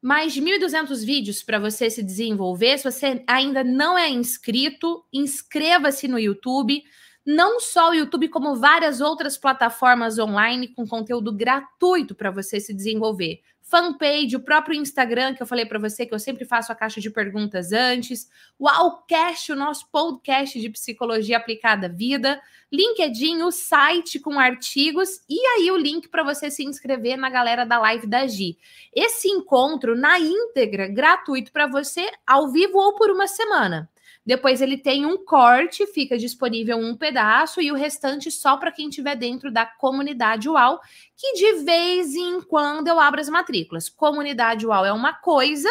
[0.00, 2.78] mais de 1.200 vídeos para você se desenvolver.
[2.78, 6.82] Se você ainda não é inscrito, inscreva-se no YouTube.
[7.24, 12.74] Não só o YouTube, como várias outras plataformas online com conteúdo gratuito para você se
[12.74, 13.40] desenvolver
[13.72, 17.00] fanpage, o próprio Instagram, que eu falei para você que eu sempre faço a caixa
[17.00, 18.28] de perguntas antes,
[18.58, 22.38] o Alcast, o nosso podcast de psicologia aplicada à vida,
[22.70, 27.64] LinkedIn, o site com artigos e aí o link para você se inscrever na galera
[27.64, 28.58] da live da Gi.
[28.94, 33.90] Esse encontro na íntegra, gratuito para você, ao vivo ou por uma semana.
[34.24, 38.88] Depois ele tem um corte, fica disponível um pedaço e o restante só para quem
[38.88, 40.80] estiver dentro da comunidade UAU,
[41.16, 43.88] que de vez em quando eu abro as matrículas.
[43.88, 45.68] Comunidade UAU é uma coisa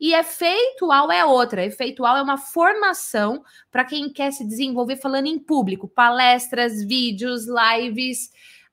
[0.00, 1.64] e efeitual é outra.
[1.64, 8.30] Efeitual é uma formação para quem quer se desenvolver falando em público, palestras, vídeos, lives,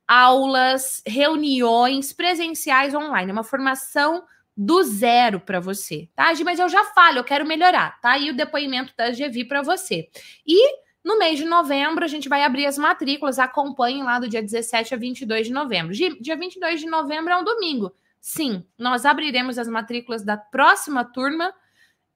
[0.08, 4.24] aulas, reuniões presenciais online, é uma formação
[4.58, 6.34] do zero para você, tá?
[6.44, 8.18] Mas eu já falo, eu quero melhorar, tá?
[8.18, 10.10] E o depoimento da GV para você.
[10.46, 13.38] E no mês de novembro, a gente vai abrir as matrículas.
[13.38, 15.94] Acompanhem lá do dia 17 a 22 de novembro.
[15.94, 17.94] Dia 22 de novembro é um domingo.
[18.20, 21.54] Sim, nós abriremos as matrículas da próxima turma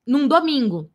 [0.05, 0.91] num domingo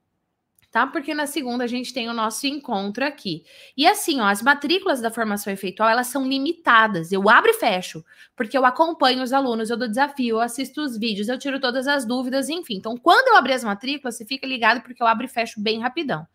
[0.76, 0.86] tá?
[0.86, 3.42] Porque na segunda a gente tem o nosso encontro aqui.
[3.74, 7.10] E assim, ó, as matrículas da formação efeitual, elas são limitadas.
[7.10, 8.04] Eu abro e fecho,
[8.36, 11.88] porque eu acompanho os alunos, eu dou desafio, eu assisto os vídeos, eu tiro todas
[11.88, 12.74] as dúvidas, enfim.
[12.74, 15.80] Então, quando eu abrir as matrículas, você fica ligado porque eu abro e fecho bem
[15.80, 16.26] rapidão.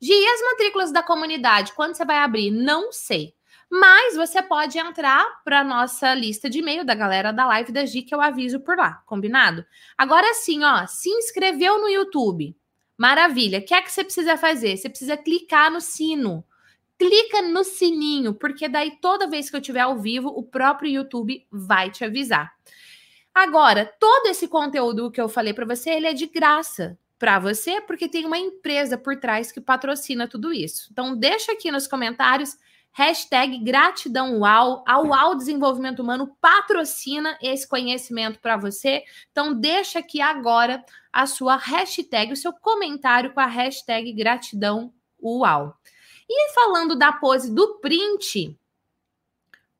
[0.00, 2.50] Gi, e as matrículas da comunidade, quando você vai abrir?
[2.50, 3.34] Não sei.
[3.70, 8.00] Mas você pode entrar para nossa lista de e-mail da galera da live da Gi,
[8.00, 9.62] que eu aviso por lá, combinado?
[9.98, 12.56] Agora sim, ó, se inscreveu no YouTube,
[13.00, 13.60] Maravilha.
[13.60, 14.76] O que é que você precisa fazer?
[14.76, 16.44] Você precisa clicar no sino.
[16.98, 21.46] Clica no sininho, porque daí toda vez que eu estiver ao vivo, o próprio YouTube
[21.50, 22.52] vai te avisar.
[23.34, 27.80] Agora, todo esse conteúdo que eu falei para você, ele é de graça para você,
[27.80, 30.90] porque tem uma empresa por trás que patrocina tudo isso.
[30.92, 32.58] Então, deixa aqui nos comentários
[32.92, 34.84] Hashtag gratidão UAU.
[34.86, 39.04] A UAU Desenvolvimento Humano patrocina esse conhecimento para você.
[39.30, 45.74] Então, deixa aqui agora a sua hashtag, o seu comentário com a hashtag gratidão UAU.
[46.28, 48.56] E falando da pose do print,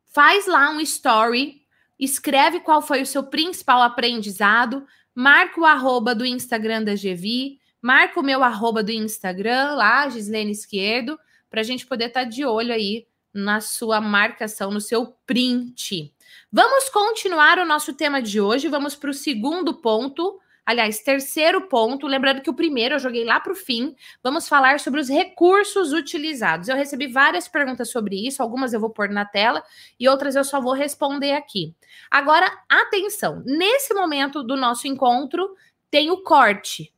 [0.06, 1.62] faz lá um story,
[1.98, 8.18] escreve qual foi o seu principal aprendizado, marca o arroba do Instagram da GV, marca
[8.18, 11.18] o meu arroba do Instagram lá, Gislene Esquerdo,
[11.50, 16.14] para a gente poder estar tá de olho aí na sua marcação, no seu print.
[16.52, 18.68] Vamos continuar o nosso tema de hoje.
[18.68, 20.40] Vamos para o segundo ponto.
[20.64, 22.06] Aliás, terceiro ponto.
[22.06, 23.94] Lembrando que o primeiro eu joguei lá para o fim.
[24.22, 26.68] Vamos falar sobre os recursos utilizados.
[26.68, 28.42] Eu recebi várias perguntas sobre isso.
[28.42, 29.62] Algumas eu vou pôr na tela
[29.98, 31.74] e outras eu só vou responder aqui.
[32.10, 33.42] Agora, atenção.
[33.44, 35.56] Nesse momento do nosso encontro,
[35.90, 36.92] tem o corte.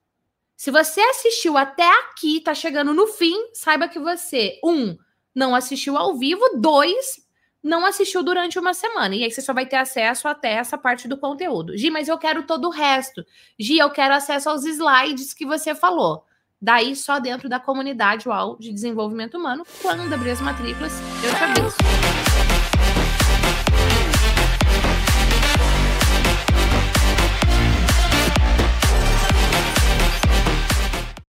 [0.62, 4.96] Se você assistiu até aqui, tá chegando no fim, saiba que você, um,
[5.34, 7.20] não assistiu ao vivo, dois,
[7.60, 9.12] não assistiu durante uma semana.
[9.16, 11.76] E aí você só vai ter acesso até essa parte do conteúdo.
[11.76, 13.26] Gi, mas eu quero todo o resto.
[13.58, 16.24] Gi, eu quero acesso aos slides que você falou.
[16.60, 20.92] Daí, só dentro da comunidade UAU de desenvolvimento humano, quando abrir as matrículas,
[21.24, 22.11] eu te aviso.